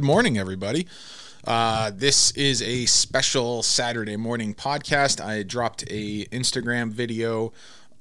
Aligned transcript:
Good 0.00 0.06
morning, 0.06 0.38
everybody. 0.38 0.86
Uh, 1.46 1.90
this 1.94 2.30
is 2.30 2.62
a 2.62 2.86
special 2.86 3.62
Saturday 3.62 4.16
morning 4.16 4.54
podcast. 4.54 5.22
I 5.22 5.42
dropped 5.42 5.82
a 5.90 6.24
Instagram 6.32 6.90
video 6.90 7.52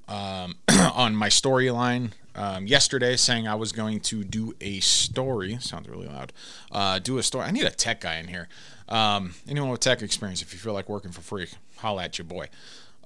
um, 0.08 0.56
on 0.94 1.14
my 1.14 1.28
storyline 1.28 2.12
um, 2.36 2.68
yesterday 2.68 3.18
saying 3.18 3.50
I 3.50 3.56
was 3.56 3.74
going 3.74 4.00
to 4.00 4.24
do 4.24 4.56
a 4.62 4.80
story. 4.80 5.58
Sounds 5.60 5.90
really 5.90 6.08
loud. 6.08 6.32
Uh, 6.72 7.00
do 7.00 7.18
a 7.18 7.24
story. 7.24 7.44
I 7.44 7.52
need 7.52 7.66
a 7.66 7.70
tech 7.70 8.00
guy 8.00 8.16
in 8.16 8.30
here. 8.30 8.48
Um, 8.88 9.36
anyone 9.46 9.70
with 9.70 9.82
tech 9.82 10.02
experience, 10.02 10.42
if 10.42 10.54
you 10.54 10.60
feel 10.60 10.72
like 10.72 10.88
working 10.88 11.12
for 11.12 11.20
free, 11.20 11.48
holla 11.80 12.06
at 12.06 12.18
your 12.18 12.26
boy. 12.26 12.48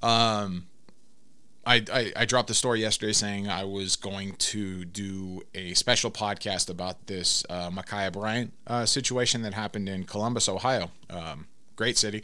Um, 0.03 0.67
I, 1.65 1.83
I, 1.91 2.11
I, 2.15 2.25
dropped 2.25 2.49
a 2.49 2.53
story 2.53 2.81
yesterday 2.81 3.13
saying 3.13 3.47
I 3.47 3.63
was 3.63 3.95
going 3.95 4.33
to 4.33 4.83
do 4.83 5.43
a 5.55 5.73
special 5.75 6.11
podcast 6.11 6.69
about 6.69 7.07
this 7.07 7.45
uh, 7.49 7.69
Ma'Khia 7.69 8.11
Bryant 8.11 8.51
uh, 8.67 8.85
situation 8.85 9.43
that 9.43 9.53
happened 9.53 9.87
in 9.87 10.03
Columbus, 10.03 10.49
Ohio. 10.49 10.91
Um, 11.09 11.47
great 11.75 11.97
city. 11.97 12.23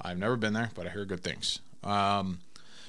I've 0.00 0.18
never 0.18 0.36
been 0.36 0.54
there, 0.54 0.70
but 0.74 0.86
I 0.86 0.90
hear 0.90 1.04
good 1.04 1.22
things. 1.22 1.60
Um, 1.84 2.38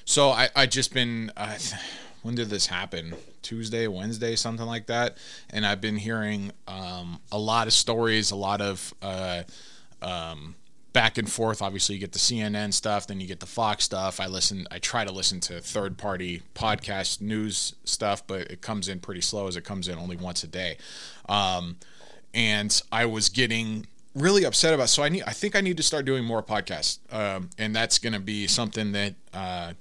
so 0.05 0.29
I, 0.29 0.49
I 0.55 0.65
just 0.67 0.93
been, 0.93 1.31
uh, 1.35 1.57
when 2.21 2.35
did 2.35 2.49
this 2.49 2.67
happen? 2.67 3.15
Tuesday, 3.41 3.87
Wednesday, 3.87 4.35
something 4.35 4.65
like 4.65 4.87
that. 4.87 5.17
And 5.49 5.65
I've 5.65 5.81
been 5.81 5.97
hearing 5.97 6.51
um, 6.67 7.19
a 7.31 7.37
lot 7.37 7.67
of 7.67 7.73
stories, 7.73 8.31
a 8.31 8.35
lot 8.35 8.61
of 8.61 8.93
uh, 9.01 9.43
um, 10.01 10.55
back 10.93 11.17
and 11.17 11.31
forth. 11.31 11.61
Obviously, 11.61 11.95
you 11.95 12.01
get 12.01 12.11
the 12.11 12.19
CNN 12.19 12.73
stuff, 12.73 13.07
then 13.07 13.19
you 13.19 13.27
get 13.27 13.39
the 13.39 13.45
Fox 13.45 13.83
stuff. 13.83 14.19
I 14.19 14.27
listen. 14.27 14.67
I 14.71 14.79
try 14.79 15.05
to 15.05 15.11
listen 15.11 15.39
to 15.41 15.59
third 15.61 15.97
party 15.97 16.41
podcast 16.55 17.21
news 17.21 17.75
stuff, 17.83 18.25
but 18.25 18.41
it 18.51 18.61
comes 18.61 18.87
in 18.87 18.99
pretty 18.99 19.21
slow 19.21 19.47
as 19.47 19.55
it 19.55 19.63
comes 19.63 19.87
in 19.87 19.97
only 19.97 20.15
once 20.15 20.43
a 20.43 20.47
day. 20.47 20.77
Um, 21.27 21.77
and 22.33 22.81
I 22.91 23.05
was 23.05 23.29
getting 23.29 23.87
really 24.15 24.43
upset 24.43 24.73
about. 24.73 24.89
So 24.89 25.03
I 25.03 25.09
need. 25.09 25.23
I 25.25 25.31
think 25.31 25.55
I 25.55 25.61
need 25.61 25.77
to 25.77 25.83
start 25.83 26.05
doing 26.05 26.23
more 26.23 26.43
podcasts, 26.43 26.99
um, 27.13 27.49
and 27.57 27.75
that's 27.75 27.99
going 27.99 28.13
to 28.13 28.19
be 28.19 28.47
something 28.47 28.91
that. 28.93 29.15
Uh, 29.33 29.73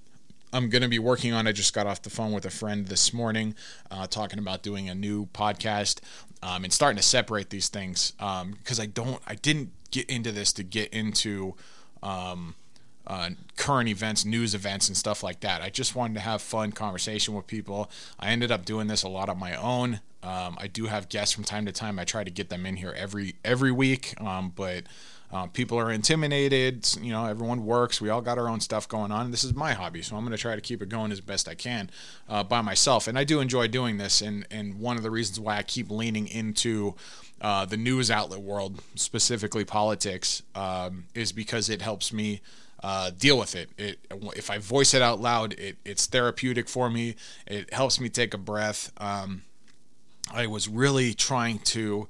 I'm 0.50 0.70
going 0.70 0.80
to 0.80 0.88
be 0.88 0.98
working 0.98 1.34
on. 1.34 1.46
I 1.46 1.52
just 1.52 1.74
got 1.74 1.86
off 1.86 2.00
the 2.00 2.08
phone 2.08 2.32
with 2.32 2.46
a 2.46 2.50
friend 2.50 2.86
this 2.86 3.12
morning, 3.12 3.54
uh, 3.90 4.06
talking 4.06 4.38
about 4.38 4.62
doing 4.62 4.88
a 4.88 4.94
new 4.94 5.26
podcast 5.26 6.00
um, 6.42 6.64
and 6.64 6.72
starting 6.72 6.96
to 6.96 7.02
separate 7.02 7.50
these 7.50 7.68
things 7.68 8.12
because 8.12 8.78
um, 8.78 8.82
I 8.82 8.86
don't, 8.86 9.20
I 9.26 9.34
didn't 9.34 9.72
get 9.90 10.08
into 10.10 10.32
this 10.32 10.52
to 10.54 10.62
get 10.62 10.92
into 10.92 11.54
um, 12.02 12.54
uh, 13.06 13.30
current 13.56 13.88
events, 13.88 14.24
news 14.24 14.54
events, 14.54 14.88
and 14.88 14.96
stuff 14.96 15.22
like 15.22 15.40
that. 15.40 15.62
I 15.62 15.70
just 15.70 15.96
wanted 15.96 16.14
to 16.14 16.20
have 16.20 16.42
fun 16.42 16.72
conversation 16.72 17.34
with 17.34 17.46
people. 17.46 17.90
I 18.20 18.28
ended 18.28 18.52
up 18.52 18.64
doing 18.64 18.86
this 18.86 19.02
a 19.02 19.08
lot 19.08 19.28
on 19.28 19.38
my 19.38 19.54
own. 19.54 20.00
Um, 20.22 20.56
I 20.60 20.66
do 20.66 20.86
have 20.86 21.08
guests 21.08 21.34
from 21.34 21.44
time 21.44 21.64
to 21.66 21.72
time. 21.72 21.98
I 21.98 22.04
try 22.04 22.24
to 22.24 22.30
get 22.30 22.50
them 22.50 22.66
in 22.66 22.76
here 22.76 22.94
every 22.96 23.36
every 23.44 23.72
week, 23.72 24.20
um, 24.20 24.52
but 24.54 24.84
uh, 25.32 25.46
people 25.46 25.78
are 25.78 25.90
intimidated. 25.90 26.88
You 27.00 27.12
know, 27.12 27.26
everyone 27.26 27.64
works. 27.64 28.00
We 28.00 28.08
all 28.08 28.20
got 28.20 28.36
our 28.36 28.48
own 28.48 28.60
stuff 28.60 28.88
going 28.88 29.12
on. 29.12 29.30
This 29.30 29.44
is 29.44 29.54
my 29.54 29.74
hobby, 29.74 30.02
so 30.02 30.16
I'm 30.16 30.22
going 30.22 30.36
to 30.36 30.40
try 30.40 30.54
to 30.54 30.60
keep 30.60 30.82
it 30.82 30.88
going 30.88 31.12
as 31.12 31.20
best 31.20 31.48
I 31.48 31.54
can 31.54 31.90
uh, 32.28 32.42
by 32.42 32.62
myself. 32.62 33.06
And 33.06 33.18
I 33.18 33.24
do 33.24 33.40
enjoy 33.40 33.68
doing 33.68 33.98
this. 33.98 34.20
And 34.20 34.46
and 34.50 34.80
one 34.80 34.96
of 34.96 35.02
the 35.02 35.10
reasons 35.10 35.38
why 35.38 35.56
I 35.56 35.62
keep 35.62 35.90
leaning 35.90 36.26
into 36.26 36.94
uh, 37.40 37.64
the 37.64 37.76
news 37.76 38.10
outlet 38.10 38.40
world, 38.40 38.82
specifically 38.94 39.64
politics, 39.64 40.42
um, 40.54 41.04
is 41.14 41.32
because 41.32 41.68
it 41.68 41.82
helps 41.82 42.12
me. 42.12 42.40
Uh, 42.80 43.10
deal 43.10 43.36
with 43.36 43.56
it. 43.56 43.68
It 43.76 43.98
if 44.36 44.50
I 44.50 44.58
voice 44.58 44.94
it 44.94 45.02
out 45.02 45.20
loud, 45.20 45.52
it, 45.54 45.78
it's 45.84 46.06
therapeutic 46.06 46.68
for 46.68 46.88
me. 46.88 47.16
It 47.44 47.74
helps 47.74 47.98
me 47.98 48.08
take 48.08 48.34
a 48.34 48.38
breath. 48.38 48.92
Um, 48.98 49.42
I 50.32 50.46
was 50.46 50.68
really 50.68 51.12
trying 51.12 51.58
to 51.74 52.06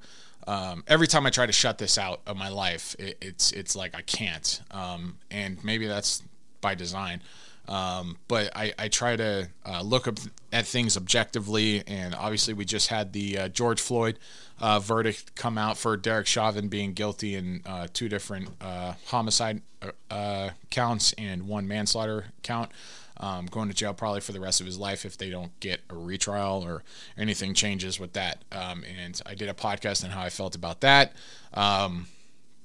um, 0.49 0.83
every 0.87 1.05
time 1.05 1.27
I 1.27 1.29
try 1.29 1.45
to 1.45 1.51
shut 1.51 1.77
this 1.77 1.99
out 1.99 2.21
of 2.25 2.35
my 2.35 2.49
life, 2.49 2.95
it, 2.97 3.19
it's 3.21 3.51
it's 3.51 3.75
like 3.75 3.93
I 3.95 4.01
can't, 4.01 4.61
um, 4.71 5.17
and 5.29 5.63
maybe 5.63 5.85
that's 5.85 6.23
by 6.59 6.73
design. 6.73 7.21
Um, 7.69 8.17
but 8.27 8.51
I, 8.55 8.73
I, 8.79 8.87
try 8.87 9.15
to 9.15 9.47
uh, 9.63 9.81
look 9.83 10.07
at 10.51 10.65
things 10.65 10.97
objectively, 10.97 11.83
and 11.85 12.15
obviously 12.15 12.55
we 12.55 12.65
just 12.65 12.87
had 12.87 13.13
the 13.13 13.37
uh, 13.37 13.47
George 13.49 13.79
Floyd 13.79 14.17
uh, 14.59 14.79
verdict 14.79 15.35
come 15.35 15.55
out 15.55 15.77
for 15.77 15.95
Derek 15.95 16.25
Chauvin 16.25 16.67
being 16.67 16.93
guilty 16.93 17.35
in 17.35 17.61
uh, 17.67 17.87
two 17.93 18.09
different 18.09 18.49
uh, 18.59 18.93
homicide 19.05 19.61
uh, 20.09 20.49
counts 20.71 21.13
and 21.15 21.47
one 21.47 21.67
manslaughter 21.67 22.25
count 22.41 22.71
um, 23.17 23.45
going 23.45 23.69
to 23.69 23.75
jail 23.75 23.93
probably 23.93 24.21
for 24.21 24.31
the 24.31 24.39
rest 24.39 24.59
of 24.59 24.65
his 24.65 24.79
life 24.79 25.05
if 25.05 25.17
they 25.17 25.29
don't 25.29 25.57
get 25.59 25.81
a 25.91 25.95
retrial 25.95 26.63
or 26.65 26.83
anything 27.19 27.53
changes 27.53 27.99
with 27.99 28.13
that. 28.13 28.43
Um, 28.51 28.83
and 28.99 29.21
I 29.27 29.35
did 29.35 29.47
a 29.47 29.53
podcast 29.53 30.03
on 30.03 30.09
how 30.09 30.21
I 30.23 30.29
felt 30.29 30.55
about 30.55 30.81
that. 30.81 31.13
Um, 31.53 32.07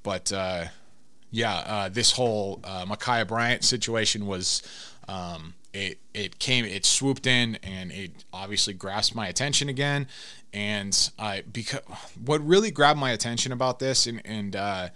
but 0.02 0.32
yeah, 1.30 1.88
this 1.90 2.12
whole 2.12 2.60
uh, 2.64 2.86
Ma'Khia 2.86 3.26
Bryant 3.28 3.64
situation 3.64 4.26
was. 4.26 4.62
Um, 5.08 5.54
it, 5.72 5.98
it 6.14 6.38
came 6.38 6.64
it 6.64 6.86
swooped 6.86 7.26
in 7.26 7.58
and 7.62 7.90
it 7.90 8.24
obviously 8.32 8.74
grasped 8.74 9.16
my 9.16 9.26
attention 9.26 9.68
again 9.68 10.06
and 10.52 11.10
I 11.18 11.42
because 11.52 11.80
what 12.24 12.40
really 12.46 12.70
grabbed 12.70 12.98
my 12.98 13.10
attention 13.10 13.50
about 13.50 13.80
this 13.80 14.06
and 14.06 14.22
and 14.24 14.54
uh, 14.54 14.88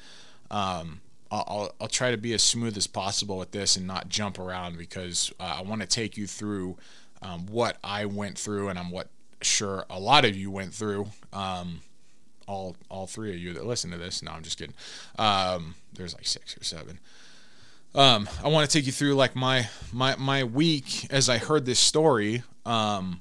um, 0.51 1.01
I'll, 1.31 1.75
I'll 1.81 1.89
try 1.89 2.11
to 2.11 2.17
be 2.17 2.33
as 2.33 2.43
smooth 2.43 2.77
as 2.77 2.87
possible 2.87 3.37
with 3.39 3.51
this 3.51 3.77
and 3.77 3.87
not 3.87 4.09
jump 4.09 4.39
around 4.39 4.79
because 4.79 5.33
uh, 5.39 5.57
I 5.59 5.63
want 5.63 5.83
to 5.83 5.87
take 5.87 6.17
you 6.17 6.27
through 6.27 6.77
um, 7.21 7.47
what 7.47 7.77
I 7.85 8.07
went 8.07 8.39
through 8.39 8.69
and 8.69 8.79
I'm 8.79 8.91
what 8.91 9.09
sure 9.43 9.85
a 9.91 9.99
lot 9.99 10.25
of 10.25 10.37
you 10.37 10.51
went 10.51 10.73
through. 10.73 11.09
Um, 11.33 11.81
all 12.47 12.77
all 12.89 13.07
three 13.07 13.31
of 13.31 13.39
you 13.39 13.53
that 13.53 13.67
listen 13.67 13.91
to 13.91 13.99
this. 13.99 14.23
No, 14.23 14.33
I'm 14.33 14.43
just 14.43 14.59
kidding. 14.59 14.75
Um, 15.19 15.75
there's 15.93 16.15
like 16.15 16.27
six 16.27 16.57
or 16.57 16.65
seven. 16.65 16.99
Um, 17.94 18.28
I 18.44 18.49
want 18.49 18.69
to 18.69 18.78
take 18.78 18.87
you 18.87 18.93
through 18.93 19.15
like 19.15 19.34
my 19.34 19.69
my 19.93 20.16
my 20.16 20.44
week 20.44 21.06
as 21.10 21.28
I 21.28 21.38
heard 21.38 21.65
this 21.65 21.78
story. 21.78 22.43
Um, 22.66 23.21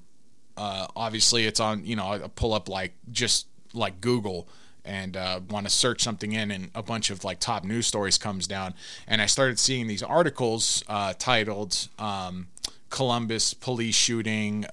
uh, 0.58 0.88
obviously, 0.96 1.46
it's 1.46 1.60
on. 1.60 1.86
You 1.86 1.96
know, 1.96 2.08
I 2.08 2.20
pull 2.36 2.54
up 2.54 2.68
like 2.68 2.94
just 3.12 3.48
like 3.74 4.02
Google 4.02 4.48
and 4.84 5.18
uh, 5.18 5.42
want 5.50 5.68
to 5.68 5.72
search 5.72 6.02
something 6.02 6.32
in, 6.34 6.52
and 6.52 6.70
a 6.76 6.84
bunch 6.84 7.10
of 7.10 7.24
like 7.24 7.40
top 7.40 7.64
news 7.64 7.88
stories 7.88 8.18
comes 8.18 8.48
down, 8.48 8.74
and 9.08 9.22
I 9.22 9.26
started 9.26 9.60
seeing 9.60 9.88
these 9.88 10.04
articles 10.04 10.84
uh, 10.88 11.14
titled 11.18 11.88
um, 11.98 12.48
"Columbus 12.90 13.54
police 13.54 13.96
shooting." 13.96 14.66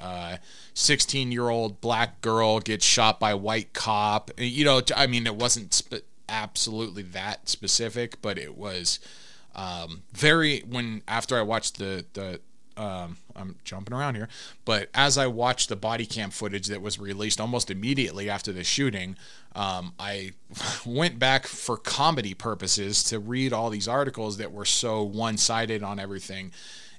16 0.75 1.28
uh, 1.28 1.31
year 1.31 1.49
old 1.50 1.81
black 1.81 2.21
girl 2.21 2.59
gets 2.59 2.84
shot 2.84 3.21
by 3.21 3.34
white 3.34 3.72
cop. 3.72 4.31
You 4.37 4.65
know, 4.65 4.82
I 4.97 5.06
mean, 5.06 5.26
it 5.26 5.37
wasn't 5.37 5.72
sp- 5.72 6.06
absolutely 6.28 7.03
that 7.03 7.49
specific, 7.49 8.21
but 8.21 8.38
it 8.38 8.56
was 8.56 8.99
um, 9.55 10.03
very 10.13 10.61
when 10.61 11.03
after 11.07 11.39
I 11.39 11.43
watched 11.43 11.79
the 11.79 12.05
the 12.13 12.41
um, 12.77 13.19
I'm 13.37 13.57
jumping 13.65 13.95
around 13.95 14.17
here, 14.17 14.29
but 14.65 14.89
as 14.95 15.17
I 15.17 15.27
watched 15.27 15.69
the 15.69 15.77
body 15.77 16.07
cam 16.07 16.31
footage 16.31 16.67
that 16.67 16.83
was 16.83 16.99
released 16.99 17.41
almost 17.41 17.71
immediately 17.71 18.29
after 18.29 18.53
the 18.53 18.65
shooting, 18.65 19.17
um, 19.55 19.93
I 19.99 20.33
went 20.87 21.19
back 21.19 21.47
for 21.47 21.77
comedy 21.77 22.35
purposes 22.35 23.05
to 23.05 23.19
read 23.19 23.53
all 23.53 23.71
these 23.71 23.89
articles 23.89 24.39
that 24.39 24.53
were 24.53 24.65
so 24.65 25.03
one 25.03 25.37
sided 25.37 25.83
on 25.83 25.99
everything. 26.00 26.53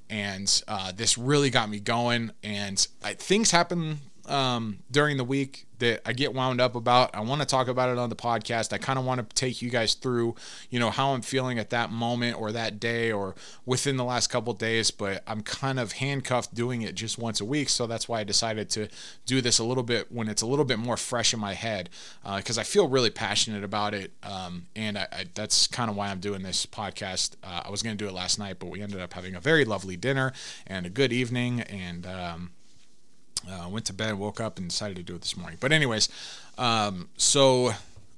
And 0.10 0.64
uh, 0.68 0.92
this 0.96 1.18
really 1.18 1.50
got 1.50 1.70
me 1.70 1.80
going. 1.80 2.32
And 2.44 2.86
I, 3.04 3.14
things 3.14 3.52
happen 3.52 4.00
um, 4.28 4.80
during 4.92 5.18
the 5.18 5.24
week 5.24 5.65
that 5.80 6.02
I 6.06 6.14
get 6.14 6.34
wound 6.34 6.62
up 6.62 6.76
about. 6.76 7.16
I 7.16 7.22
want 7.22 7.42
to 7.42 7.48
talk 7.48 7.68
about 7.68 7.90
it 7.90 7.98
on 7.98 8.10
the 8.10 8.16
podcast. 8.16 8.74
I 8.74 8.78
kind 8.78 9.00
of 9.00 9.06
want 9.06 9.28
to 9.28 9.36
take 9.36 9.62
you 9.62 9.70
guys 9.70 9.94
through, 9.94 10.36
you 10.70 10.80
know, 10.80 10.90
how 10.90 11.14
I'm 11.14 11.22
feeling 11.22 11.60
at 11.60 11.70
that 11.72 11.92
moment 11.92 12.40
or 12.40 12.52
that 12.52 12.80
day 12.80 13.12
or 13.12 13.36
within 13.66 13.98
the 13.98 14.04
last 14.04 14.28
couple 14.28 14.54
days. 14.54 14.92
But 14.92 15.24
I'm 15.28 15.42
kind 15.42 15.80
of 15.80 15.94
handcuffed 15.94 16.54
doing 16.54 16.82
it 16.82 16.96
just 16.96 17.18
once 17.18 17.42
a 17.42 17.46
week, 17.46 17.70
so 17.70 17.88
that's 17.88 18.08
why 18.08 18.20
I 18.20 18.24
decided 18.24 18.70
to 18.72 18.88
do 19.26 19.42
this 19.42 19.60
a 19.60 19.64
little 19.64 19.84
bit 19.84 20.12
when 20.12 20.28
it's 20.28 20.42
a 20.42 20.48
little 20.48 20.66
bit 20.66 20.80
more 20.80 20.98
fresh 20.98 21.34
in 21.34 21.40
my 21.40 21.54
head 21.54 21.90
because 22.36 22.58
uh, 22.58 22.62
I 22.62 22.64
feel 22.64 22.88
really 22.88 23.10
passionate 23.10 23.64
about 23.64 23.94
it, 23.94 24.12
um, 24.24 24.68
and 24.76 24.98
I, 24.98 25.08
I, 25.12 25.26
that's 25.34 25.68
kind 25.68 25.90
of 25.90 25.96
why 25.96 26.08
I'm 26.08 26.20
doing 26.20 26.44
this 26.44 26.66
podcast. 26.66 27.36
Uh, 27.44 27.62
I 27.66 27.70
was 27.70 27.82
going 27.82 27.98
to 27.98 28.04
do 28.04 28.10
it 28.10 28.14
last 28.14 28.40
night, 28.40 28.58
but 28.60 28.68
we 28.68 28.82
ended 28.82 29.00
up 29.00 29.14
having 29.14 29.36
a 29.36 29.40
very 29.40 29.66
lovely 29.66 29.98
dinner 29.98 30.34
and 30.68 30.86
a 30.86 30.90
good 30.90 31.14
evening, 31.14 31.62
and 31.62 32.06
um, 32.06 32.52
uh, 33.50 33.68
went 33.70 33.86
to 33.86 33.94
bed, 33.94 34.16
woke 34.16 34.40
up, 34.40 34.58
and 34.58 34.70
decided 34.70 34.98
to 34.98 35.04
do 35.04 35.16
it 35.16 35.22
this 35.22 35.38
morning. 35.38 35.58
But 35.60 35.72
anyways, 35.72 36.10
um, 36.58 37.10
so 37.18 37.74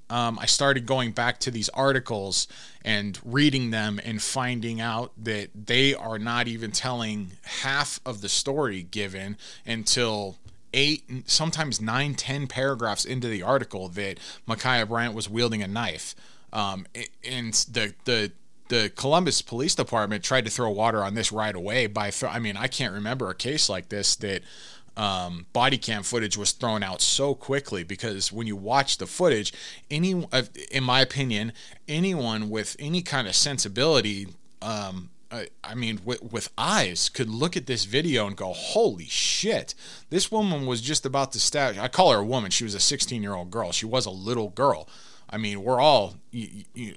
um, 0.10 0.40
I 0.40 0.46
started 0.46 0.86
going 0.86 1.12
back 1.12 1.40
to 1.42 1.52
these 1.52 1.70
articles 1.70 2.48
and 2.84 3.20
reading 3.26 3.72
them 3.72 4.00
and 4.04 4.22
finding 4.22 4.80
out 4.80 5.12
that 5.18 5.50
they 5.54 5.94
are 5.94 6.18
not 6.18 6.48
even 6.48 6.72
telling 6.72 7.32
half 7.62 8.00
of 8.06 8.22
the 8.22 8.30
story 8.30 8.84
given 8.84 9.38
until 9.66 10.38
eight, 10.74 11.04
sometimes 11.26 11.82
nine, 11.82 12.16
ten 12.16 12.48
paragraphs 12.48 13.04
into 13.04 13.28
the 13.28 13.44
article 13.44 13.90
that 13.90 14.20
Ma'Khia 14.48 14.88
Bryant 14.88 15.14
was 15.14 15.30
wielding 15.30 15.62
a 15.62 15.68
knife. 15.68 16.16
Um, 16.54 16.88
and 17.30 17.54
the 17.54 17.94
the 18.06 18.32
the 18.70 18.92
Columbus 18.96 19.42
Police 19.42 19.76
Department 19.76 20.24
tried 20.24 20.46
to 20.46 20.52
throw 20.52 20.70
water 20.70 21.04
on 21.04 21.14
this 21.14 21.32
right 21.32 21.56
away 21.56 21.88
by 21.88 22.12
I 22.28 22.40
mean 22.40 22.56
I 22.58 22.68
can't 22.68 22.94
remember 22.94 23.30
a 23.30 23.36
case 23.36 23.70
like 23.70 23.90
this 23.90 24.16
that 24.18 24.42
um, 24.98 25.46
body 25.54 25.78
cam 25.78 26.02
footage 26.04 26.38
was 26.38 26.52
thrown 26.52 26.82
out 26.82 27.02
so 27.02 27.36
quickly 27.36 27.84
because 27.84 28.32
when 28.32 28.48
you 28.48 28.56
watch 28.56 28.98
the 28.98 29.06
footage, 29.06 29.54
any, 29.92 30.26
in 30.72 30.84
my 30.84 31.02
opinion, 31.02 31.54
anyone 31.88 32.50
with 32.50 32.76
any 32.80 33.04
kind 33.04 33.28
of 33.28 33.36
sensibility, 33.36 34.28
um, 34.62 35.12
I, 35.32 35.50
I 35.64 35.76
mean, 35.76 36.00
with, 36.04 36.24
with, 36.24 36.50
eyes, 36.58 37.10
could 37.10 37.30
look 37.30 37.56
at 37.56 37.68
this 37.68 37.86
video 37.86 38.26
and 38.26 38.36
go, 38.36 38.54
"Holy 38.54 39.06
shit! 39.06 39.76
This 40.10 40.32
woman 40.32 40.66
was 40.66 40.82
just 40.82 41.06
about 41.06 41.32
to 41.34 41.40
stab." 41.40 41.78
I 41.78 41.90
call 41.90 42.12
her 42.14 42.20
a 42.20 42.26
woman. 42.26 42.50
She 42.50 42.64
was 42.64 42.74
a 42.74 42.80
16 42.80 43.22
year 43.22 43.36
old 43.36 43.52
girl. 43.52 43.72
She 43.72 43.86
was 43.86 44.06
a 44.06 44.12
little 44.12 44.50
girl. 44.50 44.88
I 45.30 45.38
mean, 45.38 45.64
we're 45.64 45.82
all. 45.82 46.16
You, 46.32 46.64
you, 46.74 46.96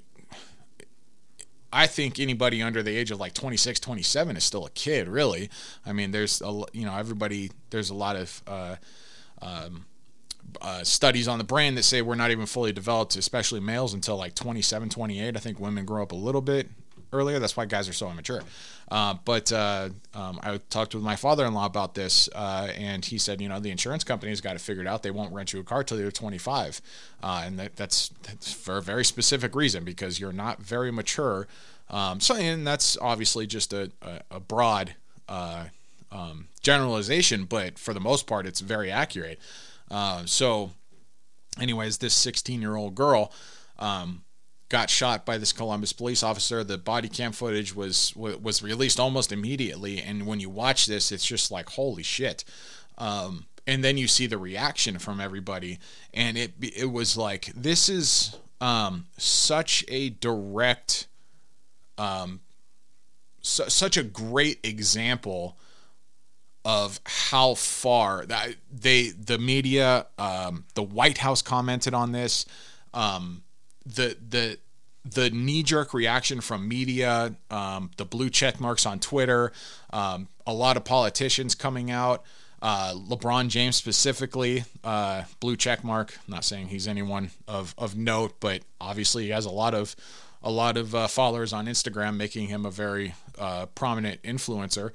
I 1.73 1.87
think 1.87 2.19
anybody 2.19 2.61
under 2.61 2.83
the 2.83 2.95
age 2.95 3.11
of 3.11 3.19
like 3.19 3.33
26, 3.33 3.79
27 3.79 4.37
is 4.37 4.43
still 4.43 4.65
a 4.65 4.69
kid, 4.71 5.07
really. 5.07 5.49
I 5.85 5.93
mean, 5.93 6.11
there's 6.11 6.41
a, 6.41 6.63
you 6.73 6.85
know, 6.85 6.95
everybody, 6.95 7.51
there's 7.69 7.89
a 7.89 7.95
lot 7.95 8.15
of, 8.15 8.41
uh, 8.47 8.75
um, 9.41 9.85
uh, 10.61 10.83
studies 10.83 11.27
on 11.27 11.37
the 11.37 11.43
brain 11.43 11.75
that 11.75 11.83
say 11.83 12.01
we're 12.01 12.15
not 12.15 12.31
even 12.31 12.45
fully 12.45 12.73
developed, 12.73 13.15
especially 13.15 13.59
males, 13.59 13.93
until 13.93 14.17
like 14.17 14.35
27, 14.35 14.89
28. 14.89 15.37
I 15.37 15.39
think 15.39 15.59
women 15.59 15.85
grow 15.85 16.03
up 16.03 16.11
a 16.11 16.15
little 16.15 16.41
bit 16.41 16.69
earlier. 17.13 17.39
That's 17.39 17.55
why 17.55 17.65
guys 17.65 17.89
are 17.89 17.93
so 17.93 18.09
immature. 18.09 18.41
Uh, 18.89 19.15
but 19.23 19.51
uh, 19.51 19.89
um, 20.13 20.39
I 20.43 20.59
talked 20.69 20.93
with 20.93 21.03
my 21.03 21.15
father-in-law 21.15 21.65
about 21.65 21.95
this, 21.95 22.27
uh, 22.35 22.69
and 22.75 23.03
he 23.05 23.17
said, 23.17 23.39
you 23.39 23.47
know, 23.47 23.59
the 23.59 23.71
insurance 23.71 24.03
company's 24.03 24.41
got 24.41 24.55
it 24.55 24.61
figured 24.61 24.87
out. 24.87 25.01
They 25.03 25.11
won't 25.11 25.33
rent 25.33 25.53
you 25.53 25.59
a 25.59 25.63
car 25.63 25.83
till 25.83 25.99
you're 25.99 26.11
25, 26.11 26.81
uh, 27.23 27.43
and 27.45 27.57
that, 27.59 27.75
that's, 27.77 28.09
that's 28.23 28.51
for 28.51 28.77
a 28.77 28.81
very 28.81 29.05
specific 29.05 29.55
reason 29.55 29.85
because 29.85 30.19
you're 30.19 30.33
not 30.33 30.61
very 30.61 30.91
mature. 30.91 31.47
Um, 31.89 32.19
so, 32.19 32.35
and 32.35 32.67
that's 32.67 32.97
obviously 32.97 33.47
just 33.47 33.71
a, 33.71 33.91
a, 34.01 34.21
a 34.31 34.39
broad 34.39 34.95
uh, 35.29 35.65
um, 36.11 36.47
generalization, 36.61 37.45
but 37.45 37.79
for 37.79 37.93
the 37.93 37.99
most 38.01 38.27
part, 38.27 38.45
it's 38.45 38.59
very 38.59 38.91
accurate. 38.91 39.39
Uh, 39.89 40.23
so, 40.25 40.71
anyways, 41.59 41.99
this 41.99 42.13
16-year-old 42.25 42.95
girl. 42.95 43.31
Um, 43.79 44.23
got 44.71 44.89
shot 44.89 45.25
by 45.25 45.37
this 45.37 45.51
Columbus 45.51 45.91
police 45.91 46.23
officer. 46.23 46.63
The 46.63 46.77
body 46.77 47.09
cam 47.09 47.33
footage 47.33 47.75
was 47.75 48.15
was 48.15 48.63
released 48.63 48.99
almost 48.99 49.31
immediately, 49.31 50.01
and 50.01 50.25
when 50.25 50.39
you 50.39 50.49
watch 50.49 50.85
this, 50.85 51.11
it's 51.11 51.25
just 51.25 51.51
like 51.51 51.69
holy 51.69 52.03
shit. 52.03 52.45
Um, 52.97 53.45
and 53.67 53.83
then 53.83 53.97
you 53.97 54.07
see 54.07 54.27
the 54.27 54.37
reaction 54.37 54.97
from 54.97 55.19
everybody, 55.19 55.77
and 56.13 56.37
it 56.37 56.53
it 56.61 56.89
was 56.89 57.17
like 57.17 57.51
this 57.53 57.89
is 57.89 58.37
um, 58.61 59.07
such 59.17 59.83
a 59.89 60.09
direct, 60.09 61.07
um, 61.97 62.39
su- 63.41 63.69
such 63.69 63.97
a 63.97 64.03
great 64.03 64.59
example 64.63 65.57
of 66.63 67.01
how 67.05 67.55
far 67.55 68.25
that 68.25 68.55
they 68.71 69.09
the 69.09 69.37
media, 69.37 70.05
um, 70.17 70.63
the 70.75 70.83
White 70.83 71.17
House 71.17 71.41
commented 71.41 71.93
on 71.93 72.13
this. 72.13 72.45
Um, 72.93 73.43
the 73.85 74.17
the 74.27 74.57
the 75.03 75.29
knee 75.31 75.63
jerk 75.63 75.93
reaction 75.93 76.41
from 76.41 76.67
media, 76.67 77.35
um, 77.49 77.91
the 77.97 78.05
blue 78.05 78.29
check 78.29 78.59
marks 78.59 78.85
on 78.85 78.99
Twitter, 78.99 79.51
um, 79.91 80.27
a 80.45 80.53
lot 80.53 80.77
of 80.77 80.83
politicians 80.83 81.55
coming 81.55 81.89
out. 81.89 82.23
Uh, 82.61 82.93
LeBron 82.93 83.47
James 83.47 83.75
specifically, 83.75 84.63
uh, 84.83 85.23
blue 85.39 85.57
check 85.57 85.83
mark. 85.83 86.19
Not 86.27 86.45
saying 86.45 86.67
he's 86.67 86.87
anyone 86.87 87.31
of, 87.47 87.73
of 87.75 87.97
note, 87.97 88.39
but 88.39 88.61
obviously 88.79 89.23
he 89.23 89.29
has 89.29 89.45
a 89.45 89.51
lot 89.51 89.73
of 89.73 89.95
a 90.43 90.51
lot 90.51 90.77
of 90.77 90.93
uh, 90.93 91.07
followers 91.07 91.53
on 91.53 91.65
Instagram, 91.65 92.17
making 92.17 92.47
him 92.47 92.65
a 92.65 92.71
very 92.71 93.13
uh, 93.39 93.67
prominent 93.67 94.21
influencer 94.23 94.91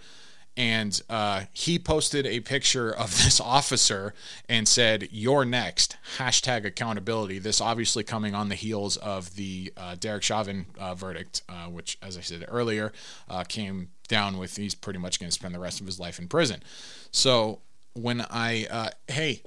and 0.57 1.01
uh, 1.11 1.43
he 1.53 1.79
posted 1.79 2.27
a 2.27 2.41
picture 2.41 2.91
of 2.91 3.11
this 3.25 3.41
officer 3.41 4.15
and 4.49 4.67
said 4.67 5.09
you're 5.11 5.45
next. 5.45 5.97
Hashtag 6.19 6.65
accountability. 6.65 7.39
This 7.39 7.61
obviously 7.61 8.05
coming 8.05 8.35
on 8.35 8.49
the 8.49 8.55
heels 8.55 8.97
of 8.97 9.35
the 9.37 9.73
uh, 9.77 9.97
derek 9.99 10.23
chauvin 10.23 10.67
uh, 10.79 10.95
verdict 10.95 11.43
uh, 11.49 11.67
which 11.67 11.99
as 12.03 12.17
i 12.17 12.21
said 12.21 12.45
earlier 12.49 12.93
uh, 13.29 13.45
came 13.45 13.89
down 14.09 14.39
with 14.39 14.57
he's 14.57 14.75
pretty 14.75 14.99
much 14.99 15.19
going 15.19 15.29
to 15.29 15.35
spend 15.35 15.55
the 15.55 15.59
rest 15.59 15.81
of 15.81 15.87
his 15.87 16.01
life 16.01 16.19
in 16.19 16.29
prison. 16.29 16.63
So 17.11 17.61
when 17.95 18.25
i 18.31 18.67
uh, 18.71 18.91
hey. 19.09 19.43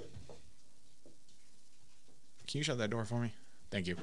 Can 2.48 2.58
you 2.58 2.64
shut 2.64 2.80
that 2.80 2.90
door 2.90 3.06
for 3.06 3.20
me? 3.20 3.32
Thank 3.70 3.86
you. 3.86 3.96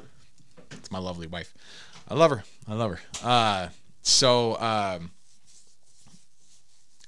It's 0.71 0.93
my 0.93 1.01
lovely 1.01 1.27
wife. 1.27 1.53
I 2.09 2.15
love 2.15 2.31
her. 2.31 2.45
I 2.69 2.75
love 2.75 3.01
her. 3.21 3.71
So 4.03 4.57
um, 4.61 5.11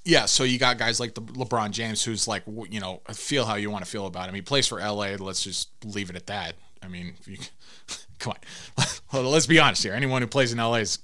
yeah, 0.09 0.25
so 0.25 0.43
you 0.43 0.59
got 0.59 0.79
guys 0.79 0.99
like 0.99 1.13
the 1.13 1.21
LeBron 1.21 1.71
James, 1.71 2.03
who's 2.03 2.27
like, 2.27 2.43
you 2.71 2.81
know, 2.81 3.03
feel 3.13 3.45
how 3.45 3.57
you 3.57 3.71
want 3.71 3.85
to 3.85 3.91
feel 3.91 4.07
about 4.07 4.27
him. 4.27 4.35
He 4.35 4.41
plays 4.41 4.67
for 4.67 4.79
LA. 4.79 5.17
Let's 5.19 5.43
just 5.43 5.69
leave 5.85 6.09
it 6.09 6.17
at 6.17 6.29
that. 6.29 6.55
I 6.83 6.89
mean, 6.89 7.13
you, 7.27 7.37
come 8.19 8.33
on, 8.33 8.87
well, 9.13 9.25
let's 9.25 9.47
be 9.47 9.59
honest 9.59 9.83
here. 9.83 9.93
Anyone 9.93 10.23
who 10.23 10.29
plays 10.29 10.51
in 10.51 10.57
LA 10.57 10.77
is 10.77 10.99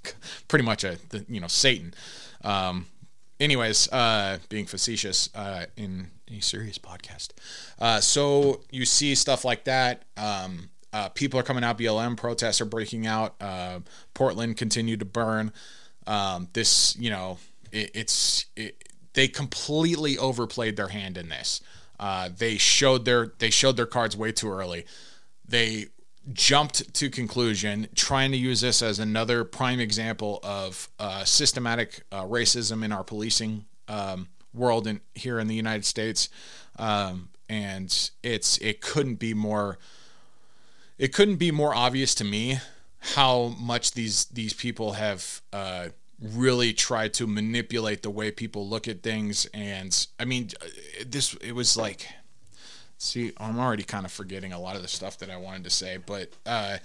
pretty 0.48 0.64
much 0.64 0.84
a, 0.84 0.96
you 1.28 1.38
know, 1.38 1.48
Satan. 1.48 1.92
Um, 2.42 2.86
anyways, 3.38 3.92
uh, 3.92 4.38
being 4.48 4.64
facetious 4.64 5.28
uh, 5.34 5.66
in 5.76 6.06
a 6.28 6.40
serious 6.40 6.78
podcast. 6.78 7.32
Uh, 7.78 8.00
so 8.00 8.62
you 8.70 8.86
see 8.86 9.14
stuff 9.14 9.44
like 9.44 9.64
that. 9.64 10.04
Um, 10.16 10.70
uh, 10.94 11.10
people 11.10 11.38
are 11.38 11.42
coming 11.42 11.62
out. 11.62 11.76
BLM 11.76 12.16
protests 12.16 12.62
are 12.62 12.64
breaking 12.66 13.06
out. 13.06 13.34
Uh, 13.38 13.80
Portland 14.14 14.56
continued 14.56 15.00
to 15.00 15.04
burn. 15.04 15.52
Um, 16.06 16.48
this, 16.54 16.96
you 16.96 17.10
know, 17.10 17.36
it, 17.70 17.90
it's 17.92 18.46
it, 18.56 18.82
they 19.14 19.28
completely 19.28 20.18
overplayed 20.18 20.76
their 20.76 20.88
hand 20.88 21.16
in 21.16 21.28
this. 21.28 21.60
Uh, 21.98 22.28
they 22.36 22.56
showed 22.56 23.04
their 23.04 23.32
they 23.38 23.50
showed 23.50 23.76
their 23.76 23.86
cards 23.86 24.16
way 24.16 24.32
too 24.32 24.50
early. 24.50 24.84
They 25.46 25.86
jumped 26.32 26.94
to 26.94 27.10
conclusion, 27.10 27.88
trying 27.94 28.30
to 28.32 28.36
use 28.36 28.60
this 28.60 28.82
as 28.82 28.98
another 28.98 29.44
prime 29.44 29.80
example 29.80 30.40
of 30.42 30.88
uh, 30.98 31.24
systematic 31.24 32.02
uh, 32.10 32.24
racism 32.24 32.84
in 32.84 32.92
our 32.92 33.04
policing 33.04 33.66
um, 33.88 34.28
world 34.52 34.86
in, 34.86 35.00
here 35.14 35.38
in 35.38 35.46
the 35.46 35.54
United 35.54 35.84
States. 35.84 36.28
Um, 36.78 37.28
and 37.48 38.10
it's 38.22 38.58
it 38.58 38.80
couldn't 38.80 39.16
be 39.16 39.34
more 39.34 39.78
it 40.98 41.12
couldn't 41.12 41.36
be 41.36 41.50
more 41.50 41.74
obvious 41.74 42.14
to 42.16 42.24
me 42.24 42.58
how 43.00 43.54
much 43.60 43.92
these 43.92 44.24
these 44.26 44.54
people 44.54 44.92
have 44.92 45.42
uh, 45.52 45.88
really 46.32 46.72
try 46.72 47.08
to 47.08 47.26
manipulate 47.26 48.02
the 48.02 48.10
way 48.10 48.30
people 48.30 48.68
look 48.68 48.88
at 48.88 49.02
things. 49.02 49.46
And 49.52 50.06
i 50.18 50.24
mean 50.24 50.50
this 51.06 51.34
it 51.34 51.52
was 51.52 51.76
like 51.76 52.06
see 52.98 53.32
i'm 53.38 53.58
already 53.58 53.82
kind 53.82 54.06
of 54.06 54.12
forgetting 54.12 54.52
a 54.52 54.60
lot 54.60 54.76
of 54.76 54.82
the 54.82 54.88
stuff 54.88 55.18
that 55.18 55.30
i 55.30 55.36
wanted 55.36 55.64
to 55.64 55.70
say 55.70 55.98
but 55.98 56.32
uh 56.46 56.78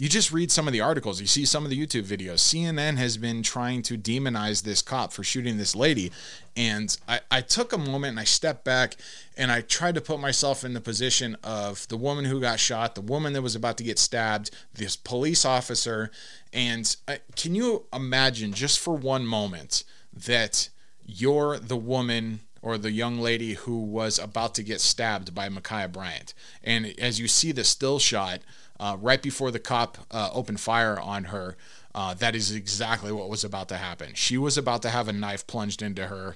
you 0.00 0.08
just 0.08 0.32
read 0.32 0.50
some 0.50 0.66
of 0.66 0.72
the 0.72 0.80
articles, 0.80 1.20
you 1.20 1.26
see 1.26 1.44
some 1.44 1.64
of 1.64 1.70
the 1.70 1.78
YouTube 1.78 2.04
videos. 2.04 2.38
CNN 2.38 2.96
has 2.96 3.18
been 3.18 3.42
trying 3.42 3.82
to 3.82 3.98
demonize 3.98 4.62
this 4.62 4.80
cop 4.80 5.12
for 5.12 5.22
shooting 5.22 5.58
this 5.58 5.76
lady. 5.76 6.10
And 6.56 6.96
I, 7.06 7.20
I 7.30 7.42
took 7.42 7.74
a 7.74 7.78
moment 7.78 8.12
and 8.12 8.20
I 8.20 8.24
stepped 8.24 8.64
back 8.64 8.96
and 9.36 9.52
I 9.52 9.60
tried 9.60 9.96
to 9.96 10.00
put 10.00 10.18
myself 10.18 10.64
in 10.64 10.72
the 10.72 10.80
position 10.80 11.36
of 11.44 11.86
the 11.88 11.98
woman 11.98 12.24
who 12.24 12.40
got 12.40 12.58
shot, 12.58 12.94
the 12.94 13.02
woman 13.02 13.34
that 13.34 13.42
was 13.42 13.54
about 13.54 13.76
to 13.76 13.84
get 13.84 13.98
stabbed, 13.98 14.50
this 14.72 14.96
police 14.96 15.44
officer. 15.44 16.10
And 16.50 16.96
I, 17.06 17.18
can 17.36 17.54
you 17.54 17.84
imagine 17.92 18.54
just 18.54 18.78
for 18.78 18.94
one 18.96 19.26
moment 19.26 19.84
that 20.14 20.70
you're 21.04 21.58
the 21.58 21.76
woman 21.76 22.40
or 22.62 22.78
the 22.78 22.90
young 22.90 23.18
lady 23.18 23.52
who 23.52 23.82
was 23.82 24.18
about 24.18 24.54
to 24.54 24.62
get 24.62 24.80
stabbed 24.80 25.34
by 25.34 25.50
Ma'Khia 25.50 25.92
Bryant? 25.92 26.32
And 26.64 26.94
as 26.98 27.20
you 27.20 27.28
see 27.28 27.52
the 27.52 27.64
still 27.64 27.98
shot, 27.98 28.40
uh, 28.80 28.96
right 28.98 29.22
before 29.22 29.50
the 29.50 29.60
cop 29.60 29.98
uh, 30.10 30.30
opened 30.32 30.58
fire 30.58 30.98
on 30.98 31.24
her, 31.24 31.56
uh, 31.94 32.14
that 32.14 32.34
is 32.34 32.50
exactly 32.52 33.12
what 33.12 33.28
was 33.28 33.44
about 33.44 33.68
to 33.68 33.76
happen. 33.76 34.12
She 34.14 34.38
was 34.38 34.56
about 34.56 34.82
to 34.82 34.88
have 34.88 35.06
a 35.06 35.12
knife 35.12 35.46
plunged 35.46 35.82
into 35.82 36.06
her, 36.06 36.34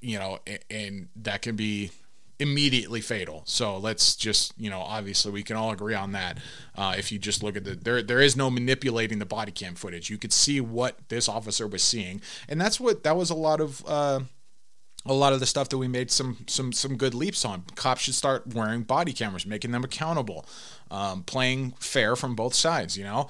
you 0.00 0.18
know, 0.18 0.38
and 0.70 1.08
that 1.16 1.42
can 1.42 1.56
be 1.56 1.90
immediately 2.38 3.00
fatal. 3.00 3.42
So 3.46 3.78
let's 3.78 4.14
just, 4.14 4.52
you 4.58 4.70
know, 4.70 4.80
obviously 4.80 5.32
we 5.32 5.42
can 5.42 5.56
all 5.56 5.72
agree 5.72 5.94
on 5.94 6.12
that. 6.12 6.38
Uh, 6.74 6.94
if 6.96 7.10
you 7.10 7.18
just 7.18 7.42
look 7.42 7.56
at 7.56 7.64
the, 7.64 7.74
there, 7.74 8.02
there 8.02 8.20
is 8.20 8.36
no 8.36 8.50
manipulating 8.50 9.18
the 9.18 9.26
body 9.26 9.52
cam 9.52 9.74
footage. 9.74 10.10
You 10.10 10.18
could 10.18 10.32
see 10.32 10.60
what 10.60 11.08
this 11.08 11.28
officer 11.28 11.66
was 11.66 11.82
seeing, 11.82 12.20
and 12.48 12.60
that's 12.60 12.78
what 12.78 13.02
that 13.04 13.16
was 13.16 13.30
a 13.30 13.34
lot 13.34 13.60
of. 13.60 13.82
Uh, 13.86 14.20
a 15.06 15.12
lot 15.12 15.32
of 15.32 15.40
the 15.40 15.46
stuff 15.46 15.68
that 15.70 15.78
we 15.78 15.88
made 15.88 16.10
some 16.10 16.38
some 16.46 16.72
some 16.72 16.96
good 16.96 17.14
leaps 17.14 17.44
on. 17.44 17.64
Cops 17.74 18.02
should 18.02 18.14
start 18.14 18.54
wearing 18.54 18.82
body 18.82 19.12
cameras, 19.12 19.46
making 19.46 19.72
them 19.72 19.84
accountable, 19.84 20.46
um, 20.90 21.22
playing 21.22 21.72
fair 21.78 22.16
from 22.16 22.34
both 22.34 22.54
sides. 22.54 22.96
You 22.96 23.04
know, 23.04 23.28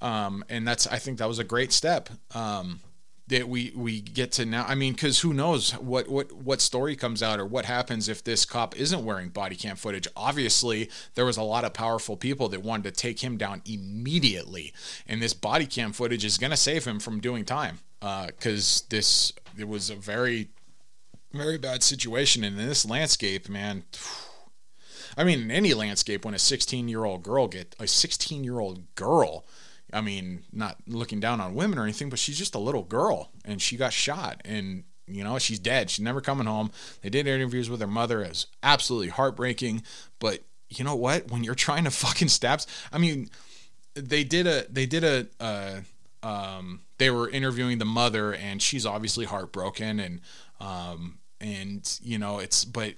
um, 0.00 0.44
and 0.48 0.66
that's 0.66 0.86
I 0.86 0.98
think 0.98 1.18
that 1.18 1.28
was 1.28 1.38
a 1.38 1.44
great 1.44 1.72
step. 1.72 2.08
Um, 2.34 2.80
that 3.28 3.46
we 3.46 3.72
we 3.76 4.00
get 4.00 4.32
to 4.32 4.46
now. 4.46 4.64
I 4.66 4.74
mean, 4.74 4.94
because 4.94 5.20
who 5.20 5.32
knows 5.32 5.72
what 5.72 6.08
what 6.08 6.32
what 6.32 6.60
story 6.60 6.96
comes 6.96 7.22
out 7.22 7.38
or 7.38 7.46
what 7.46 7.66
happens 7.66 8.08
if 8.08 8.24
this 8.24 8.44
cop 8.44 8.76
isn't 8.76 9.04
wearing 9.04 9.28
body 9.28 9.54
cam 9.54 9.76
footage? 9.76 10.08
Obviously, 10.16 10.90
there 11.14 11.26
was 11.26 11.36
a 11.36 11.42
lot 11.42 11.64
of 11.64 11.74
powerful 11.74 12.16
people 12.16 12.48
that 12.48 12.62
wanted 12.62 12.84
to 12.84 12.90
take 12.90 13.22
him 13.22 13.36
down 13.36 13.62
immediately, 13.66 14.72
and 15.06 15.22
this 15.22 15.34
body 15.34 15.66
cam 15.66 15.92
footage 15.92 16.24
is 16.24 16.38
going 16.38 16.50
to 16.50 16.56
save 16.56 16.84
him 16.86 16.98
from 16.98 17.20
doing 17.20 17.44
time. 17.44 17.78
Because 18.00 18.82
uh, 18.82 18.86
this 18.90 19.32
it 19.58 19.68
was 19.68 19.90
a 19.90 19.96
very 19.96 20.48
very 21.32 21.58
bad 21.58 21.82
situation, 21.82 22.44
and 22.44 22.58
in 22.58 22.68
this 22.68 22.84
landscape, 22.84 23.48
man. 23.48 23.84
I 25.16 25.24
mean, 25.24 25.40
in 25.40 25.50
any 25.50 25.74
landscape, 25.74 26.24
when 26.24 26.34
a 26.34 26.38
16 26.38 26.88
year 26.88 27.04
old 27.04 27.22
girl 27.22 27.48
get 27.48 27.74
a 27.80 27.86
16 27.88 28.44
year 28.44 28.60
old 28.60 28.94
girl 28.94 29.44
I 29.92 30.00
mean, 30.00 30.44
not 30.52 30.76
looking 30.86 31.20
down 31.20 31.40
on 31.40 31.54
women 31.54 31.78
or 31.78 31.84
anything, 31.84 32.10
but 32.10 32.18
she's 32.18 32.38
just 32.38 32.54
a 32.54 32.58
little 32.58 32.82
girl 32.82 33.30
and 33.44 33.60
she 33.60 33.76
got 33.76 33.92
shot 33.92 34.40
and 34.44 34.84
you 35.10 35.24
know, 35.24 35.38
she's 35.38 35.58
dead. 35.58 35.88
She's 35.88 36.04
never 36.04 36.20
coming 36.20 36.46
home. 36.46 36.70
They 37.00 37.08
did 37.08 37.26
interviews 37.26 37.70
with 37.70 37.80
her 37.80 37.86
mother. 37.86 38.22
It 38.22 38.28
was 38.28 38.46
absolutely 38.62 39.08
heartbreaking. 39.08 39.82
But 40.18 40.40
you 40.68 40.84
know 40.84 40.96
what? 40.96 41.30
When 41.30 41.44
you're 41.44 41.54
trying 41.54 41.84
to 41.84 41.90
fucking 41.90 42.28
stab, 42.28 42.60
I 42.92 42.98
mean, 42.98 43.30
they 43.94 44.22
did 44.22 44.46
a, 44.46 44.66
they 44.68 44.84
did 44.84 45.04
a, 45.04 45.26
uh, 45.40 45.80
um, 46.22 46.82
they 46.98 47.10
were 47.10 47.28
interviewing 47.28 47.78
the 47.78 47.84
mother 47.84 48.34
and 48.34 48.60
she's 48.60 48.84
obviously 48.86 49.24
heartbroken 49.24 50.00
and, 50.00 50.20
um, 50.60 51.18
and 51.40 51.98
you 52.02 52.18
know, 52.18 52.38
it's, 52.38 52.64
but 52.64 52.94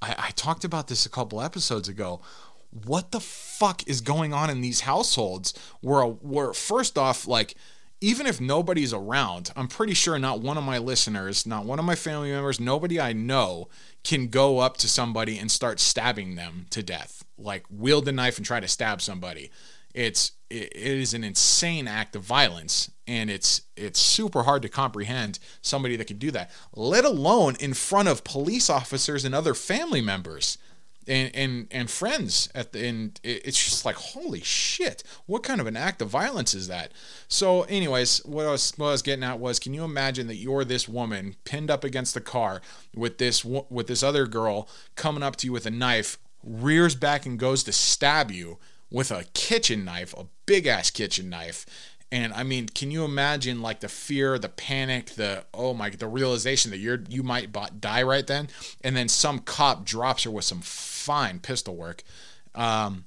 I, 0.00 0.14
I 0.18 0.30
talked 0.36 0.64
about 0.64 0.88
this 0.88 1.06
a 1.06 1.10
couple 1.10 1.40
episodes 1.40 1.88
ago 1.88 2.20
what 2.86 3.12
the 3.12 3.20
fuck 3.20 3.86
is 3.86 4.00
going 4.00 4.34
on 4.34 4.50
in 4.50 4.60
these 4.60 4.80
households 4.80 5.54
where 5.80 6.02
where 6.02 6.52
first 6.52 6.98
off 6.98 7.24
like 7.24 7.54
even 8.00 8.26
if 8.26 8.38
nobody's 8.38 8.92
around, 8.92 9.50
I'm 9.56 9.66
pretty 9.66 9.94
sure 9.94 10.18
not 10.18 10.40
one 10.40 10.58
of 10.58 10.64
my 10.64 10.76
listeners, 10.76 11.46
not 11.46 11.64
one 11.64 11.78
of 11.78 11.86
my 11.86 11.94
family 11.94 12.30
members, 12.30 12.60
nobody 12.60 13.00
I 13.00 13.14
know 13.14 13.68
can 14.02 14.28
go 14.28 14.58
up 14.58 14.76
to 14.78 14.88
somebody 14.88 15.38
and 15.38 15.50
start 15.50 15.80
stabbing 15.80 16.34
them 16.34 16.66
to 16.68 16.82
death. 16.82 17.24
Like 17.38 17.64
wield 17.70 18.06
a 18.06 18.12
knife 18.12 18.36
and 18.36 18.44
try 18.44 18.60
to 18.60 18.68
stab 18.68 19.00
somebody. 19.00 19.50
It's 19.94 20.32
it 20.50 20.76
is 20.76 21.14
an 21.14 21.24
insane 21.24 21.88
act 21.88 22.14
of 22.14 22.22
violence 22.22 22.90
and 23.06 23.30
it's 23.30 23.62
it's 23.76 24.00
super 24.00 24.42
hard 24.42 24.62
to 24.62 24.68
comprehend 24.68 25.38
somebody 25.62 25.96
that 25.96 26.06
could 26.06 26.18
do 26.18 26.30
that, 26.32 26.50
let 26.74 27.04
alone 27.04 27.56
in 27.60 27.74
front 27.74 28.08
of 28.08 28.24
police 28.24 28.68
officers 28.68 29.24
and 29.24 29.34
other 29.34 29.54
family 29.54 30.00
members 30.00 30.58
and 31.06 31.34
and 31.34 31.66
and 31.70 31.90
friends 31.90 32.48
at 32.54 32.72
the 32.72 32.86
and 32.86 33.20
it's 33.22 33.62
just 33.62 33.84
like 33.84 33.96
holy 33.96 34.40
shit 34.40 35.02
what 35.26 35.42
kind 35.42 35.60
of 35.60 35.66
an 35.66 35.76
act 35.76 36.00
of 36.02 36.08
violence 36.08 36.54
is 36.54 36.68
that? 36.68 36.92
So 37.28 37.62
anyways 37.62 38.18
what 38.24 38.46
I 38.46 38.50
was 38.50 38.72
what 38.76 38.88
I 38.88 38.92
was 38.92 39.02
getting 39.02 39.24
at 39.24 39.38
was 39.38 39.58
can 39.58 39.74
you 39.74 39.84
imagine 39.84 40.26
that 40.28 40.36
you're 40.36 40.64
this 40.64 40.88
woman 40.88 41.36
pinned 41.44 41.70
up 41.70 41.84
against 41.84 42.14
the 42.14 42.20
car 42.20 42.62
with 42.94 43.18
this 43.18 43.44
with 43.44 43.86
this 43.86 44.02
other 44.02 44.26
girl 44.26 44.68
coming 44.96 45.22
up 45.22 45.36
to 45.36 45.46
you 45.46 45.52
with 45.52 45.66
a 45.66 45.70
knife 45.70 46.18
rears 46.42 46.94
back 46.94 47.26
and 47.26 47.38
goes 47.38 47.64
to 47.64 47.72
stab 47.72 48.30
you 48.30 48.58
with 48.94 49.10
a 49.10 49.24
kitchen 49.34 49.84
knife 49.84 50.14
a 50.16 50.24
big 50.46 50.66
ass 50.66 50.90
kitchen 50.90 51.28
knife 51.28 51.66
and 52.14 52.32
I 52.32 52.44
mean, 52.44 52.68
can 52.68 52.92
you 52.92 53.04
imagine 53.04 53.60
like 53.60 53.80
the 53.80 53.88
fear, 53.88 54.38
the 54.38 54.48
panic, 54.48 55.10
the 55.16 55.44
oh 55.52 55.74
my, 55.74 55.90
the 55.90 56.06
realization 56.06 56.70
that 56.70 56.78
you're 56.78 57.00
you 57.08 57.24
might 57.24 57.50
die 57.80 58.04
right 58.04 58.24
then, 58.24 58.50
and 58.82 58.96
then 58.96 59.08
some 59.08 59.40
cop 59.40 59.84
drops 59.84 60.22
her 60.22 60.30
with 60.30 60.44
some 60.44 60.60
fine 60.60 61.40
pistol 61.40 61.74
work. 61.74 62.04
Um, 62.54 63.06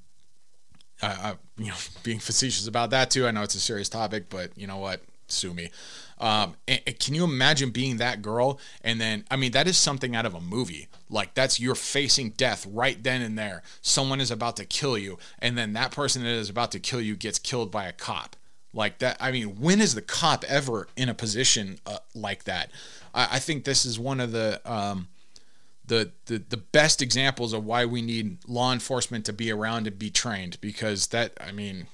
I, 1.02 1.08
I, 1.08 1.34
you 1.58 1.68
know, 1.68 1.78
being 2.04 2.20
facetious 2.20 2.68
about 2.68 2.90
that 2.90 3.10
too. 3.10 3.26
I 3.26 3.32
know 3.32 3.44
it's 3.44 3.56
a 3.56 3.62
serious 3.62 3.88
topic, 3.88 4.30
but 4.30 4.52
you 4.58 4.68
know 4.68 4.78
what? 4.78 5.02
Sue 5.28 5.54
me. 5.54 5.70
Um, 6.20 6.56
and, 6.68 6.82
and 6.88 7.00
can 7.00 7.14
you 7.14 7.24
imagine 7.24 7.70
being 7.70 7.98
that 7.98 8.22
girl? 8.22 8.60
And 8.82 9.00
then, 9.00 9.26
I 9.30 9.36
mean, 9.36 9.52
that 9.52 9.68
is 9.68 9.78
something 9.78 10.16
out 10.16 10.26
of 10.26 10.34
a 10.34 10.42
movie. 10.42 10.88
Like 11.10 11.34
that's 11.34 11.60
you're 11.60 11.76
facing 11.76 12.32
death 12.32 12.66
right 12.66 13.02
then 13.02 13.22
and 13.22 13.38
there. 13.38 13.62
Someone 13.82 14.20
is 14.20 14.32
about 14.32 14.56
to 14.58 14.66
kill 14.66 14.98
you, 14.98 15.18
and 15.40 15.58
then 15.58 15.74
that 15.74 15.92
person 15.92 16.24
that 16.24 16.30
is 16.30 16.50
about 16.50 16.72
to 16.74 16.80
kill 16.80 17.02
you 17.02 17.16
gets 17.16 17.40
killed 17.40 17.72
by 17.72 17.86
a 17.86 17.94
cop 17.94 18.36
like 18.74 19.00
that. 19.00 19.18
I 19.20 19.32
mean, 19.32 19.60
when 19.60 19.80
is 19.80 19.96
the 19.96 20.02
cop 20.02 20.44
ever 20.46 20.88
in 20.96 21.10
a 21.10 21.14
position 21.14 21.80
uh, 21.86 22.00
like 22.14 22.44
that? 22.46 22.72
I, 23.14 23.28
I, 23.34 23.40
think 23.40 23.64
this 23.64 23.86
is 23.86 23.98
one 23.98 24.20
of 24.20 24.32
the, 24.32 24.60
um, 24.70 25.08
the 25.86 26.12
the 26.26 26.40
the 26.50 26.58
best 26.58 27.02
examples 27.02 27.54
of 27.54 27.66
why 27.66 27.86
we 27.86 28.02
need 28.02 28.40
law 28.46 28.74
enforcement 28.74 29.26
to 29.26 29.34
be 29.34 29.52
around 29.52 29.88
and 29.88 29.98
be 29.98 30.10
trained 30.10 30.60
because 30.60 31.08
that 31.08 31.34
I 31.40 31.52
mean, 31.52 31.88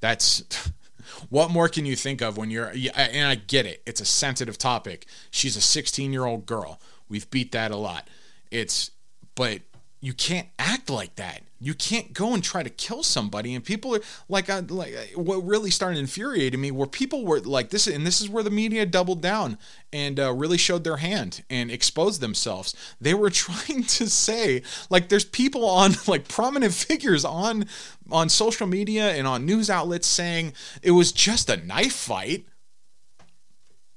that's. 0.00 0.42
what 1.28 1.50
more 1.50 1.68
can 1.68 1.86
you 1.86 1.96
think 1.96 2.20
of 2.20 2.36
when 2.36 2.50
you're 2.50 2.72
and 2.94 3.26
I 3.26 3.34
get 3.34 3.66
it. 3.66 3.82
It's 3.86 4.00
a 4.00 4.06
sensitive 4.06 4.58
topic. 4.58 5.06
She's 5.30 5.56
a 5.56 5.60
16-year-old 5.60 6.46
girl. 6.46 6.80
We've 7.08 7.30
beat 7.30 7.52
that 7.52 7.70
a 7.70 7.76
lot. 7.76 8.08
It's 8.50 8.90
but 9.34 9.62
you 10.00 10.12
can't 10.12 10.48
act 10.58 10.90
like 10.90 11.16
that. 11.16 11.42
You 11.62 11.74
can't 11.74 12.14
go 12.14 12.32
and 12.32 12.42
try 12.42 12.62
to 12.62 12.70
kill 12.70 13.02
somebody. 13.02 13.54
And 13.54 13.62
people 13.62 13.94
are 13.94 14.00
like, 14.30 14.48
uh, 14.48 14.62
like 14.68 15.12
what 15.14 15.46
really 15.46 15.70
started 15.70 15.98
infuriating 15.98 16.60
me 16.60 16.70
were 16.70 16.86
people 16.86 17.26
were 17.26 17.38
like 17.38 17.68
this, 17.68 17.86
and 17.86 18.06
this 18.06 18.22
is 18.22 18.30
where 18.30 18.42
the 18.42 18.50
media 18.50 18.86
doubled 18.86 19.20
down 19.20 19.58
and 19.92 20.18
uh, 20.18 20.32
really 20.32 20.56
showed 20.56 20.84
their 20.84 20.96
hand 20.96 21.44
and 21.50 21.70
exposed 21.70 22.22
themselves. 22.22 22.74
They 22.98 23.12
were 23.12 23.28
trying 23.30 23.84
to 23.84 24.08
say 24.08 24.62
like 24.88 25.10
there's 25.10 25.24
people 25.24 25.66
on 25.66 25.92
like 26.06 26.28
prominent 26.28 26.72
figures 26.72 27.24
on 27.26 27.66
on 28.10 28.30
social 28.30 28.66
media 28.66 29.10
and 29.14 29.26
on 29.26 29.44
news 29.44 29.68
outlets 29.68 30.06
saying 30.06 30.54
it 30.82 30.92
was 30.92 31.12
just 31.12 31.50
a 31.50 31.58
knife 31.58 31.94
fight. 31.94 32.46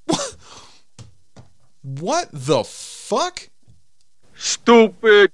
what 1.81 2.27
the 2.33 2.65
fuck? 2.65 3.49
Stupid 4.35 5.31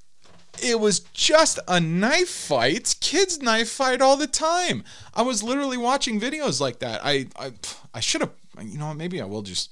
it 0.63 0.79
was 0.79 0.99
just 1.13 1.59
a 1.67 1.79
knife 1.79 2.29
fight. 2.29 2.95
Kids 3.01 3.41
knife 3.41 3.69
fight 3.69 4.01
all 4.01 4.17
the 4.17 4.27
time. 4.27 4.83
I 5.13 5.21
was 5.21 5.43
literally 5.43 5.77
watching 5.77 6.19
videos 6.19 6.59
like 6.59 6.79
that. 6.79 7.01
I 7.03 7.27
I, 7.37 7.53
I 7.93 7.99
should 7.99 8.21
have, 8.21 8.31
you 8.61 8.77
know, 8.77 8.93
maybe 8.93 9.21
I 9.21 9.25
will 9.25 9.41
just 9.41 9.71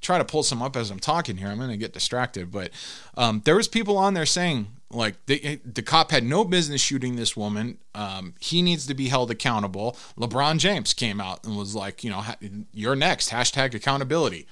try 0.00 0.18
to 0.18 0.24
pull 0.24 0.42
some 0.42 0.62
up 0.62 0.76
as 0.76 0.90
I'm 0.90 1.00
talking 1.00 1.36
here. 1.36 1.48
I'm 1.48 1.58
going 1.58 1.70
to 1.70 1.76
get 1.76 1.92
distracted, 1.92 2.52
but 2.52 2.70
um, 3.16 3.42
there 3.44 3.56
was 3.56 3.66
people 3.68 3.98
on 3.98 4.14
there 4.14 4.26
saying 4.26 4.68
like 4.90 5.26
the 5.26 5.60
the 5.64 5.82
cop 5.82 6.10
had 6.10 6.24
no 6.24 6.44
business 6.44 6.80
shooting 6.80 7.16
this 7.16 7.36
woman. 7.36 7.78
Um, 7.94 8.34
he 8.40 8.62
needs 8.62 8.86
to 8.86 8.94
be 8.94 9.08
held 9.08 9.30
accountable. 9.30 9.96
LeBron 10.18 10.58
James 10.58 10.94
came 10.94 11.20
out 11.20 11.44
and 11.44 11.56
was 11.56 11.74
like, 11.74 12.04
you 12.04 12.10
know, 12.10 12.24
you're 12.72 12.96
next. 12.96 13.30
Hashtag 13.30 13.74
accountability 13.74 14.46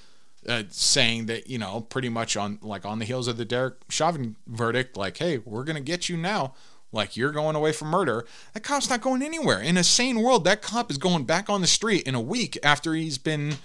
uh, 0.48 0.64
saying 0.70 1.26
that 1.26 1.48
you 1.48 1.58
know 1.58 1.80
pretty 1.80 2.08
much 2.08 2.36
on 2.36 2.58
like 2.62 2.84
on 2.84 2.98
the 2.98 3.04
heels 3.04 3.28
of 3.28 3.36
the 3.36 3.44
Derek 3.44 3.74
Chauvin 3.88 4.36
verdict, 4.46 4.96
like, 4.96 5.16
hey, 5.18 5.38
we're 5.38 5.64
gonna 5.64 5.80
get 5.80 6.08
you 6.08 6.16
now. 6.16 6.54
Like 6.92 7.16
you're 7.16 7.32
going 7.32 7.56
away 7.56 7.72
for 7.72 7.84
murder. 7.84 8.24
That 8.54 8.60
cop's 8.60 8.88
not 8.88 9.00
going 9.00 9.22
anywhere. 9.22 9.60
In 9.60 9.76
a 9.76 9.84
sane 9.84 10.22
world, 10.22 10.44
that 10.44 10.62
cop 10.62 10.90
is 10.90 10.98
going 10.98 11.24
back 11.24 11.50
on 11.50 11.60
the 11.60 11.66
street 11.66 12.06
in 12.06 12.14
a 12.14 12.20
week 12.20 12.58
after 12.62 12.94
he's 12.94 13.18
been 13.18 13.56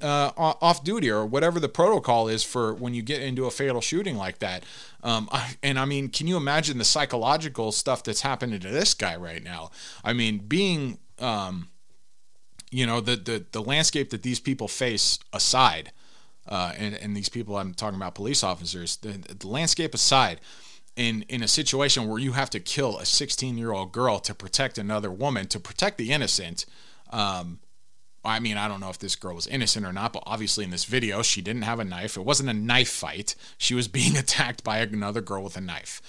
uh, 0.00 0.30
off 0.36 0.84
duty 0.84 1.10
or 1.10 1.26
whatever 1.26 1.58
the 1.58 1.68
protocol 1.68 2.28
is 2.28 2.44
for 2.44 2.74
when 2.74 2.94
you 2.94 3.02
get 3.02 3.20
into 3.20 3.46
a 3.46 3.50
fatal 3.50 3.80
shooting 3.80 4.16
like 4.16 4.38
that. 4.38 4.64
Um, 5.02 5.28
I, 5.32 5.56
and 5.62 5.78
I 5.78 5.84
mean, 5.84 6.08
can 6.08 6.26
you 6.26 6.36
imagine 6.36 6.78
the 6.78 6.84
psychological 6.84 7.72
stuff 7.72 8.02
that's 8.02 8.20
happening 8.20 8.60
to 8.60 8.68
this 8.68 8.94
guy 8.94 9.16
right 9.16 9.42
now? 9.42 9.70
I 10.04 10.12
mean, 10.12 10.38
being, 10.38 10.98
um, 11.18 11.68
you 12.70 12.86
know, 12.86 13.00
the, 13.00 13.16
the 13.16 13.44
the 13.50 13.62
landscape 13.62 14.10
that 14.10 14.22
these 14.22 14.40
people 14.40 14.68
face 14.68 15.18
aside, 15.32 15.90
uh, 16.48 16.72
and, 16.76 16.94
and 16.94 17.16
these 17.16 17.28
people 17.28 17.56
I'm 17.56 17.74
talking 17.74 17.96
about, 17.96 18.14
police 18.14 18.42
officers, 18.42 18.96
the, 18.96 19.18
the 19.34 19.46
landscape 19.46 19.94
aside, 19.94 20.40
in 20.96 21.24
in 21.28 21.42
a 21.42 21.48
situation 21.48 22.08
where 22.08 22.18
you 22.18 22.32
have 22.32 22.50
to 22.50 22.60
kill 22.60 22.98
a 22.98 23.06
16 23.06 23.56
year 23.56 23.72
old 23.72 23.92
girl 23.92 24.18
to 24.18 24.34
protect 24.34 24.78
another 24.78 25.12
woman 25.12 25.46
to 25.46 25.60
protect 25.60 25.96
the 25.96 26.10
innocent 26.10 26.66
um, 27.10 27.60
i 28.24 28.40
mean 28.40 28.56
i 28.56 28.66
don't 28.66 28.80
know 28.80 28.90
if 28.90 28.98
this 28.98 29.14
girl 29.14 29.36
was 29.36 29.46
innocent 29.46 29.86
or 29.86 29.92
not 29.92 30.12
but 30.12 30.24
obviously 30.26 30.64
in 30.64 30.70
this 30.72 30.84
video 30.86 31.22
she 31.22 31.40
didn't 31.40 31.62
have 31.62 31.78
a 31.78 31.84
knife. 31.84 32.16
It 32.16 32.24
wasn't 32.24 32.48
a 32.48 32.54
knife 32.54 32.90
fight. 32.90 33.34
She 33.56 33.74
was 33.74 33.88
being 33.88 34.16
attacked 34.24 34.64
by 34.64 34.78
another 34.78 35.20
girl 35.20 35.42
with 35.42 35.56
a 35.56 35.60
knife. 35.60 36.02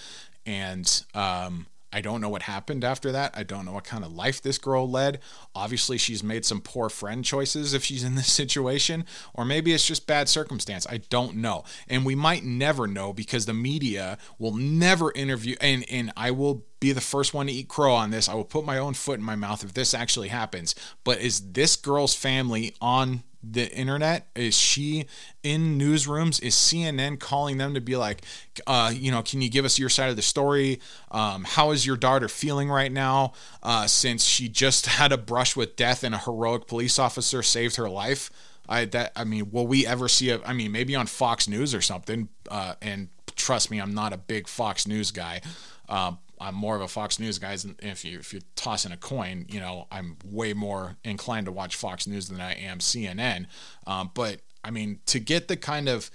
And 0.45 1.03
um, 1.13 1.67
I 1.91 2.01
don't 2.01 2.21
know 2.21 2.29
what 2.29 2.43
happened 2.43 2.83
after 2.83 3.11
that. 3.11 3.33
I 3.35 3.43
don't 3.43 3.65
know 3.65 3.73
what 3.73 3.83
kind 3.83 4.03
of 4.03 4.13
life 4.13 4.41
this 4.41 4.57
girl 4.57 4.89
led. 4.89 5.19
Obviously, 5.55 5.97
she's 5.97 6.23
made 6.23 6.45
some 6.45 6.61
poor 6.61 6.89
friend 6.89 7.25
choices 7.25 7.73
if 7.73 7.83
she's 7.83 8.03
in 8.03 8.15
this 8.15 8.31
situation, 8.31 9.05
or 9.33 9.45
maybe 9.45 9.73
it's 9.73 9.87
just 9.87 10.07
bad 10.07 10.29
circumstance. 10.29 10.85
I 10.89 10.97
don't 11.09 11.37
know. 11.37 11.63
And 11.87 12.05
we 12.05 12.15
might 12.15 12.43
never 12.43 12.87
know 12.87 13.13
because 13.13 13.45
the 13.45 13.53
media 13.53 14.17
will 14.37 14.55
never 14.55 15.11
interview 15.13 15.55
and 15.61 15.85
and 15.89 16.11
I 16.15 16.31
will 16.31 16.65
be 16.79 16.91
the 16.91 17.01
first 17.01 17.33
one 17.33 17.47
to 17.47 17.53
eat 17.53 17.67
crow 17.67 17.93
on 17.93 18.11
this. 18.11 18.29
I 18.29 18.33
will 18.33 18.45
put 18.45 18.65
my 18.65 18.77
own 18.77 18.93
foot 18.93 19.19
in 19.19 19.25
my 19.25 19.35
mouth 19.35 19.63
if 19.63 19.73
this 19.73 19.93
actually 19.93 20.29
happens. 20.29 20.75
But 21.03 21.19
is 21.19 21.51
this 21.51 21.75
girl's 21.75 22.15
family 22.15 22.75
on 22.81 23.23
the 23.41 23.71
internet? 23.71 24.27
Is 24.35 24.57
she 24.57 25.05
in 25.43 25.77
newsrooms? 25.77 26.41
Is 26.41 26.55
CNN 26.55 27.19
calling 27.19 27.57
them 27.57 27.73
to 27.73 27.81
be 27.81 27.95
like, 27.95 28.21
uh, 28.67 28.91
you 28.93 29.11
know, 29.11 29.21
can 29.21 29.41
you 29.41 29.49
give 29.49 29.65
us 29.65 29.79
your 29.79 29.89
side 29.89 30.09
of 30.09 30.15
the 30.15 30.21
story? 30.21 30.79
Um, 31.11 31.45
how 31.45 31.71
is 31.71 31.85
your 31.85 31.97
daughter 31.97 32.27
feeling 32.27 32.69
right 32.69 32.91
now 32.91 33.33
uh, 33.63 33.87
since 33.87 34.23
she 34.25 34.49
just 34.49 34.85
had 34.99 35.11
a 35.11 35.17
brush 35.17 35.55
with 35.55 35.75
death 35.75 36.03
and 36.03 36.15
a 36.15 36.19
heroic 36.19 36.67
police 36.67 36.99
officer 36.99 37.43
saved 37.43 37.75
her 37.77 37.89
life? 37.89 38.29
I 38.67 38.85
that 38.85 39.13
I 39.15 39.23
mean, 39.23 39.49
will 39.51 39.65
we 39.65 39.87
ever 39.87 40.07
see 40.07 40.29
a? 40.29 40.39
I 40.43 40.53
mean, 40.53 40.71
maybe 40.71 40.95
on 40.95 41.07
Fox 41.07 41.47
News 41.47 41.73
or 41.73 41.81
something. 41.81 42.29
Uh, 42.49 42.75
and 42.83 43.09
trust 43.35 43.71
me, 43.71 43.79
I'm 43.81 43.95
not 43.95 44.13
a 44.13 44.17
big 44.17 44.47
Fox 44.47 44.87
News 44.87 45.09
guy. 45.09 45.41
Uh, 45.87 46.13
I'm 46.39 46.55
more 46.55 46.75
of 46.75 46.81
a 46.81 46.87
Fox 46.87 47.19
News 47.19 47.39
guy. 47.39 47.57
If 47.79 48.05
you 48.05 48.19
if 48.19 48.33
you're 48.33 48.41
tossing 48.55 48.91
a 48.91 48.97
coin, 48.97 49.45
you 49.49 49.59
know, 49.59 49.87
I'm 49.91 50.17
way 50.25 50.53
more 50.53 50.97
inclined 51.03 51.45
to 51.47 51.51
watch 51.51 51.75
Fox 51.75 52.07
News 52.07 52.29
than 52.29 52.39
I 52.39 52.53
am 52.53 52.79
CNN. 52.79 53.47
Um, 53.85 54.11
but 54.13 54.41
I 54.63 54.71
mean, 54.71 54.99
to 55.07 55.19
get 55.19 55.47
the 55.47 55.57
kind 55.57 55.89
of 55.89 56.09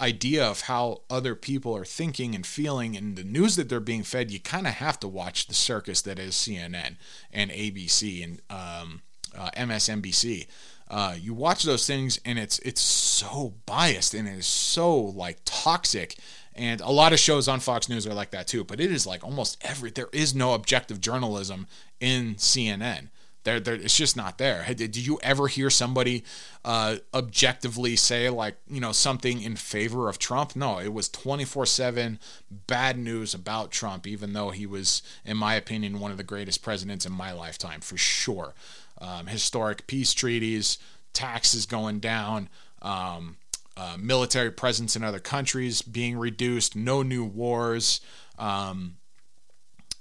idea 0.00 0.44
of 0.44 0.62
how 0.62 1.02
other 1.10 1.34
people 1.34 1.76
are 1.76 1.84
thinking 1.84 2.34
and 2.34 2.46
feeling 2.46 2.96
and 2.96 3.16
the 3.16 3.24
news 3.24 3.56
that 3.56 3.68
they're 3.68 3.80
being 3.80 4.04
fed, 4.04 4.30
you 4.30 4.38
kind 4.38 4.66
of 4.66 4.74
have 4.74 4.98
to 5.00 5.08
watch 5.08 5.46
the 5.46 5.54
circus 5.54 6.02
that 6.02 6.18
is 6.18 6.34
CNN 6.34 6.96
and 7.32 7.50
ABC 7.50 8.22
and 8.22 8.40
um, 8.48 9.02
uh, 9.36 9.50
MSNBC. 9.56 10.46
Uh, 10.90 11.14
you 11.18 11.34
watch 11.34 11.64
those 11.64 11.86
things 11.86 12.18
and 12.24 12.38
it's 12.38 12.58
it's 12.60 12.80
so 12.80 13.54
biased 13.66 14.14
and 14.14 14.26
it 14.26 14.38
is 14.38 14.46
so 14.46 14.96
like 14.96 15.38
toxic 15.44 16.16
and 16.58 16.80
a 16.80 16.90
lot 16.90 17.12
of 17.12 17.18
shows 17.18 17.48
on 17.48 17.60
Fox 17.60 17.88
News 17.88 18.06
are 18.06 18.14
like 18.14 18.30
that 18.32 18.46
too 18.46 18.64
but 18.64 18.80
it 18.80 18.92
is 18.92 19.06
like 19.06 19.24
almost 19.24 19.56
every 19.62 19.90
there 19.90 20.08
is 20.12 20.34
no 20.34 20.54
objective 20.54 21.00
journalism 21.00 21.66
in 22.00 22.34
CNN 22.34 23.08
there, 23.48 23.60
there 23.60 23.74
it's 23.74 23.96
just 23.96 24.16
not 24.16 24.38
there. 24.38 24.66
Did 24.74 24.96
you 24.96 25.18
ever 25.22 25.46
hear 25.48 25.70
somebody 25.70 26.24
uh, 26.64 26.96
objectively 27.14 27.96
say 27.96 28.28
like 28.28 28.56
you 28.68 28.80
know 28.80 28.92
something 28.92 29.40
in 29.40 29.56
favor 29.56 30.08
of 30.08 30.18
Trump? 30.18 30.54
No 30.54 30.78
it 30.78 30.92
was 30.92 31.08
24/7 31.08 32.18
bad 32.66 32.98
news 32.98 33.34
about 33.34 33.70
Trump 33.70 34.06
even 34.06 34.32
though 34.32 34.50
he 34.50 34.66
was 34.66 35.02
in 35.24 35.36
my 35.36 35.54
opinion 35.54 36.00
one 36.00 36.10
of 36.10 36.16
the 36.16 36.22
greatest 36.22 36.62
presidents 36.62 37.06
in 37.06 37.12
my 37.12 37.32
lifetime 37.32 37.80
for 37.80 37.96
sure. 37.96 38.54
Um, 39.00 39.28
historic 39.28 39.86
peace 39.86 40.12
treaties, 40.12 40.78
taxes 41.12 41.66
going 41.66 42.00
down, 42.00 42.48
um, 42.82 43.36
uh, 43.78 43.96
military 43.96 44.50
presence 44.50 44.96
in 44.96 45.04
other 45.04 45.20
countries 45.20 45.82
being 45.82 46.18
reduced, 46.18 46.74
no 46.74 47.02
new 47.02 47.24
wars, 47.24 48.00
um, 48.36 48.96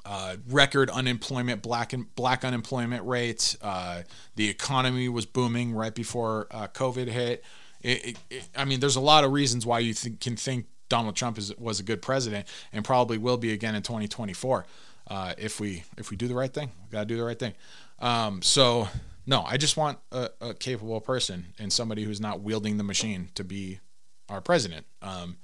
uh, 0.04 0.38
record 0.50 0.90
unemployment, 0.90 1.62
black 1.62 1.94
black 2.16 2.44
unemployment 2.44 3.06
rates. 3.06 3.56
Uh, 3.62 4.02
the 4.36 4.50
economy 4.50 5.08
was 5.10 5.28
booming 5.28 5.74
right 5.74 5.94
before 5.94 6.48
uh, 6.50 6.68
COVID 6.68 7.08
hit. 7.08 7.44
It, 7.82 8.06
it, 8.06 8.18
it, 8.32 8.50
I 8.56 8.66
mean, 8.66 8.80
there's 8.80 8.96
a 8.96 9.02
lot 9.02 9.24
of 9.24 9.32
reasons 9.32 9.64
why 9.64 9.80
you 9.80 9.94
th- 9.94 10.20
can 10.20 10.36
think 10.36 10.66
Donald 10.90 11.16
Trump 11.16 11.38
is, 11.38 11.56
was 11.58 11.80
a 11.80 11.84
good 11.84 12.02
president 12.02 12.48
and 12.74 12.84
probably 12.84 13.20
will 13.20 13.38
be 13.38 13.54
again 13.54 13.76
in 13.76 13.84
2024 13.84 14.66
uh, 15.10 15.34
if 15.38 15.60
we 15.60 15.84
if 15.98 16.10
we 16.10 16.18
do 16.18 16.28
the 16.28 16.36
right 16.36 16.54
thing. 16.54 16.72
We 16.86 16.94
got 16.94 17.02
to 17.02 17.06
do 17.06 17.18
the 17.18 17.24
right 17.24 17.38
thing. 17.38 17.54
Um, 18.00 18.42
so 18.42 18.88
no, 19.28 19.44
I 19.46 19.58
just 19.58 19.76
want 19.76 20.00
a, 20.12 20.30
a, 20.40 20.54
capable 20.54 21.02
person 21.02 21.48
and 21.60 21.72
somebody 21.72 22.06
who's 22.06 22.22
not 22.22 22.40
wielding 22.40 22.78
the 22.78 22.84
machine 22.84 23.30
to 23.36 23.44
be 23.44 23.82
our 24.30 24.40
president. 24.40 24.86
Um, 25.02 25.36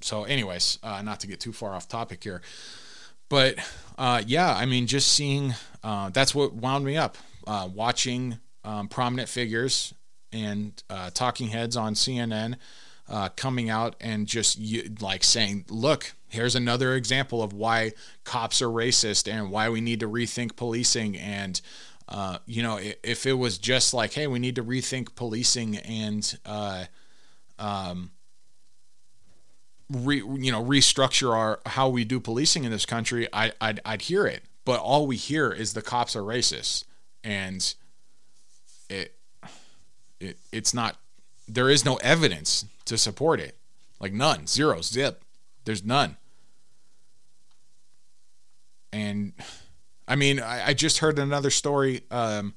so, 0.00 0.24
anyways, 0.24 0.78
uh, 0.82 1.02
not 1.02 1.20
to 1.20 1.26
get 1.26 1.38
too 1.38 1.52
far 1.52 1.74
off 1.74 1.86
topic 1.86 2.24
here, 2.24 2.40
but 3.28 3.58
uh, 3.98 4.22
yeah, 4.26 4.54
I 4.54 4.64
mean, 4.64 4.86
just 4.86 5.12
seeing 5.12 5.54
uh, 5.84 6.08
that's 6.08 6.34
what 6.34 6.54
wound 6.54 6.84
me 6.84 6.96
up. 6.96 7.18
Uh, 7.46 7.68
watching 7.72 8.38
um, 8.64 8.88
prominent 8.88 9.28
figures 9.28 9.94
and 10.32 10.82
uh, 10.88 11.10
talking 11.12 11.48
heads 11.48 11.76
on 11.76 11.94
CNN 11.94 12.56
uh, 13.08 13.28
coming 13.30 13.68
out 13.68 13.96
and 14.00 14.26
just 14.26 14.58
like 15.02 15.24
saying, 15.24 15.66
"Look, 15.68 16.12
here's 16.28 16.54
another 16.54 16.94
example 16.94 17.42
of 17.42 17.52
why 17.52 17.92
cops 18.24 18.62
are 18.62 18.68
racist 18.68 19.30
and 19.30 19.50
why 19.50 19.68
we 19.68 19.82
need 19.82 20.00
to 20.00 20.08
rethink 20.08 20.56
policing 20.56 21.18
and 21.18 21.60
uh, 22.10 22.38
you 22.46 22.62
know 22.62 22.78
if 23.02 23.26
it 23.26 23.34
was 23.34 23.58
just 23.58 23.94
like 23.94 24.12
hey 24.12 24.26
we 24.26 24.38
need 24.38 24.56
to 24.56 24.64
rethink 24.64 25.14
policing 25.14 25.76
and 25.78 26.38
uh, 26.44 26.84
um, 27.58 28.10
re, 29.90 30.16
you 30.16 30.52
know 30.52 30.62
restructure 30.62 31.34
our 31.34 31.60
how 31.66 31.88
we 31.88 32.04
do 32.04 32.20
policing 32.20 32.64
in 32.64 32.70
this 32.70 32.86
country 32.86 33.28
I, 33.32 33.52
I'd, 33.60 33.80
I'd 33.84 34.02
hear 34.02 34.26
it. 34.26 34.44
But 34.64 34.80
all 34.80 35.06
we 35.06 35.16
hear 35.16 35.50
is 35.50 35.72
the 35.72 35.82
cops 35.82 36.14
are 36.14 36.22
racist. 36.22 36.84
And 37.24 37.74
it, 38.88 39.14
it 40.20 40.38
it's 40.52 40.74
not 40.74 40.96
there 41.48 41.68
is 41.68 41.84
no 41.84 41.96
evidence 41.96 42.66
to 42.84 42.96
support 42.96 43.40
it. 43.40 43.56
Like 43.98 44.12
none. 44.12 44.46
Zero. 44.46 44.80
Zip. 44.80 45.24
There's 45.64 45.84
none. 45.84 46.16
And 48.92 49.32
I 50.10 50.16
mean, 50.16 50.40
I, 50.40 50.70
I 50.70 50.74
just 50.74 50.98
heard 50.98 51.20
another 51.20 51.50
story 51.50 52.02
um, 52.10 52.54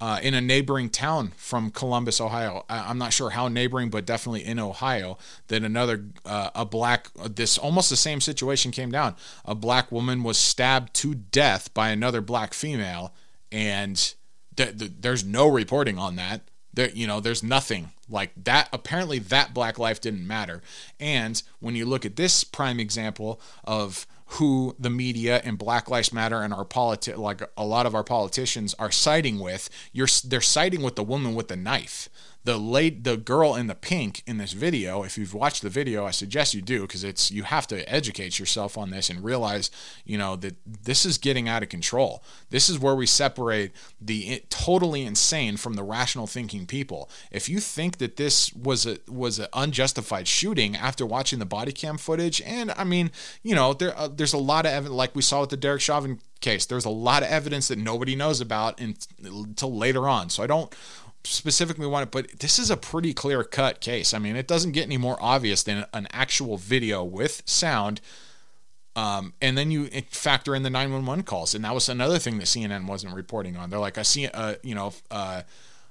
uh, 0.00 0.18
in 0.20 0.34
a 0.34 0.40
neighboring 0.40 0.90
town 0.90 1.32
from 1.36 1.70
Columbus, 1.70 2.20
Ohio. 2.20 2.64
I, 2.68 2.90
am 2.90 2.98
not 2.98 3.12
sure 3.12 3.30
how 3.30 3.46
neighboring, 3.46 3.88
but 3.88 4.04
definitely 4.04 4.44
in 4.44 4.58
Ohio. 4.58 5.16
That 5.46 5.62
another 5.62 6.06
uh, 6.26 6.50
a 6.56 6.64
black 6.64 7.10
this 7.14 7.56
almost 7.56 7.88
the 7.88 7.96
same 7.96 8.20
situation 8.20 8.72
came 8.72 8.90
down. 8.90 9.14
A 9.44 9.54
black 9.54 9.92
woman 9.92 10.24
was 10.24 10.38
stabbed 10.38 10.92
to 10.94 11.14
death 11.14 11.72
by 11.72 11.90
another 11.90 12.20
black 12.20 12.52
female, 12.52 13.14
and 13.52 13.96
th- 14.56 14.76
th- 14.76 14.92
there's 14.98 15.24
no 15.24 15.46
reporting 15.46 15.98
on 15.98 16.16
that. 16.16 16.42
There, 16.74 16.90
you 16.90 17.06
know, 17.06 17.20
there's 17.20 17.44
nothing 17.44 17.90
like 18.10 18.32
that. 18.42 18.68
Apparently, 18.72 19.20
that 19.20 19.54
black 19.54 19.78
life 19.78 20.00
didn't 20.00 20.26
matter. 20.26 20.62
And 20.98 21.40
when 21.60 21.76
you 21.76 21.86
look 21.86 22.04
at 22.04 22.16
this 22.16 22.42
prime 22.42 22.80
example 22.80 23.40
of 23.62 24.04
who 24.32 24.76
the 24.78 24.90
media 24.90 25.40
and 25.42 25.58
Black 25.58 25.88
Lives 25.88 26.12
Matter 26.12 26.42
and 26.42 26.52
our 26.52 26.64
politi- 26.64 27.16
like 27.16 27.42
a 27.56 27.64
lot 27.64 27.86
of 27.86 27.94
our 27.94 28.04
politicians 28.04 28.74
are 28.78 28.90
siding 28.90 29.38
with, 29.38 29.70
you're 29.92 30.08
they're 30.24 30.40
siding 30.40 30.82
with 30.82 30.96
the 30.96 31.04
woman 31.04 31.34
with 31.34 31.48
the 31.48 31.56
knife 31.56 32.08
the 32.48 32.56
late 32.56 33.04
the 33.04 33.18
girl 33.18 33.54
in 33.54 33.66
the 33.66 33.74
pink 33.74 34.22
in 34.26 34.38
this 34.38 34.52
video 34.52 35.02
if 35.02 35.18
you've 35.18 35.34
watched 35.34 35.60
the 35.60 35.68
video 35.68 36.06
i 36.06 36.10
suggest 36.10 36.54
you 36.54 36.62
do 36.62 36.82
because 36.82 37.04
it's 37.04 37.30
you 37.30 37.42
have 37.42 37.66
to 37.66 37.86
educate 37.92 38.38
yourself 38.38 38.78
on 38.78 38.88
this 38.88 39.10
and 39.10 39.22
realize 39.22 39.70
you 40.06 40.16
know 40.16 40.34
that 40.34 40.56
this 40.64 41.04
is 41.04 41.18
getting 41.18 41.48
out 41.48 41.62
of 41.62 41.68
control. 41.68 42.22
This 42.50 42.68
is 42.68 42.78
where 42.78 42.94
we 42.94 43.06
separate 43.06 43.72
the 44.00 44.42
totally 44.48 45.04
insane 45.04 45.56
from 45.56 45.74
the 45.74 45.82
rational 45.82 46.26
thinking 46.26 46.66
people. 46.66 47.10
If 47.30 47.48
you 47.48 47.60
think 47.60 47.98
that 47.98 48.16
this 48.16 48.52
was 48.54 48.86
a 48.86 48.98
was 49.08 49.38
an 49.38 49.48
unjustified 49.52 50.26
shooting 50.26 50.76
after 50.76 51.04
watching 51.04 51.38
the 51.38 51.46
body 51.46 51.72
cam 51.72 51.98
footage 51.98 52.40
and 52.42 52.70
i 52.72 52.84
mean 52.84 53.10
you 53.42 53.54
know 53.54 53.72
there 53.72 53.96
uh, 53.98 54.08
there's 54.08 54.32
a 54.32 54.38
lot 54.38 54.66
of 54.66 54.72
evidence 54.72 54.94
like 54.94 55.14
we 55.14 55.22
saw 55.22 55.40
with 55.40 55.50
the 55.50 55.56
derek 55.56 55.80
chauvin 55.80 56.20
case 56.40 56.66
there's 56.66 56.84
a 56.84 56.90
lot 56.90 57.22
of 57.22 57.28
evidence 57.28 57.68
that 57.68 57.78
nobody 57.78 58.14
knows 58.14 58.40
about 58.40 58.80
until 58.80 59.76
later 59.76 60.08
on. 60.08 60.30
So 60.30 60.42
i 60.42 60.46
don't 60.46 60.74
specifically 61.24 61.86
want 61.86 62.04
it, 62.04 62.10
but 62.10 62.40
this 62.40 62.58
is 62.58 62.70
a 62.70 62.76
pretty 62.76 63.12
clear 63.12 63.44
cut 63.44 63.80
case. 63.80 64.14
I 64.14 64.18
mean, 64.18 64.36
it 64.36 64.46
doesn't 64.46 64.72
get 64.72 64.84
any 64.84 64.96
more 64.96 65.16
obvious 65.20 65.62
than 65.62 65.84
an 65.92 66.08
actual 66.12 66.56
video 66.56 67.04
with 67.04 67.42
sound. 67.44 68.00
Um, 68.96 69.34
and 69.40 69.56
then 69.56 69.70
you 69.70 69.86
factor 70.10 70.54
in 70.54 70.64
the 70.64 70.70
911 70.70 71.24
calls, 71.24 71.54
and 71.54 71.64
that 71.64 71.74
was 71.74 71.88
another 71.88 72.18
thing 72.18 72.38
that 72.38 72.46
CNN 72.46 72.86
wasn't 72.86 73.14
reporting 73.14 73.56
on. 73.56 73.70
They're 73.70 73.78
like, 73.78 73.98
I 73.98 74.02
see, 74.02 74.26
uh, 74.26 74.56
you 74.62 74.74
know, 74.74 74.92
uh, 75.10 75.42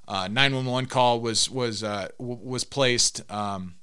uh, 0.08 0.28
911 0.28 0.90
call 0.90 1.22
was 1.22 1.50
was 1.50 1.84
uh, 1.84 2.10
was 2.18 2.64
placed. 2.64 3.30
Um, 3.32 3.76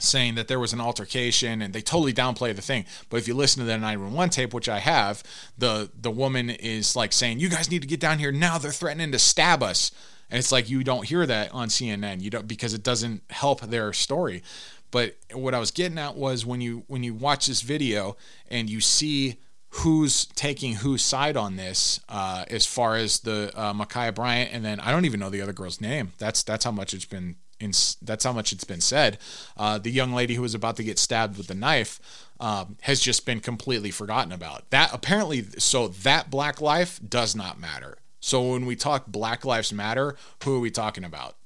saying 0.00 0.36
that 0.36 0.46
there 0.46 0.60
was 0.60 0.72
an 0.72 0.80
altercation 0.80 1.60
and 1.60 1.74
they 1.74 1.80
totally 1.80 2.12
downplay 2.12 2.54
the 2.54 2.62
thing. 2.62 2.84
But 3.10 3.16
if 3.16 3.26
you 3.26 3.34
listen 3.34 3.58
to 3.60 3.66
the 3.66 3.76
911 3.76 4.30
tape, 4.30 4.54
which 4.54 4.68
I 4.68 4.78
have, 4.78 5.24
the 5.56 5.90
the 6.00 6.10
woman 6.10 6.50
is 6.50 6.94
like 6.94 7.12
saying, 7.12 7.40
"You 7.40 7.48
guys 7.48 7.70
need 7.70 7.82
to 7.82 7.88
get 7.88 7.98
down 7.98 8.18
here 8.20 8.30
now. 8.32 8.58
They're 8.58 8.70
threatening 8.70 9.12
to 9.12 9.18
stab 9.18 9.62
us." 9.62 9.90
And 10.30 10.38
it's 10.38 10.52
like 10.52 10.68
you 10.68 10.84
don't 10.84 11.06
hear 11.06 11.24
that 11.26 11.52
on 11.52 11.68
CNN. 11.68 12.20
You 12.20 12.30
don't 12.30 12.46
because 12.46 12.74
it 12.74 12.82
doesn't 12.82 13.22
help 13.30 13.62
their 13.62 13.92
story. 13.92 14.42
But 14.90 15.16
what 15.32 15.54
I 15.54 15.58
was 15.58 15.70
getting 15.70 15.98
at 15.98 16.16
was 16.16 16.46
when 16.46 16.60
you 16.60 16.84
when 16.86 17.02
you 17.02 17.14
watch 17.14 17.46
this 17.46 17.62
video 17.62 18.16
and 18.50 18.68
you 18.68 18.80
see 18.80 19.38
who's 19.70 20.26
taking 20.26 20.76
whose 20.76 21.02
side 21.02 21.36
on 21.36 21.56
this 21.56 22.00
uh, 22.08 22.44
as 22.48 22.64
far 22.64 22.96
as 22.96 23.20
the 23.20 23.52
uh, 23.54 23.72
Ma'Khia 23.74 24.14
Bryant 24.14 24.50
and 24.52 24.64
then 24.64 24.80
I 24.80 24.90
don't 24.90 25.04
even 25.04 25.20
know 25.20 25.28
the 25.28 25.42
other 25.42 25.52
girl's 25.52 25.80
name. 25.80 26.12
That's 26.18 26.42
that's 26.42 26.64
how 26.64 26.70
much 26.70 26.94
it's 26.94 27.04
been 27.04 27.36
in, 27.60 27.72
that's 28.02 28.24
how 28.24 28.32
much 28.32 28.52
it's 28.52 28.64
been 28.64 28.80
said. 28.80 29.18
Uh, 29.56 29.78
the 29.78 29.90
young 29.90 30.12
lady 30.12 30.34
who 30.34 30.42
was 30.42 30.54
about 30.54 30.76
to 30.76 30.84
get 30.84 30.98
stabbed 30.98 31.36
with 31.36 31.48
the 31.48 31.54
knife 31.54 32.00
um, 32.40 32.76
has 32.82 33.00
just 33.00 33.26
been 33.26 33.40
completely 33.40 33.90
forgotten 33.90 34.32
about. 34.32 34.70
That 34.70 34.90
apparently, 34.92 35.42
so 35.58 35.88
that 35.88 36.30
black 36.30 36.60
life 36.60 37.00
does 37.06 37.34
not 37.34 37.58
matter. 37.58 37.98
So 38.20 38.52
when 38.52 38.66
we 38.66 38.76
talk 38.76 39.06
Black 39.06 39.44
Lives 39.44 39.72
Matter, 39.72 40.16
who 40.44 40.56
are 40.56 40.60
we 40.60 40.70
talking 40.70 41.04
about? 41.04 41.36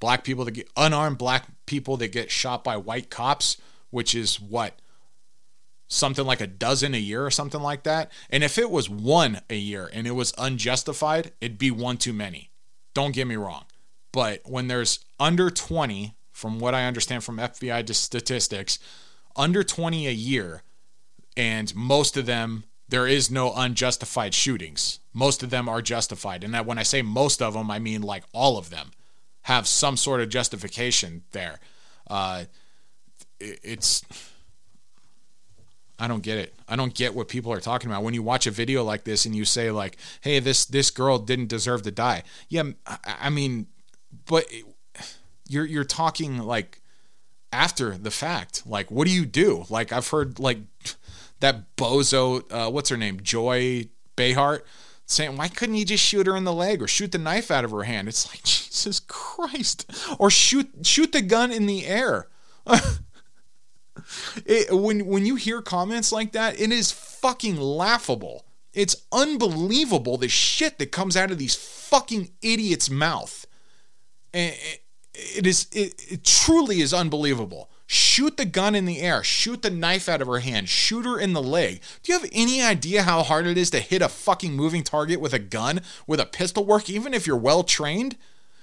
Black 0.00 0.24
people 0.24 0.44
that 0.44 0.52
get 0.52 0.70
unarmed 0.76 1.18
black 1.18 1.46
people 1.66 1.96
that 1.98 2.08
get 2.08 2.30
shot 2.30 2.64
by 2.64 2.76
white 2.76 3.10
cops, 3.10 3.56
which 3.90 4.14
is 4.14 4.40
what? 4.40 4.80
Something 5.88 6.24
like 6.24 6.40
a 6.40 6.46
dozen 6.46 6.94
a 6.94 6.98
year 6.98 7.24
or 7.24 7.30
something 7.30 7.60
like 7.60 7.82
that. 7.84 8.10
And 8.30 8.42
if 8.42 8.58
it 8.58 8.70
was 8.70 8.88
one 8.88 9.40
a 9.50 9.56
year 9.56 9.90
and 9.92 10.06
it 10.06 10.12
was 10.12 10.32
unjustified, 10.38 11.32
it'd 11.40 11.58
be 11.58 11.70
one 11.70 11.98
too 11.98 12.12
many. 12.12 12.50
Don't 12.94 13.14
get 13.14 13.26
me 13.26 13.36
wrong. 13.36 13.64
But 14.12 14.40
when 14.44 14.68
there's 14.68 15.04
under 15.20 15.50
20, 15.50 16.14
from 16.30 16.58
what 16.58 16.74
I 16.74 16.86
understand 16.86 17.24
from 17.24 17.38
FBI 17.38 17.94
statistics, 17.94 18.78
under 19.36 19.62
20 19.62 20.06
a 20.06 20.12
year, 20.12 20.62
and 21.36 21.74
most 21.74 22.16
of 22.16 22.26
them 22.26 22.64
there 22.92 23.06
is 23.06 23.30
no 23.30 23.54
unjustified 23.54 24.34
shootings. 24.34 25.00
Most 25.14 25.42
of 25.42 25.48
them 25.48 25.66
are 25.66 25.80
justified. 25.80 26.44
And 26.44 26.52
that 26.52 26.66
when 26.66 26.76
I 26.76 26.82
say 26.82 27.00
most 27.00 27.40
of 27.40 27.54
them, 27.54 27.70
I 27.70 27.78
mean 27.78 28.02
like 28.02 28.22
all 28.34 28.58
of 28.58 28.68
them. 28.68 28.90
have 29.46 29.66
some 29.66 29.96
sort 29.96 30.20
of 30.20 30.28
justification 30.28 31.22
there. 31.32 31.58
Uh, 32.06 32.44
it's 33.40 34.02
I 35.98 36.06
don't 36.06 36.22
get 36.22 36.36
it. 36.36 36.54
I 36.68 36.76
don't 36.76 36.94
get 36.94 37.14
what 37.14 37.28
people 37.28 37.50
are 37.52 37.60
talking 37.60 37.90
about. 37.90 38.02
When 38.02 38.14
you 38.14 38.22
watch 38.22 38.46
a 38.46 38.50
video 38.50 38.84
like 38.84 39.04
this 39.04 39.24
and 39.24 39.34
you 39.34 39.44
say 39.44 39.70
like, 39.70 39.96
"Hey, 40.20 40.38
this 40.38 40.64
this 40.66 40.90
girl 40.90 41.18
didn't 41.18 41.48
deserve 41.48 41.82
to 41.82 41.90
die." 41.90 42.22
Yeah, 42.48 42.64
I, 42.86 42.98
I 43.22 43.30
mean, 43.30 43.66
but 44.26 44.44
you're 45.48 45.64
you're 45.64 45.84
talking 45.84 46.38
like 46.38 46.80
after 47.52 47.96
the 47.96 48.10
fact. 48.10 48.62
Like, 48.66 48.90
what 48.90 49.06
do 49.06 49.12
you 49.12 49.26
do? 49.26 49.64
Like, 49.70 49.92
I've 49.92 50.08
heard 50.08 50.38
like 50.38 50.58
that 51.42 51.76
bozo, 51.76 52.44
uh, 52.50 52.70
what's 52.70 52.88
her 52.88 52.96
name, 52.96 53.20
Joy 53.20 53.88
Behar, 54.16 54.62
saying, 55.06 55.36
"Why 55.36 55.48
couldn't 55.48 55.74
he 55.74 55.84
just 55.84 56.04
shoot 56.04 56.26
her 56.26 56.36
in 56.36 56.44
the 56.44 56.52
leg 56.52 56.80
or 56.80 56.86
shoot 56.86 57.10
the 57.10 57.18
knife 57.18 57.50
out 57.50 57.64
of 57.64 57.72
her 57.72 57.82
hand?" 57.82 58.08
It's 58.08 58.28
like 58.28 58.42
Jesus 58.44 59.00
Christ, 59.00 59.90
or 60.18 60.30
shoot 60.30 60.70
shoot 60.86 61.12
the 61.12 61.20
gun 61.20 61.52
in 61.52 61.66
the 61.66 61.84
air. 61.84 62.28
it, 64.46 64.72
when 64.72 65.06
when 65.06 65.26
you 65.26 65.34
hear 65.34 65.60
comments 65.60 66.12
like 66.12 66.30
that, 66.32 66.60
it 66.60 66.70
is 66.70 66.92
fucking 66.92 67.56
laughable. 67.56 68.46
It's 68.72 68.96
unbelievable 69.10 70.16
the 70.16 70.28
shit 70.28 70.78
that 70.78 70.92
comes 70.92 71.16
out 71.16 71.32
of 71.32 71.38
these 71.38 71.56
fucking 71.56 72.30
idiots' 72.40 72.88
mouth. 72.88 73.46
It, 74.32 74.80
it 75.12 75.46
is 75.46 75.66
it, 75.72 75.94
it 76.08 76.24
truly 76.24 76.80
is 76.80 76.94
unbelievable. 76.94 77.68
Shoot 77.94 78.38
the 78.38 78.46
gun 78.46 78.74
in 78.74 78.86
the 78.86 79.02
air, 79.02 79.22
shoot 79.22 79.60
the 79.60 79.68
knife 79.68 80.08
out 80.08 80.22
of 80.22 80.26
her 80.26 80.38
hand, 80.38 80.70
shoot 80.70 81.04
her 81.04 81.20
in 81.20 81.34
the 81.34 81.42
leg. 81.42 81.82
Do 82.02 82.10
you 82.10 82.18
have 82.18 82.30
any 82.32 82.62
idea 82.62 83.02
how 83.02 83.22
hard 83.22 83.46
it 83.46 83.58
is 83.58 83.68
to 83.68 83.80
hit 83.80 84.00
a 84.00 84.08
fucking 84.08 84.54
moving 84.54 84.82
target 84.82 85.20
with 85.20 85.34
a 85.34 85.38
gun 85.38 85.82
with 86.06 86.18
a 86.18 86.24
pistol 86.24 86.64
work, 86.64 86.88
even 86.88 87.12
if 87.12 87.26
you're 87.26 87.36
well 87.36 87.62
trained? 87.62 88.16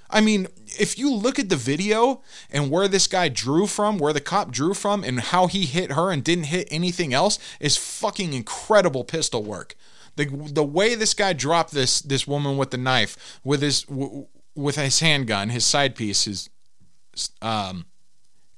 I 0.10 0.20
mean, 0.20 0.48
if 0.80 0.98
you 0.98 1.14
look 1.14 1.38
at 1.38 1.50
the 1.50 1.56
video 1.56 2.24
and 2.50 2.72
where 2.72 2.88
this 2.88 3.06
guy 3.06 3.30
drew 3.30 3.68
from, 3.68 4.00
where 4.00 4.14
the 4.14 4.20
cop 4.20 4.50
drew 4.50 4.74
from, 4.74 5.04
and 5.04 5.20
how 5.20 5.46
he 5.46 5.68
hit 5.68 5.92
her 5.92 6.10
and 6.10 6.24
didn't 6.24 6.46
hit 6.46 6.68
anything 6.72 7.14
else, 7.14 7.38
is 7.60 7.78
fucking 7.78 8.34
incredible 8.34 9.04
pistol 9.04 9.44
work. 9.44 9.76
The 10.16 10.26
the 10.26 10.64
way 10.64 10.96
this 10.96 11.14
guy 11.14 11.34
dropped 11.34 11.72
this 11.72 12.02
this 12.02 12.26
woman 12.26 12.58
with 12.58 12.72
the 12.72 12.78
knife 12.78 13.40
with 13.44 13.62
his 13.62 13.86
with 14.56 14.76
his 14.76 15.02
handgun, 15.02 15.50
his 15.50 15.66
side 15.66 15.94
piece, 15.94 16.26
his 16.26 16.50
um, 17.44 17.86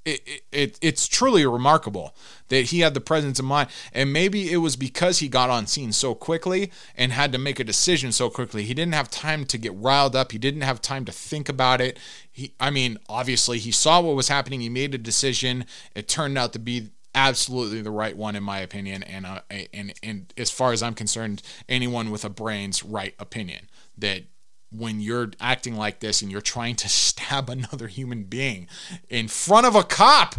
it, 0.06 0.44
it, 0.52 0.80
it's 0.82 1.08
truly 1.08 1.46
remarkable 1.46 2.16
that 2.50 2.66
he 2.66 2.80
had 2.80 2.94
the 2.94 3.02
presence 3.02 3.40
of 3.40 3.46
mind. 3.46 3.70
And 3.94 4.12
maybe 4.12 4.52
it 4.52 4.58
was 4.58 4.76
because 4.76 5.20
he 5.20 5.28
got 5.28 5.50
on 5.50 5.68
scene 5.68 5.92
so 5.92 6.16
quickly 6.16 6.72
and 6.96 7.12
had 7.12 7.32
to 7.32 7.38
make 7.38 7.60
a 7.60 7.64
decision 7.64 8.12
so 8.12 8.30
quickly. 8.30 8.64
He 8.64 8.74
didn't 8.74 8.94
have 8.94 9.10
time 9.10 9.46
to 9.46 9.58
get 9.58 9.76
riled 9.76 10.16
up. 10.16 10.32
He 10.32 10.38
didn't 10.38 10.62
have 10.62 10.82
time 10.82 11.06
to 11.06 11.12
think 11.12 11.50
about 11.50 11.82
it. 11.82 12.00
He, 12.32 12.54
I 12.60 12.70
mean, 12.70 12.98
obviously, 13.08 13.60
he 13.60 13.72
saw 13.72 14.02
what 14.02 14.16
was 14.16 14.28
happening. 14.28 14.62
He 14.62 14.70
made 14.70 14.96
a 14.96 14.98
decision. 14.98 15.66
It 15.96 16.08
turned 16.08 16.38
out 16.38 16.54
to 16.54 16.60
be 16.60 16.90
absolutely 17.14 17.82
the 17.82 17.92
right 17.92 18.16
one, 18.16 18.36
in 18.36 18.44
my 18.44 18.60
opinion. 18.60 19.04
And, 19.04 19.26
uh, 19.26 19.42
and, 19.74 19.94
and 20.02 20.34
as 20.38 20.50
far 20.50 20.72
as 20.72 20.82
I'm 20.82 20.94
concerned, 20.94 21.42
anyone 21.70 22.10
with 22.10 22.26
a 22.26 22.30
brain's 22.30 22.84
right 22.84 23.14
opinion 23.20 23.70
that 23.98 24.24
when 24.72 25.02
you're 25.02 25.32
acting 25.40 25.76
like 25.76 26.00
this 26.00 26.22
and 26.22 26.32
you're 26.32 26.42
trying 26.42 26.76
to 26.76 26.90
stab 26.90 27.50
another 27.50 27.88
human 27.88 28.24
being 28.24 28.68
in 29.10 29.28
front 29.28 29.66
of 29.66 29.76
a 29.76 29.84
cop 29.84 30.36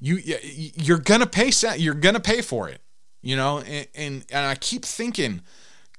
you 0.00 0.18
you're 0.74 0.98
gonna 0.98 1.26
pay 1.26 1.50
you're 1.76 1.94
gonna 1.94 2.20
pay 2.20 2.42
for 2.42 2.68
it 2.68 2.80
you 3.22 3.36
know? 3.36 3.58
And, 3.58 3.86
and, 3.94 4.24
and 4.30 4.46
i 4.46 4.54
keep 4.54 4.84
thinking 4.84 5.40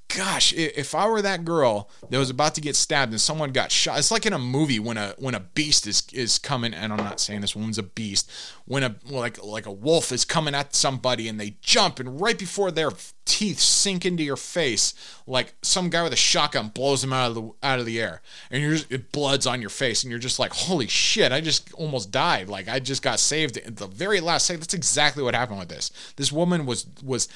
gosh, 0.08 0.54
if 0.54 0.96
I 0.96 1.08
were 1.08 1.22
that 1.22 1.46
girl 1.46 1.90
that 2.10 2.18
was 2.18 2.30
about 2.30 2.56
to 2.56 2.62
get 2.62 2.76
stabbed 2.76 3.12
and 3.12 3.20
someone 3.20 3.52
got 3.52 3.72
shot, 3.72 4.00
it's 4.00 4.12
like 4.12 4.26
in 4.26 4.34
a 4.34 4.40
movie 4.40 4.80
when 4.80 4.98
a 4.98 5.14
when 5.18 5.36
a 5.36 5.40
beast 5.40 5.88
is 5.88 6.08
is 6.14 6.38
coming, 6.38 6.74
and 6.74 6.94
I'm 6.94 7.00
not 7.00 7.20
saying 7.20 7.42
this 7.42 7.56
woman's 7.56 7.78
a 7.78 7.84
beast, 7.84 8.32
when 8.66 8.84
a 8.84 8.96
like 9.10 9.44
like 9.44 9.66
a 9.66 9.72
wolf 9.72 10.12
is 10.12 10.26
coming 10.26 10.56
at 10.56 10.76
somebody 10.76 11.28
and 11.28 11.40
they 11.40 11.58
jump 11.62 12.00
and 12.00 12.22
right 12.22 12.38
before 12.38 12.72
their 12.72 12.92
teeth 13.26 13.60
sink 13.60 14.06
into 14.06 14.24
your 14.24 14.38
face, 14.38 14.94
like 15.26 15.56
some 15.62 15.90
guy 15.90 16.04
with 16.04 16.14
a 16.14 16.18
shotgun 16.18 16.70
blows 16.70 17.02
them 17.02 17.12
out 17.12 17.30
of 17.30 17.36
the 17.36 17.52
out 17.64 17.80
of 17.80 17.86
the 17.86 18.00
air, 18.00 18.22
and 18.52 18.62
you're 18.62 18.74
just, 18.74 18.92
it 18.92 19.12
blood's 19.12 19.48
on 19.48 19.62
your 19.62 19.70
face, 19.70 20.04
and 20.04 20.12
you're 20.12 20.20
just 20.20 20.40
like, 20.40 20.54
holy 20.54 20.88
shit, 20.88 21.32
I 21.32 21.42
just 21.42 21.74
almost 21.74 22.12
died, 22.12 22.48
like 22.48 22.70
I 22.70 22.80
just 22.80 23.02
got 23.02 23.20
saved 23.20 23.58
at 23.58 23.78
the 23.78 23.88
very 23.88 24.20
last 24.20 24.46
second. 24.46 24.62
That's 24.62 24.74
exactly 24.74 25.24
what 25.24 25.36
happened 25.36 25.60
with 25.60 25.70
this. 25.70 25.92
This 26.16 26.32
woman 26.32 26.66
was 26.66 26.86
was 27.04 27.28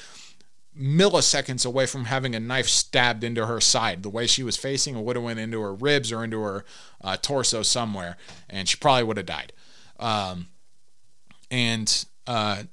milliseconds 0.78 1.66
away 1.66 1.86
from 1.86 2.04
having 2.04 2.34
a 2.34 2.40
knife 2.40 2.68
stabbed 2.68 3.24
into 3.24 3.46
her 3.46 3.60
side. 3.60 4.02
The 4.02 4.10
way 4.10 4.26
she 4.26 4.42
was 4.42 4.56
facing, 4.56 4.96
it 4.96 5.04
would 5.04 5.16
have 5.16 5.24
went 5.24 5.38
into 5.38 5.60
her 5.60 5.74
ribs 5.74 6.12
or 6.12 6.22
into 6.22 6.40
her 6.40 6.64
uh, 7.02 7.16
torso 7.16 7.62
somewhere, 7.62 8.16
and 8.48 8.68
she 8.68 8.76
probably 8.76 9.04
would 9.04 9.16
have 9.16 9.26
died. 9.26 9.52
Um, 9.98 10.48
and 11.50 12.04
uh, 12.26 12.64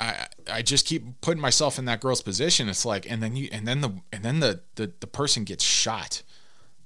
I 0.00 0.26
I 0.50 0.62
just 0.62 0.86
keep 0.86 1.20
putting 1.20 1.40
myself 1.40 1.78
in 1.78 1.84
that 1.84 2.00
girl's 2.00 2.22
position. 2.22 2.68
It's 2.68 2.84
like, 2.84 3.10
and 3.10 3.22
then 3.22 3.36
you, 3.36 3.48
and 3.52 3.66
then 3.66 3.80
the, 3.80 4.00
and 4.12 4.22
then 4.24 4.40
the 4.40 4.62
the, 4.74 4.92
the 5.00 5.06
person 5.06 5.44
gets 5.44 5.64
shot. 5.64 6.22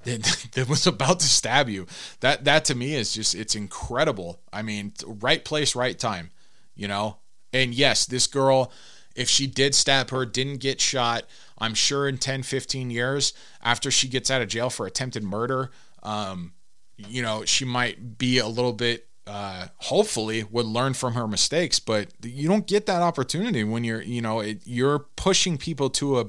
That, 0.04 0.46
that 0.52 0.68
was 0.68 0.86
about 0.86 1.20
to 1.20 1.26
stab 1.26 1.68
you. 1.68 1.86
That 2.20 2.44
that 2.44 2.64
to 2.66 2.74
me 2.76 2.94
is 2.94 3.12
just 3.12 3.34
it's 3.34 3.56
incredible. 3.56 4.40
I 4.52 4.62
mean, 4.62 4.92
right 5.04 5.44
place, 5.44 5.74
right 5.74 5.98
time. 5.98 6.30
You 6.76 6.86
know, 6.86 7.18
and 7.52 7.74
yes, 7.74 8.06
this 8.06 8.28
girl 8.28 8.72
if 9.18 9.28
she 9.28 9.48
did 9.48 9.74
stab 9.74 10.10
her, 10.10 10.24
didn't 10.24 10.58
get 10.58 10.80
shot, 10.80 11.24
I'm 11.58 11.74
sure 11.74 12.08
in 12.08 12.18
10, 12.18 12.44
15 12.44 12.88
years 12.88 13.32
after 13.60 13.90
she 13.90 14.06
gets 14.06 14.30
out 14.30 14.40
of 14.40 14.48
jail 14.48 14.70
for 14.70 14.86
attempted 14.86 15.24
murder, 15.24 15.72
um, 16.04 16.52
you 16.96 17.20
know, 17.20 17.44
she 17.44 17.64
might 17.64 18.16
be 18.16 18.38
a 18.38 18.46
little 18.46 18.72
bit, 18.72 19.08
uh, 19.26 19.66
hopefully 19.78 20.44
would 20.44 20.66
learn 20.66 20.94
from 20.94 21.14
her 21.14 21.26
mistakes, 21.26 21.80
but 21.80 22.10
you 22.22 22.48
don't 22.48 22.68
get 22.68 22.86
that 22.86 23.02
opportunity 23.02 23.64
when 23.64 23.82
you're, 23.82 24.02
you 24.02 24.22
know, 24.22 24.38
it, 24.38 24.62
you're 24.64 25.00
pushing 25.16 25.58
people 25.58 25.90
to 25.90 26.20
a, 26.20 26.26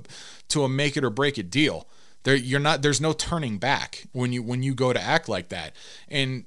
to 0.47 0.63
a 0.63 0.69
make 0.69 0.97
it 0.97 1.04
or 1.04 1.12
break 1.12 1.38
it 1.38 1.52
deal. 1.52 1.88
There, 2.23 2.36
you're 2.36 2.60
not, 2.60 2.82
there's 2.82 2.99
no 2.99 3.13
turning 3.13 3.60
back 3.60 4.08
when 4.13 4.34
you, 4.34 4.41
when 4.41 4.63
you 4.63 4.73
go 4.73 4.93
to 4.93 4.99
act 4.99 5.30
like 5.30 5.49
that. 5.49 5.75
And 6.08 6.45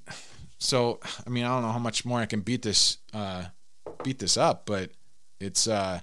so, 0.59 0.98
I 1.24 1.31
mean, 1.31 1.44
I 1.44 1.48
don't 1.48 1.62
know 1.62 1.72
how 1.72 1.78
much 1.78 2.05
more 2.05 2.18
I 2.18 2.26
can 2.26 2.40
beat 2.40 2.62
this, 2.62 2.98
uh, 3.14 3.44
beat 4.02 4.18
this 4.18 4.37
up, 4.37 4.66
but 4.66 4.90
it's, 5.38 5.68
uh, 5.68 6.00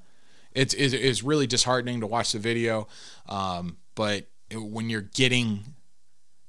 it's 0.60 0.94
it's 0.94 1.24
really 1.24 1.48
disheartening 1.48 2.02
to 2.02 2.08
watch 2.08 2.34
the 2.34 2.40
video. 2.40 2.88
Um, 3.28 3.78
but 3.96 4.28
when 4.54 4.90
you're 4.90 5.02
getting 5.02 5.76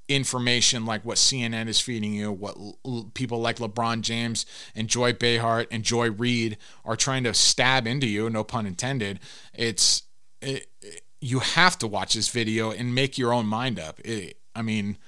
information 0.08 0.84
like 0.84 1.04
what 1.04 1.16
CNN 1.16 1.68
is 1.68 1.80
feeding 1.80 2.12
you, 2.12 2.32
what 2.32 2.56
l- 2.84 3.10
people 3.14 3.40
like 3.40 3.56
LeBron 3.58 4.00
James 4.00 4.44
and 4.74 4.88
Joy 4.88 5.12
Behar 5.12 5.66
and 5.70 5.84
Joy 5.84 6.10
Reid 6.10 6.56
are 6.84 6.96
trying 6.96 7.22
to 7.24 7.34
stab 7.34 7.86
into 7.86 8.08
you, 8.08 8.28
no 8.28 8.42
pun 8.42 8.66
intended, 8.66 9.20
it's 9.54 10.02
it, 10.42 10.66
you 11.20 11.38
have 11.40 11.78
to 11.78 11.86
watch 11.86 12.14
this 12.14 12.28
video 12.30 12.72
and 12.72 12.94
make 12.94 13.16
your 13.16 13.32
own 13.32 13.46
mind 13.46 13.78
up. 13.78 14.00
It, 14.00 14.38
I 14.54 14.62
mean, 14.62 14.98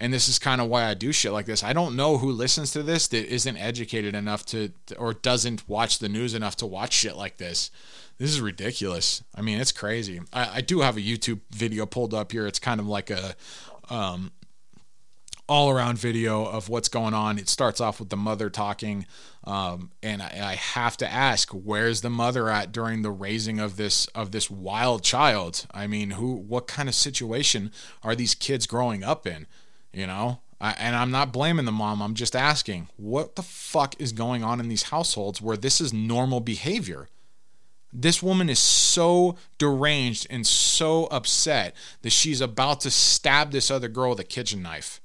and 0.00 0.12
this 0.12 0.28
is 0.28 0.38
kind 0.38 0.60
of 0.60 0.68
why 0.68 0.84
I 0.84 0.94
do 0.94 1.12
shit 1.12 1.32
like 1.32 1.46
this. 1.46 1.62
I 1.62 1.72
don't 1.72 1.96
know 1.96 2.18
who 2.18 2.30
listens 2.30 2.72
to 2.72 2.82
this 2.82 3.08
that 3.08 3.26
isn't 3.26 3.56
educated 3.56 4.14
enough 4.14 4.46
to 4.46 4.70
or 4.96 5.12
doesn't 5.12 5.68
watch 5.68 5.98
the 5.98 6.08
news 6.08 6.34
enough 6.34 6.56
to 6.56 6.66
watch 6.66 6.92
shit 6.92 7.16
like 7.16 7.36
this. 7.36 7.70
This 8.18 8.30
is 8.30 8.40
ridiculous. 8.40 9.22
I 9.34 9.42
mean, 9.42 9.60
it's 9.60 9.72
crazy. 9.72 10.20
I, 10.32 10.56
I 10.56 10.60
do 10.60 10.80
have 10.80 10.96
a 10.96 11.00
YouTube 11.00 11.40
video 11.50 11.86
pulled 11.86 12.14
up 12.14 12.32
here. 12.32 12.46
It's 12.46 12.58
kind 12.58 12.80
of 12.80 12.86
like 12.86 13.10
a 13.10 13.34
um, 13.90 14.32
all 15.48 15.70
around 15.70 15.98
video 15.98 16.44
of 16.44 16.68
what's 16.68 16.88
going 16.88 17.14
on. 17.14 17.38
It 17.38 17.48
starts 17.48 17.80
off 17.80 17.98
with 17.98 18.10
the 18.10 18.16
mother 18.16 18.50
talking, 18.50 19.06
um, 19.44 19.90
and 20.02 20.20
I, 20.20 20.26
I, 20.42 20.54
have 20.56 20.98
to 20.98 21.10
ask, 21.10 21.50
where's 21.52 22.02
the 22.02 22.10
mother 22.10 22.50
at 22.50 22.70
during 22.70 23.00
the 23.00 23.10
raising 23.10 23.58
of 23.58 23.76
this 23.76 24.06
of 24.08 24.30
this 24.30 24.50
wild 24.50 25.02
child? 25.02 25.66
I 25.70 25.86
mean, 25.86 26.10
who, 26.10 26.34
what 26.34 26.66
kind 26.66 26.88
of 26.88 26.94
situation 26.94 27.72
are 28.02 28.14
these 28.14 28.34
kids 28.34 28.66
growing 28.66 29.02
up 29.02 29.26
in? 29.26 29.46
You 29.92 30.06
know, 30.06 30.40
I, 30.60 30.72
and 30.78 30.96
I'm 30.96 31.10
not 31.10 31.32
blaming 31.32 31.64
the 31.64 31.72
mom. 31.72 32.02
I'm 32.02 32.14
just 32.14 32.36
asking, 32.36 32.88
what 32.96 33.36
the 33.36 33.42
fuck 33.42 33.94
is 34.00 34.12
going 34.12 34.42
on 34.42 34.60
in 34.60 34.68
these 34.68 34.84
households 34.84 35.40
where 35.40 35.56
this 35.56 35.80
is 35.80 35.92
normal 35.92 36.40
behavior? 36.40 37.08
This 37.92 38.22
woman 38.22 38.50
is 38.50 38.58
so 38.58 39.36
deranged 39.56 40.26
and 40.28 40.46
so 40.46 41.06
upset 41.06 41.74
that 42.02 42.10
she's 42.10 42.40
about 42.40 42.80
to 42.80 42.90
stab 42.90 43.50
this 43.50 43.70
other 43.70 43.88
girl 43.88 44.10
with 44.10 44.20
a 44.20 44.24
kitchen 44.24 44.62
knife. 44.62 45.00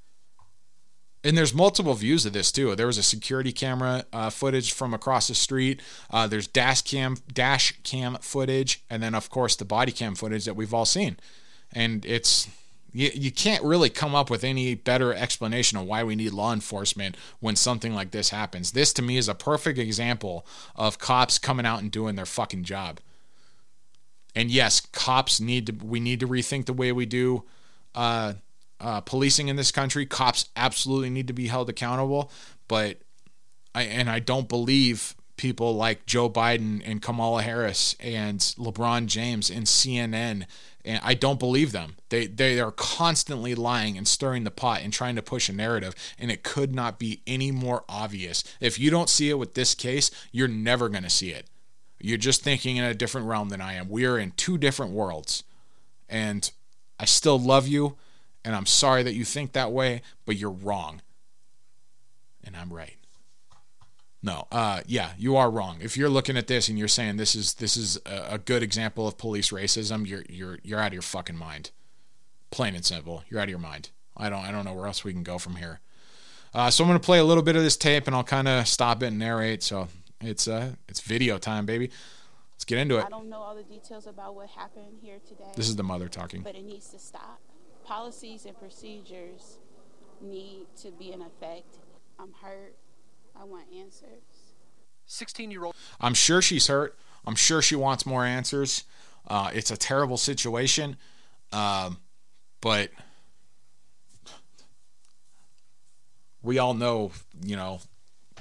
And 1.24 1.38
there's 1.38 1.54
multiple 1.54 1.93
views 1.93 2.26
of 2.26 2.34
this 2.34 2.52
too. 2.52 2.76
There 2.76 2.88
was 2.88 2.98
a 2.98 3.04
security 3.04 3.54
camera 3.54 4.04
uh, 4.12 4.30
footage 4.30 4.74
from 4.74 4.93
across 4.93 5.30
the 5.30 5.36
street. 5.36 5.82
Uh, 6.10 6.28
there's 6.28 6.48
dash 6.48 6.82
cam 6.82 7.15
dash 7.32 7.80
cam 7.84 8.17
footage, 8.19 8.84
and 8.89 9.02
then 9.02 9.15
of 9.15 9.30
course 9.30 9.56
the 9.56 9.63
body 9.63 9.93
cam 9.93 10.15
footage 10.15 10.43
that 10.43 10.58
we've 10.58 10.74
all 10.74 10.84
seen. 10.84 11.15
And 11.72 12.06
it's 12.06 12.50
you, 12.93 13.10
you 13.13 13.32
can't 13.32 13.63
really 13.63 13.89
come 13.89 14.15
up 14.15 14.29
with 14.29 14.43
any 14.43 14.75
better 14.75 15.13
explanation 15.13 15.77
of 15.77 15.86
why 15.86 16.03
we 16.03 16.15
need 16.15 16.32
law 16.32 16.53
enforcement 16.53 17.17
when 17.39 17.56
something 17.56 17.93
like 17.93 18.12
this 18.12 18.29
happens. 18.29 18.71
This 18.71 18.93
to 18.93 19.01
me 19.01 19.17
is 19.17 19.27
a 19.27 19.36
perfect 19.36 19.79
example 19.79 20.45
of 20.75 20.99
cops 20.99 21.39
coming 21.39 21.65
out 21.65 21.82
and 21.82 21.91
doing 21.91 22.15
their 22.15 22.25
fucking 22.25 22.63
job. 22.63 22.99
And 24.36 24.49
yes, 24.49 24.79
cops 24.79 25.39
need 25.39 25.67
to 25.67 25.86
we 25.86 25.99
need 25.99 26.19
to 26.21 26.27
rethink 26.27 26.65
the 26.65 26.73
way 26.73 26.91
we 26.91 27.06
do 27.06 27.43
uh, 27.93 28.34
uh, 28.79 29.01
policing 29.01 29.47
in 29.47 29.56
this 29.56 29.71
country. 29.71 30.06
Cops 30.06 30.49
absolutely 30.56 31.10
need 31.10 31.27
to 31.27 31.34
be 31.34 31.47
held 31.47 31.69
accountable, 31.69 32.32
but 32.67 32.99
I 33.75 33.84
and 33.84 34.10
I 34.10 34.19
don't 34.19 34.49
believe 34.49 35.15
people 35.38 35.75
like 35.75 36.06
Joe 36.06 36.29
Biden 36.29 36.82
and 36.86 37.01
Kamala 37.01 37.41
Harris 37.41 37.95
and 37.99 38.39
LeBron 38.39 39.08
James 39.08 39.49
and 39.49 39.65
CNN 39.65 40.45
and 40.86 41.00
I 41.04 41.13
don't 41.13 41.39
believe 41.39 41.72
them. 41.72 41.96
They 42.10 42.28
they 42.28 42.60
are 42.60 42.72
constantly 42.72 43.56
lying 43.56 43.98
and 43.98 44.08
stirring 44.08 44.43
the 44.43 44.52
pot 44.52 44.82
and 44.82 44.91
trying 44.91 45.15
to 45.15 45.22
push 45.22 45.50
a 45.50 45.54
narrative 45.54 45.96
and 46.19 46.32
it 46.32 46.43
could 46.43 46.74
not 46.76 47.00
be 47.00 47.22
any 47.26 47.52
more 47.52 47.84
obvious. 47.88 48.43
If 48.60 48.80
you 48.80 48.89
don't 48.89 49.10
see 49.10 49.30
it 49.30 49.39
with 49.39 49.54
this 49.54 49.76
case, 49.76 50.12
you're 50.32 50.48
never 50.48 50.89
going 50.89 51.04
to 51.04 51.10
see 51.10 51.32
it. 51.32 51.48
You're 52.00 52.17
just 52.17 52.43
thinking 52.43 52.78
in 52.78 52.84
a 52.84 52.93
different 52.93 53.28
realm 53.28 53.50
than 53.50 53.62
I 53.62 53.74
am. 53.74 53.88
We 53.88 54.06
are 54.06 54.17
in 54.17 54.32
two 54.32 54.58
different 54.58 54.91
worlds. 54.91 55.43
And 56.10 56.52
I 57.00 57.06
still 57.06 57.39
love 57.39 57.67
you 57.67 57.96
and 58.43 58.56
I'm 58.56 58.65
sorry 58.65 59.04
that 59.04 59.13
you 59.13 59.24
think 59.24 59.54
that 59.54 59.72
way, 59.72 60.02
but 60.26 60.36
you're 60.36 60.52
wrong. 60.52 61.02
And 62.43 62.58
I'm 62.58 62.74
right. 62.74 62.98
No, 64.26 64.48
uh, 64.54 64.80
yeah, 64.88 65.10
you 65.18 65.36
are 65.36 65.52
wrong. 65.52 65.80
If 65.82 65.98
you're 65.98 66.10
looking 66.10 66.38
at 66.38 66.48
this 66.48 66.70
and 66.70 66.80
you're 66.80 66.88
saying 66.88 67.18
this 67.18 67.36
is 67.36 67.56
this 67.56 67.76
is 67.76 68.00
a, 68.06 68.36
a 68.36 68.38
good 68.38 68.64
example 68.64 69.06
of 69.06 69.18
police 69.18 69.52
racism, 69.52 70.08
you're 70.08 70.24
you're 70.30 70.60
you're 70.64 70.80
out 70.80 70.88
of 70.88 70.94
your 70.94 71.02
fucking 71.02 71.38
mind. 71.38 71.72
Plain 72.50 72.74
and 72.74 72.86
simple, 72.86 73.24
you're 73.30 73.42
out 73.42 73.46
of 73.46 73.50
your 73.50 73.60
mind. 73.60 73.90
I 74.16 74.30
don't 74.30 74.40
I 74.40 74.52
don't 74.52 74.64
know 74.64 74.74
where 74.74 74.88
else 74.88 75.04
we 75.04 75.12
can 75.12 75.24
go 75.24 75.38
from 75.38 75.58
here. 75.58 75.82
Uh, 76.54 76.70
so 76.70 76.84
I'm 76.84 76.88
gonna 76.88 77.02
play 77.02 77.20
a 77.20 77.24
little 77.26 77.44
bit 77.44 77.58
of 77.58 77.64
this 77.64 77.76
tape 77.76 78.08
and 78.08 78.16
I'll 78.16 78.24
kind 78.24 78.48
of 78.48 78.66
stop 78.66 79.04
it 79.04 79.08
and 79.08 79.20
narrate. 79.20 79.62
So 79.62 79.90
it's 80.22 80.48
uh 80.48 80.72
it's 80.88 81.02
video 81.02 81.38
time, 81.38 81.66
baby. 81.66 81.92
Let's 82.54 82.64
get 82.64 82.78
into 82.78 83.00
it. 83.00 83.06
I 83.06 83.10
don't 83.10 83.30
know 83.30 83.40
all 83.40 83.56
the 83.56 83.64
details 83.64 84.08
about 84.08 84.36
what 84.36 84.48
happened 84.48 85.00
here 85.02 85.20
today. 85.28 85.52
This 85.58 85.68
is 85.68 85.76
the 85.76 85.84
mother 85.84 86.08
talking. 86.08 86.44
But 86.44 86.56
it 86.56 86.64
needs 86.64 86.90
to 86.92 87.00
stop. 87.00 87.42
Policies 87.84 88.46
and 88.46 88.58
procedures 88.58 89.58
need 90.22 90.68
to 90.78 90.92
be 90.92 91.12
in 91.12 91.22
effect. 91.22 91.76
I'm 92.18 92.32
hurt. 92.42 92.76
I 93.39 93.43
want 93.46 93.65
answers. 93.76 94.24
16 95.06 95.52
year 95.52 95.65
old. 95.65 95.76
I'm 96.00 96.13
sure 96.13 96.41
she's 96.41 96.67
hurt. 96.67 96.98
I'm 97.26 97.36
sure 97.36 97.62
she 97.62 97.76
wants 97.76 98.06
more 98.06 98.26
answers. 98.26 98.84
Uh, 99.28 99.52
it's 99.54 99.72
a 99.72 99.78
terrible 99.78 100.17
situation. 100.17 100.98
Um, 101.52 101.98
but 102.62 102.91
we 106.41 106.58
all 106.58 106.74
know, 106.74 107.12
you 107.41 107.56
know, 107.56 107.80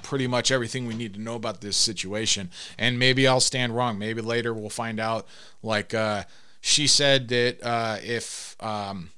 pretty 0.01 0.27
much 0.27 0.51
everything 0.51 0.85
we 0.85 0.95
need 0.95 1.13
to 1.13 1.21
know 1.21 1.35
about 1.35 1.61
this 1.61 1.77
situation. 1.77 2.51
And 2.77 2.99
maybe 2.99 3.27
I'll 3.27 3.39
stand 3.39 3.75
wrong. 3.75 3.97
Maybe 3.97 4.21
later 4.21 4.53
we'll 4.53 4.69
find 4.69 4.99
out. 4.99 5.27
Like, 5.61 5.93
uh, 5.93 6.23
she 6.61 6.87
said 6.87 7.27
that 7.29 7.61
uh, 7.61 7.97
if 8.01 8.55
um, 8.61 9.09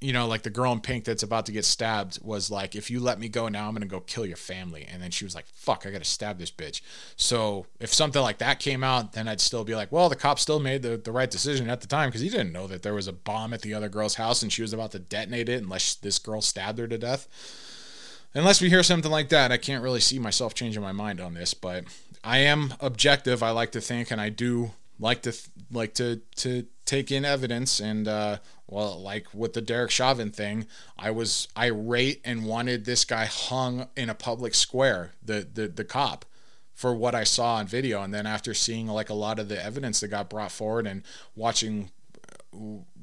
you 0.00 0.14
know, 0.14 0.26
like 0.26 0.42
the 0.42 0.50
girl 0.50 0.72
in 0.72 0.80
pink 0.80 1.04
that's 1.04 1.22
about 1.22 1.44
to 1.46 1.52
get 1.52 1.64
stabbed 1.64 2.18
was 2.22 2.50
like, 2.50 2.74
if 2.74 2.90
you 2.90 3.00
let 3.00 3.20
me 3.20 3.28
go 3.28 3.48
now, 3.48 3.68
I'm 3.68 3.76
to 3.76 3.86
go 3.86 4.00
kill 4.00 4.24
your 4.24 4.38
family. 4.38 4.86
And 4.90 5.02
then 5.02 5.10
she 5.10 5.24
was 5.24 5.34
like, 5.34 5.46
fuck, 5.52 5.84
I 5.86 5.90
got 5.90 5.98
to 5.98 6.08
stab 6.08 6.38
this 6.38 6.50
bitch. 6.50 6.80
So 7.16 7.66
if 7.78 7.92
something 7.92 8.22
like 8.22 8.38
that 8.38 8.60
came 8.60 8.82
out, 8.82 9.12
then 9.12 9.28
I'd 9.28 9.42
still 9.42 9.62
be 9.62 9.74
like, 9.74 9.92
well, 9.92 10.08
the 10.08 10.16
cop 10.16 10.38
still 10.38 10.58
made 10.58 10.82
the, 10.82 10.96
the 10.96 11.12
right 11.12 11.30
decision 11.30 11.68
at 11.68 11.82
the 11.82 11.86
time 11.86 12.08
because 12.08 12.22
he 12.22 12.30
didn't 12.30 12.52
know 12.52 12.66
that 12.66 12.82
there 12.82 12.94
was 12.94 13.08
a 13.08 13.12
bomb 13.12 13.52
at 13.52 13.60
the 13.60 13.74
other 13.74 13.90
girl's 13.90 14.14
house 14.14 14.42
and 14.42 14.50
she 14.50 14.62
was 14.62 14.72
about 14.72 14.92
to 14.92 14.98
detonate 14.98 15.50
it 15.50 15.62
unless 15.62 15.94
this 15.94 16.18
girl 16.18 16.40
stabbed 16.40 16.78
her 16.78 16.88
to 16.88 16.96
death. 16.96 17.28
Unless 18.32 18.62
we 18.62 18.70
hear 18.70 18.82
something 18.82 19.10
like 19.10 19.28
that, 19.28 19.52
I 19.52 19.58
can't 19.58 19.82
really 19.82 20.00
see 20.00 20.18
myself 20.18 20.54
changing 20.54 20.82
my 20.82 20.92
mind 20.92 21.20
on 21.20 21.34
this, 21.34 21.52
but 21.52 21.84
I 22.24 22.38
am 22.38 22.74
objective, 22.80 23.42
I 23.42 23.50
like 23.50 23.72
to 23.72 23.80
think, 23.80 24.10
and 24.10 24.20
I 24.20 24.28
do 24.28 24.70
like 25.00 25.22
to 25.22 25.32
like 25.72 25.94
to 25.94 26.20
to 26.36 26.66
take 26.84 27.10
in 27.10 27.24
evidence 27.24 27.80
and 27.80 28.06
uh, 28.06 28.38
well 28.68 29.00
like 29.00 29.26
with 29.34 29.54
the 29.54 29.60
Derek 29.60 29.90
Chauvin 29.90 30.30
thing 30.30 30.66
I 30.98 31.10
was 31.10 31.48
irate 31.56 32.20
and 32.24 32.44
wanted 32.44 32.84
this 32.84 33.04
guy 33.04 33.24
hung 33.24 33.88
in 33.96 34.08
a 34.08 34.14
public 34.14 34.54
square 34.54 35.12
the 35.22 35.46
the 35.52 35.66
the 35.68 35.84
cop 35.84 36.24
for 36.80 36.94
what 36.94 37.14
I 37.14 37.24
saw 37.24 37.56
on 37.56 37.66
video. 37.66 38.02
And 38.02 38.14
then 38.14 38.26
after 38.26 38.54
seeing 38.54 38.86
like 38.86 39.10
a 39.10 39.14
lot 39.14 39.38
of 39.38 39.50
the 39.50 39.62
evidence 39.62 40.00
that 40.00 40.08
got 40.08 40.30
brought 40.30 40.50
forward 40.50 40.86
and 40.86 41.02
watching 41.36 41.90
uh, 42.54 42.56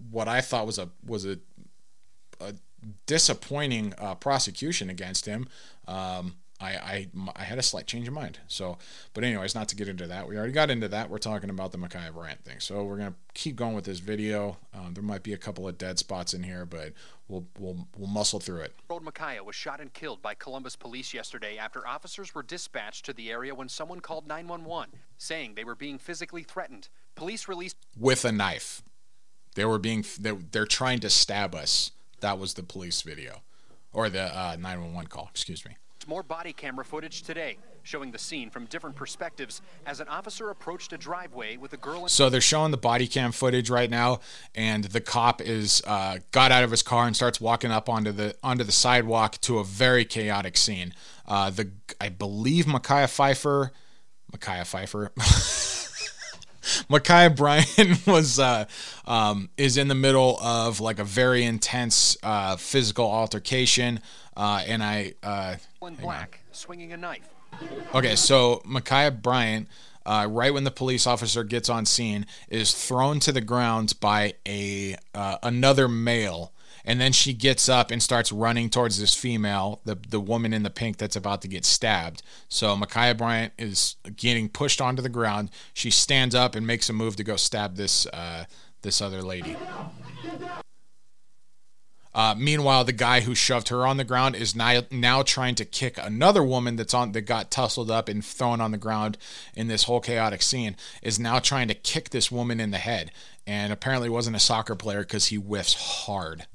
what 0.10 0.28
I 0.28 0.42
thought 0.42 0.66
was 0.66 0.80
a 0.80 0.90
was 1.06 1.28
a, 1.28 1.38
a 2.42 2.56
disappointing 3.06 3.94
uh, 4.00 4.16
prosecution 4.16 4.90
against 4.90 5.28
him 5.28 5.48
um, 5.88 6.38
I, 6.60 6.70
I, 6.70 7.08
I 7.36 7.43
had 7.43 7.60
a 7.60 7.63
slight 7.63 7.86
change 7.86 8.08
of 8.08 8.13
mind. 8.15 8.39
So, 8.48 8.80
but 9.13 9.24
anyways, 9.24 9.54
not 9.54 9.67
to 9.70 9.76
get 9.76 9.88
into 9.88 10.08
that. 10.08 10.28
We 10.28 10.38
already 10.38 10.54
got 10.54 10.72
into 10.72 10.88
that. 10.88 11.10
We're 11.10 11.20
talking 11.20 11.52
about 11.52 11.72
the 11.72 11.78
Ma'Khia 11.78 12.13
Bryant 12.13 12.43
thing. 12.43 12.60
So 12.60 12.84
we're 12.84 12.98
gonna 12.98 13.13
keep 13.36 13.56
going 13.56 13.76
with 13.76 13.86
this 13.86 14.00
video. 14.00 14.58
Um, 14.74 14.96
there 14.96 15.04
might 15.04 15.22
be 15.22 15.34
a 15.34 15.38
couple 15.38 15.67
of 15.67 15.78
dead 15.78 16.00
spots 16.00 16.34
in 16.34 16.41
here, 16.41 16.65
but 16.65 16.93
we'll 17.28 17.46
we'll 17.60 17.88
we'll 17.96 18.10
muscle 18.10 18.39
through 18.39 18.62
it. 18.62 18.74
Road 18.89 19.04
Ma'Khia 19.04 19.46
was 19.46 19.56
shot 19.56 19.80
and 19.80 19.93
killed 19.93 20.22
by 20.22 20.34
Columbus 20.34 20.76
police 20.76 21.13
yesterday 21.13 21.58
after 21.58 21.86
officers 21.86 22.34
were 22.34 22.43
dispatched 22.43 23.06
to 23.06 23.13
the 23.13 23.30
area 23.30 23.54
when 23.54 23.70
someone 23.70 24.00
called 24.00 24.28
911 24.28 25.00
saying 25.17 25.54
they 25.56 25.63
were 25.63 25.76
being 25.76 26.00
physically 26.00 26.43
threatened. 26.43 26.89
Police 27.13 27.48
released 27.48 27.78
with 27.96 28.26
a 28.26 28.32
knife. 28.32 28.82
They 29.54 29.65
were 29.65 29.80
being 29.80 30.04
they, 30.20 30.32
they're 30.32 30.65
trying 30.65 31.02
to 31.02 31.10
stab 31.12 31.54
us. 31.54 31.91
That 32.22 32.39
was 32.39 32.56
the 32.56 32.63
police 32.63 33.04
video, 33.04 33.43
or 33.93 34.10
the 34.10 34.36
uh, 34.36 34.56
911 34.60 35.08
call. 35.08 35.30
Excuse 35.32 35.63
me 35.63 35.78
more 36.08 36.24
body 36.24 36.54
camera 36.54 36.86
footage 36.86 37.22
today 37.22 37.58
showing 37.84 38.12
the 38.12 38.17
scene 38.17 38.50
from 38.50 38.65
different 38.65 38.96
perspectives 38.96 39.62
as 39.86 40.00
an 40.00 40.08
officer 40.08 40.50
approached 40.50 40.91
a 40.91 40.98
driveway 40.98 41.56
with 41.58 41.72
a 41.74 41.78
girl. 41.78 42.08
So 42.08 42.30
they're 42.30 42.41
showing 42.41 42.72
the 42.72 42.78
body 42.78 43.08
cam 43.08 43.32
footage 43.32 43.70
right 43.70 43.89
now, 43.89 44.20
and 44.56 44.84
the 44.86 45.02
cop 45.02 45.41
is 45.41 45.82
uh, 45.88 46.20
got 46.32 46.52
out 46.52 46.63
of 46.63 46.72
his 46.72 46.84
car 46.84 47.08
and 47.08 47.15
starts 47.15 47.39
walking 47.39 47.72
up 47.72 47.88
onto 47.88 48.12
the 48.12 48.36
onto 48.43 48.63
the 48.63 48.72
sidewalk 48.72 49.39
to 49.41 49.60
a 49.60 49.63
very 49.63 50.06
chaotic 50.06 50.58
scene. 50.58 50.93
Uh, 51.26 51.50
the 51.50 51.72
I 52.02 52.10
believe 52.10 52.65
Ma'Khia 52.65 53.10
Pfeiffer, 53.10 53.72
Ma'Khia 54.34 54.65
Pfeiffer. 54.65 55.12
Ma'Khia 56.90 57.36
Bryant 57.36 58.08
was 58.08 58.40
uh, 58.40 58.66
um, 59.06 59.50
is 59.58 59.78
in 59.78 59.88
the 59.88 59.96
middle 59.96 60.40
of 60.42 60.80
like 60.80 61.00
a 61.00 61.04
very 61.04 61.44
intense 61.44 62.18
uh, 62.24 62.56
physical 62.56 63.06
altercation, 63.06 64.00
uh, 64.36 64.64
and 64.68 64.84
I 64.84 65.14
uh, 65.24 65.56
black 66.02 66.42
swinging 66.52 66.94
a 66.94 66.98
knife. 66.98 67.30
Okay, 67.94 68.16
so 68.16 68.62
Ma'Khia 68.66 69.22
Bryant, 69.22 69.68
uh, 70.06 70.28
right 70.30 70.54
when 70.54 70.64
the 70.64 70.72
police 70.72 71.08
officer 71.08 71.44
gets 71.44 71.70
on 71.70 71.86
scene, 71.86 72.26
is 72.50 72.74
thrown 72.74 73.20
to 73.22 73.32
the 73.32 73.42
ground 73.42 73.94
by 74.00 74.34
a 74.48 74.96
uh, 75.14 75.38
another 75.44 75.88
male 75.88 76.52
and 76.88 77.02
then 77.02 77.12
she 77.12 77.34
gets 77.34 77.67
up 77.67 77.91
and 77.91 78.02
starts 78.02 78.32
running 78.32 78.69
towards 78.69 78.97
this 78.97 79.13
female, 79.13 79.82
the 79.84 79.95
the 80.10 80.21
woman 80.21 80.54
in 80.54 80.63
the 80.63 80.69
pink 80.69 80.97
that's 80.97 81.17
about 81.17 81.41
to 81.41 81.47
get 81.50 81.65
stabbed. 81.65 82.23
So 82.47 82.78
Ma'Khia 82.78 83.15
Bryant 83.17 83.54
is 83.60 83.97
getting 84.15 84.47
pushed 84.47 84.80
onto 84.80 85.02
the 85.02 85.10
ground. 85.10 85.50
She 85.73 85.91
stands 85.91 86.34
up 86.34 86.56
and 86.56 86.65
makes 86.65 86.89
a 86.89 86.93
move 86.93 87.17
to 87.17 87.26
go 87.26 87.36
stab 87.36 87.76
this 87.76 88.08
uh, 88.08 88.45
this 88.84 89.02
other 89.02 89.21
lady. 89.21 89.58
Uh, 92.15 92.34
meanwhile, 92.36 92.84
the 92.84 92.93
guy 92.93 93.19
who 93.19 93.36
shoved 93.36 93.67
her 93.67 93.86
on 93.86 93.97
the 93.97 94.06
ground 94.06 94.36
is 94.36 94.56
now 94.56 94.82
now 94.89 95.21
trying 95.21 95.56
to 95.56 95.65
kick 95.65 96.00
another 96.02 96.41
woman 96.41 96.78
that's 96.78 96.93
on 96.93 97.12
that 97.12 97.21
got 97.23 97.52
tussled 97.52 97.91
up 97.91 98.08
and 98.08 98.23
thrown 98.23 98.62
on 98.62 98.71
the 98.71 98.78
ground 98.78 99.17
in 99.56 99.67
this 99.67 99.84
whole 99.84 100.00
chaotic 100.00 100.41
scene. 100.41 100.78
Is 101.04 101.19
now 101.19 101.39
trying 101.39 101.67
to 101.67 101.73
kick 101.73 102.12
this 102.12 102.32
woman 102.32 102.62
in 102.62 102.71
the 102.71 102.78
head, 102.78 103.12
and 103.45 103.73
apparently 103.73 104.08
wasn't 104.08 104.38
a 104.38 104.39
soccer 104.39 104.73
player 104.73 105.02
because 105.02 105.28
he 105.28 105.36
whiffs 105.36 106.06
hard. 106.06 106.47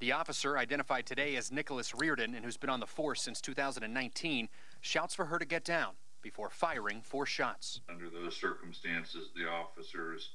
The 0.00 0.12
officer, 0.12 0.58
identified 0.58 1.06
today 1.06 1.36
as 1.36 1.52
Nicholas 1.52 1.94
Reardon 1.94 2.34
and 2.34 2.44
who's 2.44 2.56
been 2.56 2.70
on 2.70 2.80
the 2.80 2.86
force 2.86 3.22
since 3.22 3.40
2019, 3.40 4.48
shouts 4.80 5.14
for 5.14 5.26
her 5.26 5.38
to 5.38 5.44
get 5.44 5.64
down 5.64 5.92
before 6.22 6.50
firing 6.50 7.02
four 7.02 7.24
shots. 7.24 7.80
Under 7.88 8.10
those 8.10 8.34
circumstances, 8.36 9.28
the 9.36 9.48
officer's 9.48 10.30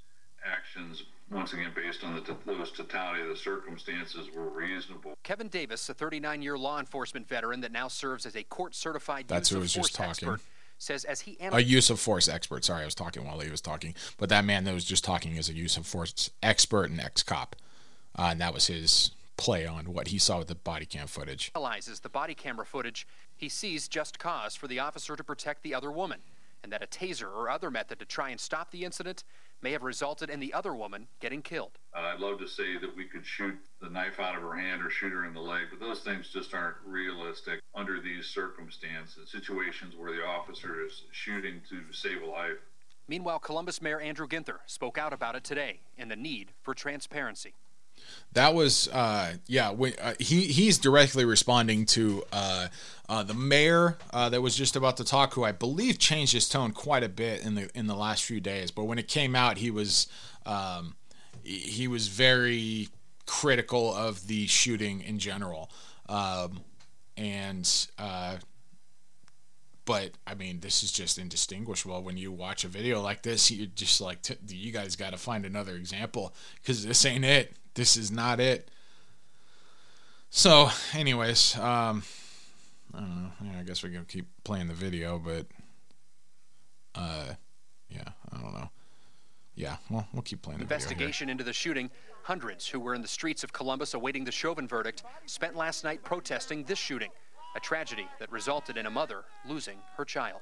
actions, 0.45 1.03
once 1.31 1.51
again 1.51 1.71
based 1.75 2.03
on 2.05 2.15
the 2.15 2.21
t- 2.21 2.33
those 2.45 2.71
totality 2.71 3.21
of 3.21 3.27
the 3.27 3.35
circumstances, 3.35 4.29
were 4.33 4.49
reasonable. 4.49 5.15
Kevin 5.23 5.49
Davis, 5.49 5.89
a 5.89 5.93
39-year 5.93 6.57
law 6.57 6.79
enforcement 6.79 7.27
veteran 7.27 7.59
that 7.61 7.71
now 7.71 7.89
serves 7.89 8.25
as 8.25 8.35
a 8.35 8.43
court-certified 8.43 9.27
That's 9.27 9.51
use 9.51 9.55
who 9.55 9.59
was 9.61 9.71
of 9.75 9.79
force 9.81 9.87
just 9.87 9.95
talking. 9.97 10.29
expert, 10.29 10.41
says 10.77 11.03
as 11.03 11.21
he 11.21 11.37
a 11.41 11.59
use 11.61 11.89
of 11.89 11.99
force 11.99 12.29
expert. 12.29 12.63
Sorry, 12.63 12.83
I 12.83 12.85
was 12.85 12.95
talking 12.95 13.25
while 13.25 13.39
he 13.39 13.49
was 13.49 13.61
talking, 13.61 13.95
but 14.17 14.29
that 14.29 14.45
man 14.45 14.63
that 14.63 14.73
was 14.73 14.85
just 14.85 15.03
talking 15.03 15.35
is 15.35 15.49
a 15.49 15.53
use 15.53 15.75
of 15.75 15.85
force 15.85 16.29
expert 16.41 16.89
and 16.89 17.01
ex-cop. 17.01 17.55
Uh, 18.17 18.29
and 18.31 18.41
that 18.41 18.53
was 18.53 18.67
his 18.67 19.11
play 19.37 19.65
on 19.65 19.93
what 19.93 20.07
he 20.07 20.17
saw 20.17 20.39
with 20.39 20.47
the 20.47 20.55
body 20.55 20.85
cam 20.85 21.07
footage. 21.07 21.51
Analyzes 21.55 21.99
the 21.99 22.09
body 22.09 22.33
camera 22.33 22.65
footage. 22.65 23.07
He 23.35 23.49
sees 23.49 23.87
just 23.87 24.17
cause 24.17 24.55
for 24.55 24.67
the 24.67 24.79
officer 24.79 25.15
to 25.15 25.23
protect 25.23 25.61
the 25.61 25.75
other 25.75 25.91
woman, 25.91 26.19
and 26.63 26.71
that 26.71 26.81
a 26.81 26.87
taser 26.87 27.27
or 27.27 27.49
other 27.49 27.69
method 27.69 27.99
to 27.99 28.05
try 28.05 28.29
and 28.29 28.39
stop 28.39 28.71
the 28.71 28.83
incident 28.83 29.23
may 29.61 29.71
have 29.71 29.83
resulted 29.83 30.29
in 30.29 30.39
the 30.39 30.53
other 30.53 30.73
woman 30.73 31.07
getting 31.19 31.41
killed. 31.41 31.77
Uh, 31.95 32.13
I'd 32.13 32.19
love 32.19 32.39
to 32.39 32.47
say 32.47 32.77
that 32.77 32.95
we 32.95 33.05
could 33.05 33.25
shoot 33.25 33.55
the 33.81 33.89
knife 33.89 34.19
out 34.19 34.35
of 34.35 34.41
her 34.41 34.55
hand 34.55 34.83
or 34.83 34.89
shoot 34.89 35.11
her 35.11 35.25
in 35.25 35.33
the 35.33 35.39
leg, 35.39 35.67
but 35.69 35.79
those 35.79 36.01
things 36.01 36.29
just 36.29 36.53
aren't 36.53 36.77
realistic 36.85 37.59
under 37.75 37.99
these 38.01 38.25
circumstances, 38.25 39.31
situations 39.31 39.95
where 39.95 40.11
the 40.11 40.23
officer 40.23 40.83
is 40.83 41.03
shooting 41.11 41.61
to 41.69 41.81
save 41.91 42.21
a 42.23 42.25
life. 42.25 42.57
Meanwhile, 43.07 43.39
Columbus 43.39 43.81
Mayor 43.81 43.99
Andrew 43.99 44.27
Ginther 44.27 44.57
spoke 44.65 44.97
out 44.97 45.13
about 45.13 45.35
it 45.35 45.43
today 45.43 45.81
and 45.97 46.11
the 46.11 46.15
need 46.15 46.51
for 46.61 46.73
transparency. 46.73 47.53
That 48.33 48.53
was 48.53 48.87
uh, 48.89 49.35
yeah. 49.47 49.71
When, 49.71 49.93
uh, 50.01 50.13
he 50.19 50.43
he's 50.43 50.77
directly 50.77 51.25
responding 51.25 51.85
to 51.87 52.23
uh, 52.31 52.67
uh, 53.09 53.23
the 53.23 53.33
mayor 53.33 53.97
uh, 54.11 54.29
that 54.29 54.41
was 54.41 54.55
just 54.55 54.75
about 54.75 54.97
to 54.97 55.03
talk, 55.03 55.33
who 55.33 55.43
I 55.43 55.51
believe 55.51 55.97
changed 55.97 56.33
his 56.33 56.47
tone 56.47 56.71
quite 56.71 57.03
a 57.03 57.09
bit 57.09 57.43
in 57.43 57.55
the 57.55 57.69
in 57.73 57.87
the 57.87 57.95
last 57.95 58.23
few 58.23 58.39
days. 58.39 58.69
But 58.69 58.83
when 58.83 58.99
it 58.99 59.07
came 59.07 59.35
out, 59.35 59.57
he 59.57 59.71
was 59.71 60.07
um, 60.45 60.95
he 61.43 61.87
was 61.87 62.09
very 62.09 62.89
critical 63.25 63.93
of 63.93 64.27
the 64.27 64.47
shooting 64.47 65.01
in 65.01 65.19
general, 65.19 65.71
um, 66.07 66.61
and 67.15 67.87
uh, 67.97 68.37
but 69.87 70.11
I 70.27 70.35
mean, 70.35 70.59
this 70.59 70.83
is 70.83 70.91
just 70.91 71.17
indistinguishable. 71.17 72.03
When 72.03 72.17
you 72.17 72.31
watch 72.33 72.65
a 72.65 72.67
video 72.67 73.01
like 73.01 73.23
this, 73.23 73.49
you 73.49 73.67
just 73.67 74.01
like, 74.01 74.19
you 74.49 74.73
guys 74.73 74.97
got 74.97 75.11
to 75.11 75.17
find 75.17 75.45
another 75.45 75.75
example 75.75 76.35
because 76.61 76.85
this 76.85 77.05
ain't 77.05 77.23
it. 77.23 77.55
This 77.77 77.95
is 77.95 78.11
not 78.11 78.39
it. 78.39 78.71
So, 80.31 80.71
anyways, 80.95 81.55
um, 81.59 82.01
I 82.91 82.99
don't 83.01 83.23
know. 83.23 83.31
Yeah, 83.43 83.59
I 83.59 83.63
guess 83.63 83.83
we're 83.83 83.89
gonna 83.89 84.03
keep 84.03 84.25
playing 84.43 84.67
the 84.67 84.73
video, 84.73 85.19
but 85.19 85.45
uh, 86.95 87.35
yeah, 87.87 88.09
I 88.31 88.41
don't 88.41 88.51
know. 88.55 88.71
Yeah, 89.53 89.77
well, 89.91 90.07
we'll 90.11 90.23
keep 90.23 90.41
playing 90.41 90.57
the 90.57 90.63
Investigation 90.63 91.29
into 91.29 91.43
the 91.43 91.53
shooting. 91.53 91.91
Hundreds 92.23 92.67
who 92.67 92.79
were 92.79 92.95
in 92.95 93.03
the 93.03 93.07
streets 93.07 93.43
of 93.43 93.53
Columbus 93.53 93.93
awaiting 93.93 94.23
the 94.23 94.31
Chauvin 94.31 94.67
verdict 94.67 95.03
spent 95.27 95.55
last 95.55 95.83
night 95.83 96.03
protesting 96.03 96.63
this 96.63 96.79
shooting, 96.79 97.11
a 97.55 97.59
tragedy 97.59 98.07
that 98.19 98.31
resulted 98.31 98.77
in 98.77 98.87
a 98.87 98.91
mother 98.91 99.23
losing 99.47 99.77
her 99.97 100.03
child. 100.03 100.41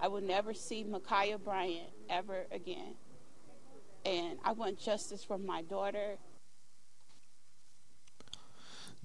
I 0.00 0.06
will 0.06 0.22
never 0.22 0.54
see 0.54 0.84
Ma'Khia 0.84 1.42
Bryant 1.42 1.90
ever 2.08 2.46
again. 2.52 2.94
And 4.04 4.38
I 4.44 4.52
want 4.52 4.78
justice 4.78 5.24
for 5.24 5.36
my 5.36 5.62
daughter 5.62 6.16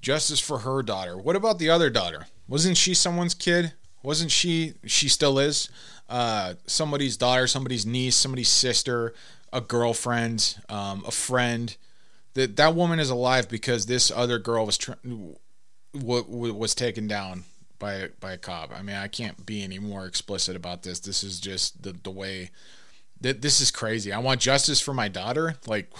justice 0.01 0.39
for 0.39 0.59
her 0.59 0.81
daughter. 0.83 1.17
What 1.17 1.35
about 1.35 1.59
the 1.59 1.69
other 1.69 1.89
daughter? 1.89 2.27
Wasn't 2.47 2.77
she 2.77 2.93
someone's 2.93 3.33
kid? 3.33 3.73
Wasn't 4.03 4.31
she? 4.31 4.73
She 4.85 5.07
still 5.07 5.39
is. 5.39 5.69
Uh, 6.09 6.55
somebody's 6.65 7.15
daughter, 7.15 7.47
somebody's 7.47 7.85
niece, 7.85 8.15
somebody's 8.15 8.49
sister, 8.49 9.13
a 9.53 9.61
girlfriend, 9.61 10.57
um, 10.69 11.03
a 11.07 11.11
friend. 11.11 11.75
That 12.33 12.55
that 12.57 12.75
woman 12.75 12.99
is 12.99 13.09
alive 13.09 13.49
because 13.49 13.85
this 13.85 14.09
other 14.09 14.39
girl 14.39 14.65
was 14.65 14.77
tr- 14.77 14.93
w- 15.03 15.35
w- 15.93 16.53
was 16.53 16.73
taken 16.73 17.07
down 17.07 17.43
by 17.77 18.09
by 18.19 18.33
a 18.33 18.37
cop. 18.37 18.71
I 18.73 18.81
mean, 18.81 18.95
I 18.95 19.07
can't 19.07 19.45
be 19.45 19.63
any 19.63 19.79
more 19.79 20.05
explicit 20.05 20.55
about 20.55 20.83
this. 20.83 20.99
This 20.99 21.23
is 21.23 21.39
just 21.39 21.83
the 21.83 21.91
the 21.91 22.11
way 22.11 22.51
that 23.19 23.41
this 23.41 23.61
is 23.61 23.69
crazy. 23.69 24.11
I 24.11 24.19
want 24.19 24.41
justice 24.41 24.79
for 24.81 24.93
my 24.93 25.07
daughter. 25.09 25.55
Like 25.67 25.91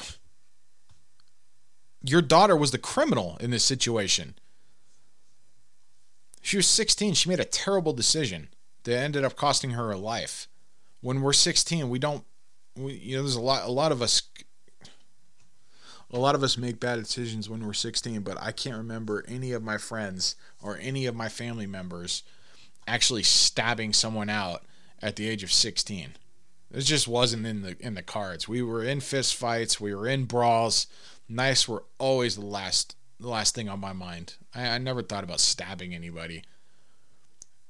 your 2.04 2.22
daughter 2.22 2.56
was 2.56 2.72
the 2.72 2.78
criminal 2.78 3.38
in 3.40 3.52
this 3.52 3.64
situation. 3.64 4.36
She 6.42 6.58
was 6.58 6.68
16. 6.68 7.14
She 7.14 7.30
made 7.30 7.40
a 7.40 7.46
terrible 7.46 7.94
decision 7.94 8.50
that 8.84 8.98
ended 8.98 9.24
up 9.24 9.36
costing 9.36 9.72
her 9.72 9.88
her 9.88 9.96
life. 9.96 10.48
When 11.02 11.22
we're 11.22 11.34
16, 11.34 11.90
we 11.90 12.00
don't, 12.00 12.24
we, 12.76 12.94
you 12.94 13.16
know, 13.16 13.24
there's 13.24 13.36
a 13.36 13.42
lot, 13.42 13.68
a 13.68 13.72
lot 13.72 13.92
of 13.92 14.02
us, 14.02 14.24
a 16.10 16.20
lot 16.20 16.36
of 16.36 16.44
us 16.44 16.58
make 16.58 16.80
bad 16.80 17.00
decisions 17.00 17.50
when 17.50 17.66
we're 17.66 17.74
16. 17.74 18.22
But 18.22 18.42
I 18.42 18.52
can't 18.52 18.78
remember 18.78 19.24
any 19.28 19.52
of 19.52 19.64
my 19.64 19.78
friends 19.78 20.36
or 20.62 20.78
any 20.82 21.06
of 21.06 21.16
my 21.16 21.30
family 21.30 21.68
members 21.68 22.24
actually 22.88 23.24
stabbing 23.24 23.94
someone 23.94 24.30
out 24.30 24.64
at 25.02 25.16
the 25.16 25.30
age 25.30 25.44
of 25.44 25.52
16. 25.52 26.16
It 26.74 26.82
just 26.82 27.08
wasn't 27.08 27.46
in 27.46 27.62
the 27.62 27.76
in 27.80 27.96
the 27.96 28.02
cards. 28.02 28.48
We 28.48 28.62
were 28.62 28.84
in 28.84 29.02
fist 29.02 29.36
fights. 29.36 29.82
We 29.82 29.94
were 29.94 30.08
in 30.08 30.24
brawls 30.24 30.88
knives 31.32 31.68
were 31.68 31.84
always 31.98 32.36
the 32.36 32.46
last 32.46 32.96
the 33.20 33.30
last 33.30 33.54
thing 33.54 33.70
on 33.70 33.80
my 33.80 33.94
mind. 33.94 34.36
I, 34.54 34.70
I 34.70 34.78
never 34.78 35.02
thought 35.02 35.24
about 35.24 35.40
stabbing 35.40 35.94
anybody. 35.94 36.44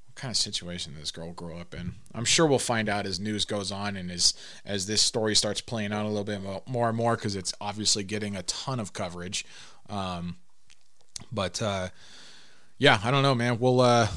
What 0.08 0.16
kind 0.16 0.32
of 0.32 0.38
situation 0.38 0.94
did 0.94 1.02
this 1.02 1.12
girl 1.12 1.32
grow 1.32 1.58
up 1.58 1.74
in? 1.74 1.94
I'm 2.14 2.26
sure 2.26 2.48
we'll 2.48 2.60
find 2.60 2.88
out 2.90 3.06
as 3.06 3.20
news 3.20 3.46
goes 3.46 3.72
on 3.72 3.96
and 3.96 4.10
as 4.12 4.34
as 4.66 4.86
this 4.86 5.02
story 5.02 5.36
starts 5.36 5.62
playing 5.62 5.94
out 5.94 6.06
a 6.06 6.10
little 6.10 6.24
bit 6.24 6.42
more 6.68 6.90
and 6.90 6.98
more 6.98 7.16
because 7.16 7.36
it's 7.36 7.54
obviously 7.62 8.04
getting 8.04 8.36
a 8.36 8.44
ton 8.44 8.80
of 8.80 8.94
coverage. 8.94 9.46
Um, 9.90 10.38
but 11.32 11.62
uh, 11.62 11.90
yeah, 12.78 13.00
I 13.04 13.12
don't 13.12 13.24
know, 13.24 13.36
man. 13.36 13.60
We'll 13.60 13.82
uh, 13.82 14.08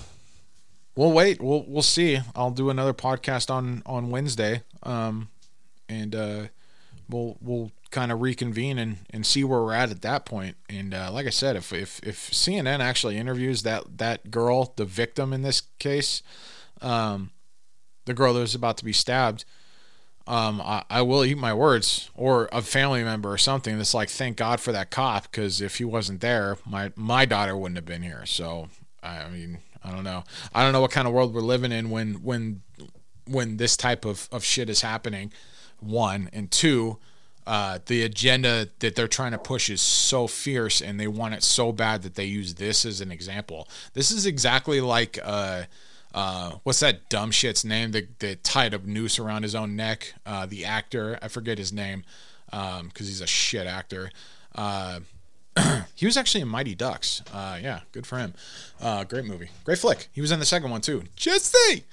we'll 0.96 1.12
wait. 1.12 1.40
We'll 1.42 1.64
we'll 1.66 1.82
see. 1.82 2.20
I'll 2.34 2.50
do 2.50 2.70
another 2.70 2.94
podcast 2.94 3.50
on 3.50 3.82
on 3.86 4.10
Wednesday. 4.10 4.62
Um, 4.82 5.28
and 5.88 6.14
uh, 6.14 6.42
we'll 7.08 7.36
we'll 7.40 7.72
kind 7.90 8.10
of 8.10 8.20
reconvene 8.20 8.78
and, 8.78 8.98
and 9.10 9.24
see 9.24 9.44
where 9.44 9.60
we're 9.60 9.72
at 9.72 9.90
at 9.90 10.02
that 10.02 10.24
point. 10.24 10.56
And 10.68 10.92
uh, 10.92 11.10
like 11.12 11.26
I 11.26 11.30
said, 11.30 11.56
if, 11.56 11.72
if 11.72 12.00
if 12.02 12.30
CNN 12.30 12.80
actually 12.80 13.16
interviews 13.16 13.62
that 13.62 13.98
that 13.98 14.30
girl, 14.30 14.72
the 14.76 14.84
victim 14.84 15.32
in 15.32 15.42
this 15.42 15.62
case, 15.78 16.22
um, 16.80 17.30
the 18.04 18.14
girl 18.14 18.34
that 18.34 18.40
was 18.40 18.54
about 18.54 18.76
to 18.78 18.84
be 18.84 18.92
stabbed, 18.92 19.44
um, 20.26 20.60
I, 20.60 20.84
I 20.90 21.02
will 21.02 21.24
eat 21.24 21.38
my 21.38 21.54
words, 21.54 22.10
or 22.14 22.48
a 22.50 22.62
family 22.62 23.04
member 23.04 23.30
or 23.30 23.38
something 23.38 23.76
that's 23.76 23.94
like, 23.94 24.08
thank 24.08 24.36
God 24.36 24.60
for 24.60 24.72
that 24.72 24.90
cop, 24.90 25.30
because 25.30 25.60
if 25.60 25.76
he 25.78 25.84
wasn't 25.84 26.20
there, 26.20 26.58
my 26.66 26.92
my 26.96 27.24
daughter 27.24 27.56
wouldn't 27.56 27.76
have 27.76 27.86
been 27.86 28.02
here. 28.02 28.26
So 28.26 28.68
I 29.02 29.28
mean, 29.28 29.58
I 29.84 29.92
don't 29.92 30.04
know. 30.04 30.24
I 30.54 30.62
don't 30.62 30.72
know 30.72 30.80
what 30.80 30.90
kind 30.90 31.06
of 31.06 31.14
world 31.14 31.34
we're 31.34 31.42
living 31.42 31.72
in 31.72 31.90
when 31.90 32.14
when 32.22 32.62
when 33.26 33.56
this 33.56 33.76
type 33.76 34.04
of, 34.04 34.28
of 34.32 34.44
shit 34.44 34.68
is 34.68 34.80
happening. 34.80 35.32
One 35.84 36.30
and 36.32 36.50
two, 36.50 36.98
uh, 37.46 37.78
the 37.86 38.02
agenda 38.02 38.68
that 38.78 38.96
they're 38.96 39.08
trying 39.08 39.32
to 39.32 39.38
push 39.38 39.68
is 39.68 39.80
so 39.80 40.26
fierce 40.26 40.80
and 40.80 40.98
they 40.98 41.08
want 41.08 41.34
it 41.34 41.42
so 41.42 41.72
bad 41.72 42.02
that 42.02 42.14
they 42.14 42.24
use 42.24 42.54
this 42.54 42.86
as 42.86 43.00
an 43.00 43.10
example. 43.10 43.68
This 43.92 44.10
is 44.10 44.24
exactly 44.24 44.80
like 44.80 45.18
uh, 45.22 45.64
uh, 46.14 46.52
what's 46.62 46.80
that 46.80 47.08
dumb 47.10 47.30
shit's 47.30 47.64
name 47.64 47.92
that, 47.92 48.18
that 48.20 48.44
tied 48.44 48.72
a 48.72 48.78
noose 48.78 49.18
around 49.18 49.42
his 49.42 49.54
own 49.54 49.76
neck? 49.76 50.14
Uh, 50.24 50.46
the 50.46 50.64
actor, 50.64 51.18
I 51.20 51.28
forget 51.28 51.58
his 51.58 51.72
name 51.72 52.04
because 52.46 52.80
um, 52.80 52.90
he's 52.96 53.20
a 53.20 53.26
shit 53.26 53.66
actor. 53.66 54.10
Uh, 54.54 55.00
he 55.94 56.06
was 56.06 56.16
actually 56.16 56.40
in 56.40 56.48
Mighty 56.48 56.74
Ducks. 56.74 57.22
Uh, 57.32 57.58
yeah, 57.60 57.80
good 57.92 58.06
for 58.06 58.18
him. 58.18 58.32
great 59.08 59.26
movie, 59.26 59.50
great 59.64 59.78
flick. 59.78 60.08
He 60.12 60.22
was 60.22 60.30
in 60.32 60.38
the 60.38 60.46
second 60.46 60.70
one 60.70 60.80
too. 60.80 61.02
Jesse. 61.14 61.84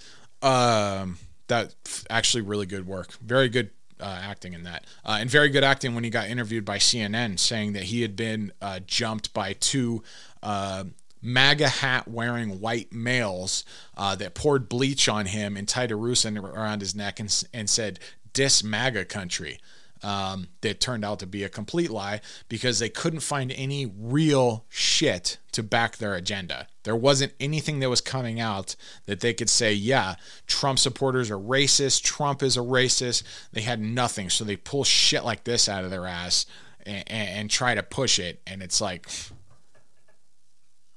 Um, 0.42 1.18
that 1.48 1.76
actually 2.10 2.42
really 2.42 2.66
good 2.66 2.88
work. 2.88 3.12
Very 3.20 3.50
good 3.50 3.72
uh, 4.02 4.20
acting 4.22 4.54
in 4.54 4.64
that, 4.64 4.86
uh, 5.06 5.18
and 5.20 5.30
very 5.30 5.50
good 5.50 5.64
acting 5.64 5.96
when 5.96 6.04
he 6.04 6.10
got 6.10 6.28
interviewed 6.28 6.66
by 6.66 6.78
CNN, 6.78 7.40
saying 7.40 7.74
that 7.74 7.84
he 7.84 8.02
had 8.02 8.16
been 8.16 8.52
uh, 8.62 8.80
jumped 8.86 9.34
by 9.34 9.54
two 9.54 10.04
uh, 10.44 10.86
MAGA 11.22 11.68
hat 11.68 12.08
wearing 12.08 12.60
white 12.60 12.92
males 12.92 13.64
uh, 13.96 14.16
that 14.16 14.34
poured 14.34 14.68
bleach 14.68 15.08
on 15.08 15.28
him 15.28 15.56
and 15.56 15.68
tied 15.68 15.92
a 15.92 15.96
noose 15.96 16.26
around 16.26 16.82
his 16.82 16.96
neck 16.96 17.20
and, 17.20 17.44
and 17.54 17.70
said, 17.70 18.00
"Dis 18.34 18.64
MAGA 18.64 19.06
country." 19.06 19.60
Um, 20.04 20.48
that 20.62 20.80
turned 20.80 21.06
out 21.06 21.20
to 21.20 21.28
be 21.28 21.44
a 21.44 21.50
complete 21.50 21.90
lie 21.90 22.22
because 22.50 22.80
they 22.80 22.90
couldn't 22.90 23.20
find 23.20 23.52
any 23.52 23.86
real 23.86 24.66
shit 24.70 25.38
to 25.52 25.64
back 25.64 25.98
their 25.98 26.16
agenda. 26.16 26.68
There 26.84 26.96
wasn't 26.96 27.34
anything 27.40 27.80
that 27.80 27.90
was 27.90 28.02
coming 28.02 28.40
out 28.40 28.76
that 29.06 29.20
they 29.20 29.34
could 29.34 29.50
say, 29.50 29.74
yeah, 29.74 30.16
Trump 30.48 30.80
supporters 30.80 31.30
are 31.30 31.38
racist, 31.38 32.04
Trump 32.04 32.42
is 32.42 32.58
a 32.58 32.62
racist. 32.62 33.24
They 33.52 33.62
had 33.62 33.80
nothing. 33.80 34.30
So 34.30 34.44
they 34.44 34.56
pull 34.56 34.84
shit 34.84 35.24
like 35.24 35.44
this 35.44 35.70
out 35.70 35.84
of 35.84 35.92
their 35.92 36.08
ass 36.08 36.46
and, 36.86 37.04
and, 37.08 37.30
and 37.30 37.50
try 37.50 37.76
to 37.76 37.84
push 37.84 38.18
it. 38.18 38.42
And 38.48 38.64
it's 38.64 38.82
like, 38.82 39.08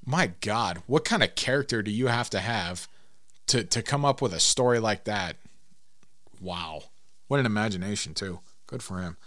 my 0.05 0.31
God, 0.41 0.81
what 0.87 1.05
kind 1.05 1.23
of 1.23 1.35
character 1.35 1.81
do 1.81 1.91
you 1.91 2.07
have 2.07 2.29
to 2.31 2.39
have 2.39 2.87
to, 3.47 3.63
to 3.63 3.81
come 3.83 4.05
up 4.05 4.21
with 4.21 4.33
a 4.33 4.39
story 4.39 4.79
like 4.79 5.03
that? 5.03 5.37
Wow. 6.41 6.83
What 7.27 7.39
an 7.39 7.45
imagination, 7.45 8.13
too. 8.13 8.39
Good 8.67 8.83
for 8.83 8.99
him. 8.99 9.17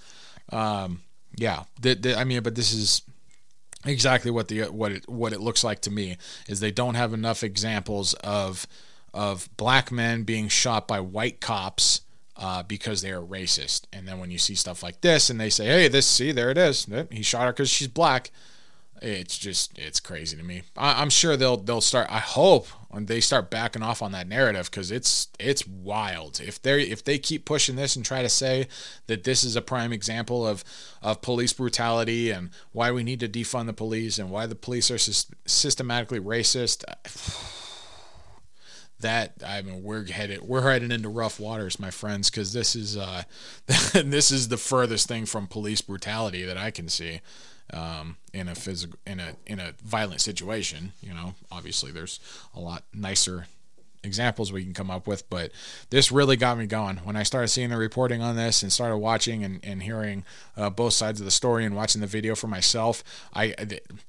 Um, 0.51 1.03
yeah, 1.37 1.65
I 1.85 2.25
mean, 2.25 2.43
but 2.43 2.55
this 2.55 2.73
is 2.73 3.03
exactly 3.85 4.31
what 4.31 4.49
the 4.49 4.63
what 4.65 4.93
it 4.93 5.09
what 5.09 5.33
it 5.33 5.41
looks 5.41 5.63
like 5.63 5.81
to 5.83 5.91
me 5.91 6.17
is 6.49 6.61
they 6.61 6.71
don't 6.71 6.95
have 6.95 7.13
enough 7.13 7.45
examples 7.45 8.15
of 8.15 8.67
of 9.15 9.49
black 9.57 9.91
men 9.93 10.25
being 10.25 10.49
shot 10.49 10.89
by 10.89 11.01
white 11.01 11.41
cops 11.41 12.03
uh, 12.37 12.63
because 12.63 13.03
they 13.03 13.11
are 13.11 13.23
racist. 13.23 13.83
And 13.93 14.07
then 14.07 14.19
when 14.19 14.31
you 14.31 14.39
see 14.39 14.55
stuff 14.55 14.83
like 14.83 15.01
this, 15.01 15.31
and 15.31 15.41
they 15.41 15.51
say, 15.51 15.67
"Hey, 15.67 15.89
this 15.89 16.07
see 16.07 16.33
there 16.33 16.51
it 16.51 16.59
is, 16.59 16.87
he 17.11 17.23
shot 17.23 17.47
her 17.47 17.53
because 17.53 17.71
she's 17.71 17.89
black," 17.89 18.31
it's 19.03 19.39
just 19.39 19.77
it's 19.79 20.01
crazy 20.01 20.37
to 20.37 20.43
me. 20.43 20.63
I, 20.77 21.03
am 21.03 21.11
sure 21.11 21.37
they'll 21.37 21.57
they'll 21.57 21.81
start. 21.81 22.09
I 22.11 22.19
hope 22.19 22.69
when 22.91 23.07
they 23.07 23.21
start 23.21 23.51
backing 23.51 23.83
off 23.83 24.03
on 24.03 24.13
that 24.13 24.29
narrative 24.29 24.71
because 24.71 24.91
it's 24.91 25.29
it's 25.39 25.67
wild. 25.67 26.41
If 26.41 26.61
they 26.63 26.83
if 26.83 27.05
they 27.05 27.19
keep 27.19 27.45
pushing 27.45 27.77
this 27.77 27.97
and 27.97 28.05
try 28.05 28.23
to 28.23 28.29
say 28.29 28.69
that 29.07 29.25
this 29.25 29.45
is 29.45 29.57
a 29.57 29.63
prime 29.63 29.93
example 29.93 30.47
of 30.47 30.65
of 31.03 31.21
police 31.21 31.53
brutality 31.53 32.31
and 32.31 32.51
why 32.73 32.91
we 32.91 33.03
need 33.03 33.21
to 33.21 33.29
defund 33.29 33.67
the 33.67 33.73
police 33.73 34.19
and 34.19 34.31
why 34.31 34.47
the 34.47 34.55
police 34.55 34.91
are 34.91 34.99
systematically 34.99 36.21
racist. 36.21 36.85
That 39.01 39.35
I 39.47 39.63
mean, 39.63 39.85
we're 39.85 40.07
headed 40.07 40.43
we're 40.43 40.69
headed 40.69 40.91
into 40.91 41.09
rough 41.09 41.39
waters, 41.39 41.79
my 41.79 41.91
friends, 41.91 42.31
because 42.31 42.53
this 42.53 42.75
is 42.75 42.97
uh, 42.97 43.23
this 43.67 44.33
is 44.33 44.49
the 44.49 44.57
furthest 44.57 45.07
thing 45.07 45.25
from 45.25 45.47
police 45.47 45.81
brutality 45.81 46.45
that 46.45 46.57
I 46.59 46.71
can 46.73 46.89
see 46.89 47.21
um, 47.73 48.17
in 48.33 48.49
a 48.49 48.55
physical 48.55 48.99
in 49.07 49.21
a 49.21 49.37
in 49.47 49.59
a 49.61 49.75
violent 49.85 50.21
situation. 50.21 50.93
You 51.01 51.15
know, 51.15 51.35
obviously 51.51 51.93
there's 51.93 52.21
a 52.55 52.61
lot 52.61 52.85
nicer 52.93 53.47
examples 54.05 54.53
we 54.53 54.65
can 54.65 54.75
come 54.75 54.91
up 54.91 55.07
with, 55.07 55.29
but 55.29 55.51
this 55.91 56.13
really 56.13 56.37
got 56.37 56.57
me 56.57 56.67
going. 56.67 56.99
When 56.99 57.17
I 57.17 57.25
started 57.25 57.49
seeing 57.49 57.71
the 57.71 57.77
reporting 57.77 58.23
on 58.23 58.37
this 58.37 58.63
and 58.63 58.73
started 58.73 58.99
watching 58.99 59.45
and, 59.45 59.61
and 59.65 59.83
hearing 59.83 60.25
uh, 60.57 60.71
both 60.71 60.93
sides 60.93 61.21
of 61.21 61.25
the 61.25 61.33
story 61.33 61.65
and 61.65 61.75
watching 61.75 62.01
the 62.01 62.07
video 62.07 62.35
for 62.35 62.47
myself, 62.47 63.03
I 63.35 63.55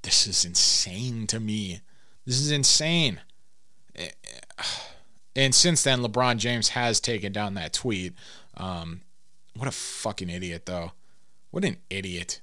this 0.02 0.28
is 0.28 0.46
insane 0.46 1.28
to 1.28 1.40
me. 1.40 1.82
This 2.26 2.40
is 2.40 2.52
insane. 2.52 3.22
Eh, 3.96 4.10
eh, 4.58 4.64
and 5.36 5.56
since 5.56 5.84
then, 5.84 6.02
LeBron 6.02 6.38
James 6.38 6.70
has 6.70 7.00
taken 7.00 7.32
down 7.32 7.54
that 7.54 7.74
tweet. 7.74 8.14
Um, 8.58 9.02
what 9.56 9.68
a 9.68 9.72
fucking 9.72 10.30
idiot, 10.30 10.66
though. 10.66 10.92
What 11.52 11.66
an 11.66 11.78
idiot. 11.90 12.42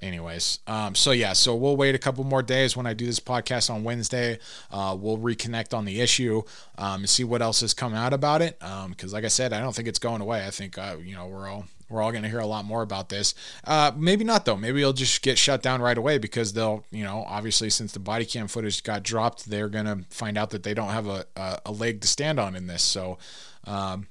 Anyways 0.00 0.60
um, 0.68 0.94
so 0.94 1.10
yeah 1.10 1.32
so 1.32 1.56
we'll 1.56 1.76
wait 1.76 1.94
a 1.94 1.98
couple 1.98 2.22
more 2.22 2.42
days 2.42 2.76
when 2.76 2.86
i 2.86 2.94
do 2.94 3.04
this 3.04 3.18
podcast 3.18 3.68
on 3.68 3.82
wednesday. 3.82 4.38
Uh, 4.70 4.96
we'll 4.98 5.18
reconnect 5.18 5.74
on 5.74 5.84
the 5.84 6.00
issue 6.00 6.42
um, 6.76 7.00
and 7.00 7.10
see 7.10 7.24
what 7.24 7.42
else 7.42 7.62
has 7.62 7.74
come 7.74 7.94
out 7.94 8.12
about 8.12 8.40
it. 8.40 8.58
Because 8.60 9.12
um, 9.12 9.12
like 9.12 9.24
i 9.24 9.28
said 9.28 9.52
i 9.52 9.60
don't 9.60 9.74
think 9.74 9.88
it's 9.88 9.98
going 9.98 10.20
away. 10.20 10.46
I 10.46 10.50
think 10.50 10.78
uh, 10.78 10.96
you 11.02 11.16
know 11.16 11.26
we're 11.26 11.48
all 11.48 11.64
we're 11.88 12.02
all 12.02 12.10
going 12.10 12.22
to 12.22 12.28
hear 12.28 12.40
a 12.40 12.46
lot 12.46 12.64
more 12.64 12.82
about 12.82 13.08
this. 13.08 13.34
Uh, 13.64 13.92
maybe 13.96 14.24
not 14.24 14.44
though. 14.44 14.56
Maybe 14.56 14.80
it'll 14.80 14.92
just 14.92 15.22
get 15.22 15.38
shut 15.38 15.62
down 15.62 15.80
right 15.80 15.96
away 15.96 16.18
because 16.18 16.52
they'll 16.52 16.84
you 16.90 17.04
know 17.04 17.24
obviously 17.26 17.70
since 17.70 17.92
the 17.92 17.98
body 17.98 18.24
cam 18.24 18.48
footage 18.48 18.82
got 18.82 19.02
dropped 19.02 19.48
they're 19.48 19.68
going 19.68 19.86
to 19.86 20.04
find 20.10 20.36
out 20.36 20.50
that 20.50 20.62
they 20.62 20.74
don't 20.74 20.90
have 20.90 21.06
a, 21.06 21.26
a, 21.36 21.60
a 21.66 21.72
leg 21.72 22.00
to 22.02 22.08
stand 22.08 22.38
on 22.38 22.54
in 22.54 22.66
this. 22.66 22.82
So 22.82 23.18
um, 23.64 24.06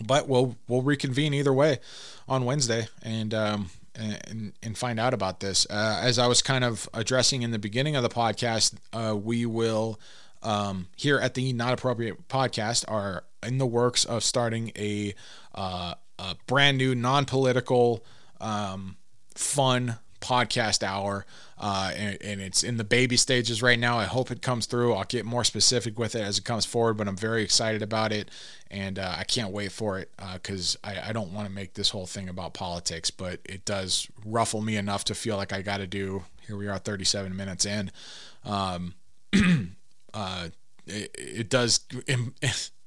but 0.00 0.28
we'll 0.28 0.56
we'll 0.68 0.82
reconvene 0.82 1.34
either 1.34 1.52
way 1.52 1.78
on 2.28 2.44
Wednesday 2.44 2.88
and 3.02 3.32
um, 3.34 3.70
and, 3.94 4.52
and 4.62 4.76
find 4.76 4.98
out 4.98 5.14
about 5.14 5.40
this. 5.40 5.66
Uh, 5.70 6.00
as 6.02 6.18
I 6.18 6.26
was 6.26 6.42
kind 6.42 6.64
of 6.64 6.88
addressing 6.92 7.42
in 7.42 7.50
the 7.50 7.58
beginning 7.58 7.96
of 7.96 8.02
the 8.02 8.08
podcast, 8.08 8.74
uh, 8.92 9.14
we 9.16 9.46
will 9.46 10.00
um, 10.44 10.88
here 10.96 11.18
at 11.18 11.34
the 11.34 11.52
Not 11.52 11.72
Appropriate 11.72 12.28
podcast 12.28 12.84
are 12.88 13.24
in 13.42 13.58
the 13.58 13.66
works 13.66 14.04
of 14.04 14.22
starting 14.22 14.72
a, 14.76 15.14
uh, 15.54 15.94
a 16.18 16.36
brand 16.46 16.78
new 16.78 16.94
non 16.94 17.24
political, 17.24 18.04
um, 18.40 18.96
fun 19.34 19.96
podcast 20.24 20.82
hour. 20.82 21.26
Uh, 21.58 21.92
and, 21.96 22.18
and, 22.20 22.40
it's 22.40 22.64
in 22.64 22.78
the 22.78 22.84
baby 22.84 23.16
stages 23.16 23.62
right 23.62 23.78
now. 23.78 23.98
I 23.98 24.04
hope 24.04 24.30
it 24.30 24.42
comes 24.42 24.66
through. 24.66 24.94
I'll 24.94 25.04
get 25.04 25.24
more 25.24 25.44
specific 25.44 25.98
with 25.98 26.16
it 26.16 26.22
as 26.22 26.38
it 26.38 26.44
comes 26.44 26.64
forward, 26.64 26.94
but 26.94 27.06
I'm 27.06 27.16
very 27.16 27.44
excited 27.44 27.80
about 27.80 28.12
it. 28.12 28.28
And 28.70 28.98
uh, 28.98 29.14
I 29.16 29.22
can't 29.24 29.52
wait 29.52 29.70
for 29.70 29.98
it 29.98 30.10
because 30.32 30.76
uh, 30.82 30.88
I, 30.88 31.10
I, 31.10 31.12
don't 31.12 31.32
want 31.32 31.46
to 31.46 31.54
make 31.54 31.74
this 31.74 31.90
whole 31.90 32.06
thing 32.06 32.28
about 32.28 32.54
politics, 32.54 33.10
but 33.10 33.38
it 33.44 33.64
does 33.64 34.08
ruffle 34.24 34.62
me 34.62 34.76
enough 34.76 35.04
to 35.04 35.14
feel 35.14 35.36
like 35.36 35.52
I 35.52 35.62
got 35.62 35.76
to 35.76 35.86
do. 35.86 36.24
Here 36.46 36.56
we 36.56 36.66
are, 36.66 36.78
37 36.78 37.36
minutes 37.36 37.66
in. 37.66 37.92
Um, 38.44 38.94
uh, 40.14 40.48
it, 40.86 41.14
it 41.16 41.48
does. 41.48 41.80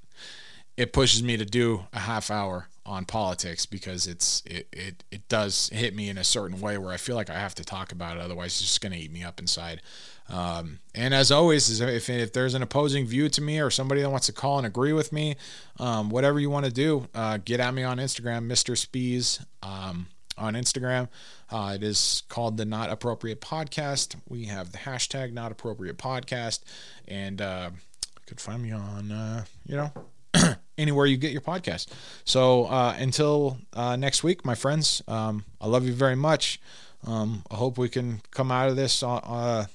It 0.78 0.94
pushes 0.94 1.24
me 1.24 1.38
to 1.38 1.46
do 1.46 1.88
a 1.92 2.00
half 2.00 2.30
hour 2.32 2.68
on 2.86 3.04
politics 3.04 3.66
because 3.66 4.08
it's 4.08 4.42
it, 4.46 4.68
it 4.72 5.04
it 5.12 5.28
does 5.28 5.70
hit 5.74 5.94
me 5.94 6.08
in 6.08 6.18
a 6.18 6.24
certain 6.24 6.62
way 6.62 6.78
where 6.78 6.94
I 6.94 6.98
feel 6.98 7.16
like 7.16 7.30
I 7.30 7.38
have 7.38 7.56
to 7.56 7.66
talk 7.66 7.92
about 7.92 8.16
it 8.16 8.22
otherwise 8.22 8.52
it's 8.52 8.62
just 8.62 8.82
going 8.82 8.94
to 8.94 8.98
eat 8.98 9.12
me 9.12 9.24
up 9.24 9.40
inside. 9.40 9.82
Um, 10.30 10.80
and 10.96 11.14
as 11.14 11.32
always, 11.32 11.82
if 11.82 12.10
if 12.10 12.34
there's 12.34 12.54
an 12.54 12.62
opposing 12.62 13.06
view 13.06 13.28
to 13.30 13.42
me 13.42 13.60
or 13.60 13.70
somebody 13.70 14.02
that 14.02 14.10
wants 14.10 14.28
to 14.28 14.34
call 14.34 14.58
and 14.58 14.68
agree 14.68 14.94
with 14.94 15.12
me, 15.12 15.36
um, 15.80 16.10
whatever 16.10 16.40
you 16.40 16.50
want 16.50 16.66
to 16.66 16.72
do, 16.72 17.08
uh, 17.14 17.40
get 17.44 17.60
at 17.60 17.74
me 17.74 17.84
on 17.84 17.98
Instagram, 17.98 18.48
Mr. 18.48 18.78
Spees. 18.78 19.44
Um, 19.64 20.08
on 20.38 20.54
Instagram. 20.54 21.08
Uh, 21.50 21.74
it 21.76 21.84
is 21.84 22.22
called 22.30 22.58
the 22.58 22.66
Not 22.66 22.92
Appropriate 22.92 23.42
Podcast. 23.42 24.16
We 24.30 24.46
have 24.46 24.72
the 24.72 24.78
hashtag 24.78 25.34
Not 25.34 25.52
Appropriate 25.52 25.98
Podcast, 25.98 26.60
and 27.08 27.42
uh, 27.42 27.72
you 27.74 28.22
could 28.28 28.40
find 28.40 28.62
me 28.62 28.72
on, 28.72 29.12
uh, 29.12 29.46
you 29.66 29.76
know, 29.76 29.92
anywhere 30.78 31.06
you 31.06 31.18
get 31.18 31.32
your 31.32 31.42
podcast. 31.42 31.88
So 32.24 32.66
uh, 32.66 32.96
until 32.98 33.58
uh, 33.74 33.96
next 33.96 34.24
week, 34.24 34.46
my 34.46 34.56
friends, 34.56 35.02
um, 35.08 35.46
I 35.60 35.68
love 35.68 35.86
you 35.86 35.94
very 35.94 36.16
much. 36.16 36.60
Um, 37.06 37.44
I 37.52 37.56
hope 37.56 37.78
we 37.78 37.90
can 37.90 38.22
come 38.32 38.52
out 38.52 38.70
of 38.70 38.76
this 38.76 39.04
uh, 39.04 39.16
uh 39.16 39.66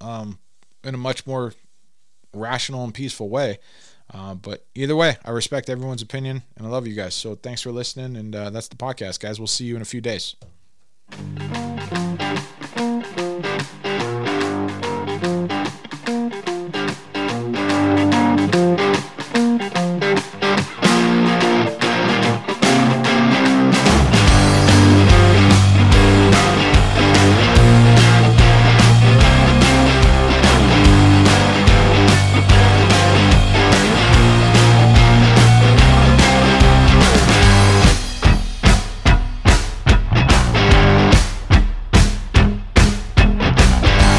um, 0.00 0.38
in 0.82 0.94
a 0.94 0.98
much 0.98 1.26
more 1.26 1.52
rational 2.34 2.84
and 2.84 2.94
peaceful 2.94 3.28
way. 3.28 3.58
Uh, 4.12 4.34
but 4.34 4.66
either 4.74 4.96
way, 4.96 5.16
I 5.24 5.30
respect 5.30 5.70
everyone's 5.70 6.02
opinion 6.02 6.42
and 6.56 6.66
I 6.66 6.70
love 6.70 6.86
you 6.86 6.94
guys. 6.94 7.14
So 7.14 7.34
thanks 7.34 7.62
for 7.62 7.70
listening. 7.70 8.16
And 8.16 8.34
uh, 8.34 8.50
that's 8.50 8.68
the 8.68 8.76
podcast, 8.76 9.20
guys. 9.20 9.38
We'll 9.38 9.46
see 9.46 9.64
you 9.64 9.76
in 9.76 9.82
a 9.82 9.86
few 9.86 10.00
days. 10.00 10.36